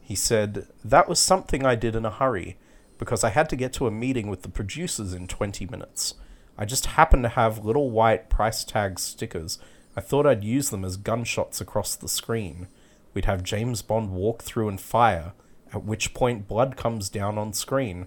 He 0.00 0.14
said, 0.14 0.66
That 0.84 1.08
was 1.08 1.18
something 1.18 1.64
I 1.64 1.74
did 1.74 1.94
in 1.94 2.04
a 2.04 2.10
hurry, 2.10 2.56
because 2.98 3.24
I 3.24 3.30
had 3.30 3.48
to 3.50 3.56
get 3.56 3.72
to 3.74 3.86
a 3.86 3.90
meeting 3.90 4.28
with 4.28 4.42
the 4.42 4.48
producers 4.48 5.12
in 5.12 5.26
20 5.26 5.66
minutes. 5.66 6.14
I 6.56 6.64
just 6.64 6.86
happened 6.86 7.22
to 7.22 7.28
have 7.30 7.64
little 7.64 7.90
white 7.90 8.28
price 8.28 8.64
tag 8.64 8.98
stickers. 8.98 9.58
I 9.96 10.00
thought 10.00 10.26
I'd 10.26 10.44
use 10.44 10.70
them 10.70 10.84
as 10.84 10.96
gunshots 10.96 11.60
across 11.60 11.94
the 11.94 12.08
screen. 12.08 12.68
We'd 13.14 13.26
have 13.26 13.42
James 13.42 13.82
Bond 13.82 14.10
walk 14.10 14.42
through 14.42 14.68
and 14.68 14.80
fire, 14.80 15.32
at 15.72 15.84
which 15.84 16.14
point 16.14 16.48
blood 16.48 16.76
comes 16.76 17.08
down 17.08 17.38
on 17.38 17.52
screen. 17.52 18.06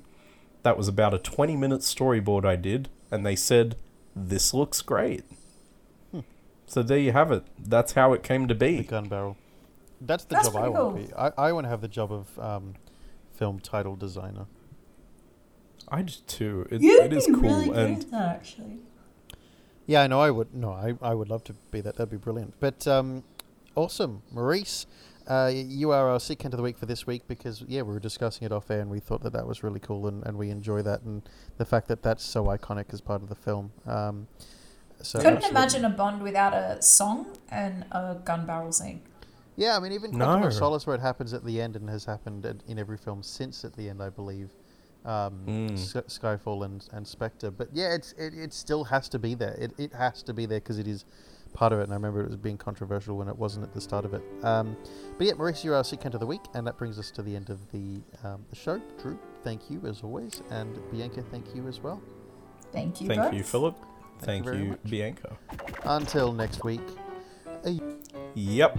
That 0.64 0.78
was 0.78 0.88
about 0.88 1.14
a 1.14 1.20
20 1.20 1.56
minute 1.56 1.82
storyboard 1.82 2.46
I 2.46 2.56
did, 2.56 2.90
and 3.10 3.26
they 3.26 3.36
said, 3.36 3.78
This 4.16 4.54
looks 4.54 4.82
great. 4.82 5.24
So 6.72 6.82
there 6.82 6.98
you 6.98 7.12
have 7.12 7.34
it. 7.34 7.44
That's 7.60 7.92
how 7.92 8.14
it 8.14 8.24
came 8.24 8.48
to 8.48 8.54
The 8.54 8.78
be. 8.78 8.84
gun 8.84 9.10
barrel. 9.10 9.36
That's 10.00 10.24
the 10.24 10.36
That's 10.36 10.48
job 10.48 10.56
I 10.56 10.60
pretty 10.62 10.74
want 10.74 10.96
to 10.96 11.02
cool. 11.02 11.08
be. 11.08 11.36
I, 11.38 11.48
I 11.50 11.52
want 11.52 11.66
to 11.66 11.70
have 11.70 11.82
the 11.82 11.90
job 11.90 12.14
of 12.14 12.40
um, 12.40 12.76
film 13.34 13.60
title 13.60 13.98
designer. 13.98 14.46
I 15.90 16.04
do 16.04 16.14
too. 16.28 16.68
It, 16.72 16.82
you'd 16.82 17.04
it 17.04 17.12
is 17.14 17.28
be 17.28 17.34
cool. 17.34 17.42
really 17.42 17.66
good 17.68 17.78
and 17.78 17.98
at 18.04 18.12
that 18.12 18.36
actually. 18.36 18.78
Yeah, 19.86 20.04
I 20.04 20.08
know. 20.08 20.22
I 20.22 20.32
would. 20.32 20.54
No, 20.56 20.72
I, 20.72 20.94
I 21.02 21.14
would 21.14 21.28
love 21.28 21.44
to 21.46 21.54
be 21.72 21.82
that. 21.82 21.98
That'd 21.98 22.10
be 22.10 22.16
brilliant. 22.16 22.54
But 22.62 22.88
um, 22.88 23.26
awesome, 23.76 24.22
Maurice. 24.32 24.86
Uh, 25.28 25.52
you 25.54 25.92
are 25.92 26.08
our 26.08 26.22
sick 26.22 26.40
Kent 26.40 26.54
of 26.54 26.58
the 26.58 26.64
week 26.64 26.78
for 26.78 26.86
this 26.86 27.06
week 27.06 27.24
because 27.28 27.66
yeah, 27.68 27.82
we 27.82 27.94
were 27.94 28.00
discussing 28.00 28.46
it 28.46 28.54
off 28.54 28.72
air 28.72 28.80
and 28.80 28.90
we 28.90 29.02
thought 29.02 29.24
that 29.24 29.34
that 29.34 29.46
was 29.46 29.62
really 29.62 29.82
cool 29.82 30.08
and, 30.08 30.26
and 30.26 30.38
we 30.38 30.50
enjoy 30.50 30.82
that 30.82 31.02
and 31.02 31.22
the 31.58 31.66
fact 31.66 31.90
that 31.90 32.02
that's 32.02 32.24
so 32.24 32.46
iconic 32.46 32.94
as 32.94 33.02
part 33.02 33.22
of 33.22 33.28
the 33.28 33.36
film. 33.36 33.72
Um, 33.86 34.28
so 35.04 35.20
Couldn't 35.20 35.38
absolutely. 35.38 35.58
imagine 35.62 35.86
a 35.86 35.90
Bond 35.90 36.22
without 36.22 36.54
a 36.54 36.82
song 36.82 37.28
and 37.50 37.86
a 37.92 38.16
gun 38.24 38.46
barrel 38.46 38.72
scene. 38.72 39.02
Yeah, 39.58 39.76
I 39.76 39.80
mean 39.80 39.92
even 39.92 40.12
Quantum 40.12 40.42
No. 40.42 40.48
of 40.48 40.54
Solace 40.54 40.88
where 40.88 40.96
it 40.96 41.02
happens 41.02 41.34
at 41.34 41.44
the 41.46 41.62
end 41.62 41.76
and 41.76 41.90
has 41.90 42.06
happened 42.06 42.46
in 42.68 42.80
every 42.80 42.98
film 42.98 43.22
since 43.24 43.64
at 43.66 43.74
the 43.76 43.90
end, 43.90 44.02
I 44.02 44.10
believe. 44.10 44.50
Um, 45.04 45.44
Mm. 45.48 45.78
Sky- 45.78 46.02
Skyfall 46.08 46.64
and, 46.64 46.88
and 46.94 47.08
Spectre, 47.08 47.50
but 47.50 47.70
yeah, 47.74 47.94
it's 47.96 48.14
it, 48.14 48.34
it 48.36 48.54
still 48.54 48.84
has 48.86 49.10
to 49.10 49.18
be 49.20 49.34
there. 49.34 49.56
It, 49.60 49.74
it 49.80 49.94
has 49.94 50.22
to 50.24 50.34
be 50.34 50.46
there 50.46 50.60
because 50.60 50.78
it 50.78 50.88
is 50.88 51.06
part 51.54 51.74
of 51.74 51.80
it. 51.80 51.84
And 51.84 51.92
I 51.92 51.96
remember 51.96 52.22
it 52.22 52.28
was 52.28 52.38
being 52.38 52.58
controversial 52.58 53.18
when 53.18 53.28
it 53.28 53.36
wasn't 53.36 53.66
at 53.66 53.74
the 53.74 53.82
start 53.82 54.06
of 54.06 54.14
it. 54.14 54.22
Um, 54.44 54.78
but 55.18 55.26
yeah, 55.26 55.34
Maurice, 55.34 55.66
you're 55.66 55.76
our 55.76 55.84
sick 55.84 56.02
Kent 56.02 56.14
of 56.14 56.20
the 56.20 56.28
week, 56.28 56.42
and 56.54 56.66
that 56.68 56.78
brings 56.78 57.00
us 57.00 57.10
to 57.12 57.24
the 57.24 57.36
end 57.36 57.50
of 57.50 57.60
the 57.72 58.00
um, 58.24 58.46
the 58.52 58.56
show. 58.56 58.80
Drew, 59.02 59.18
thank 59.44 59.72
you 59.72 59.82
as 59.88 60.02
always, 60.04 60.44
and 60.52 60.80
Bianca, 60.92 61.24
thank 61.32 61.56
you 61.56 61.68
as 61.68 61.80
well. 61.82 62.00
Thank 62.72 63.02
you. 63.02 63.08
thank 63.08 63.22
both. 63.22 63.34
you, 63.34 63.44
Philip. 63.44 63.76
Thank 64.22 64.46
Thank, 64.46 64.46
you 64.46 64.52
very 64.52 64.64
you, 64.64 64.70
much. 64.70 64.84
Bianca. 64.90 65.38
Until 65.84 66.32
next 66.32 66.64
week. 66.64 66.82
Yep. 68.36 68.78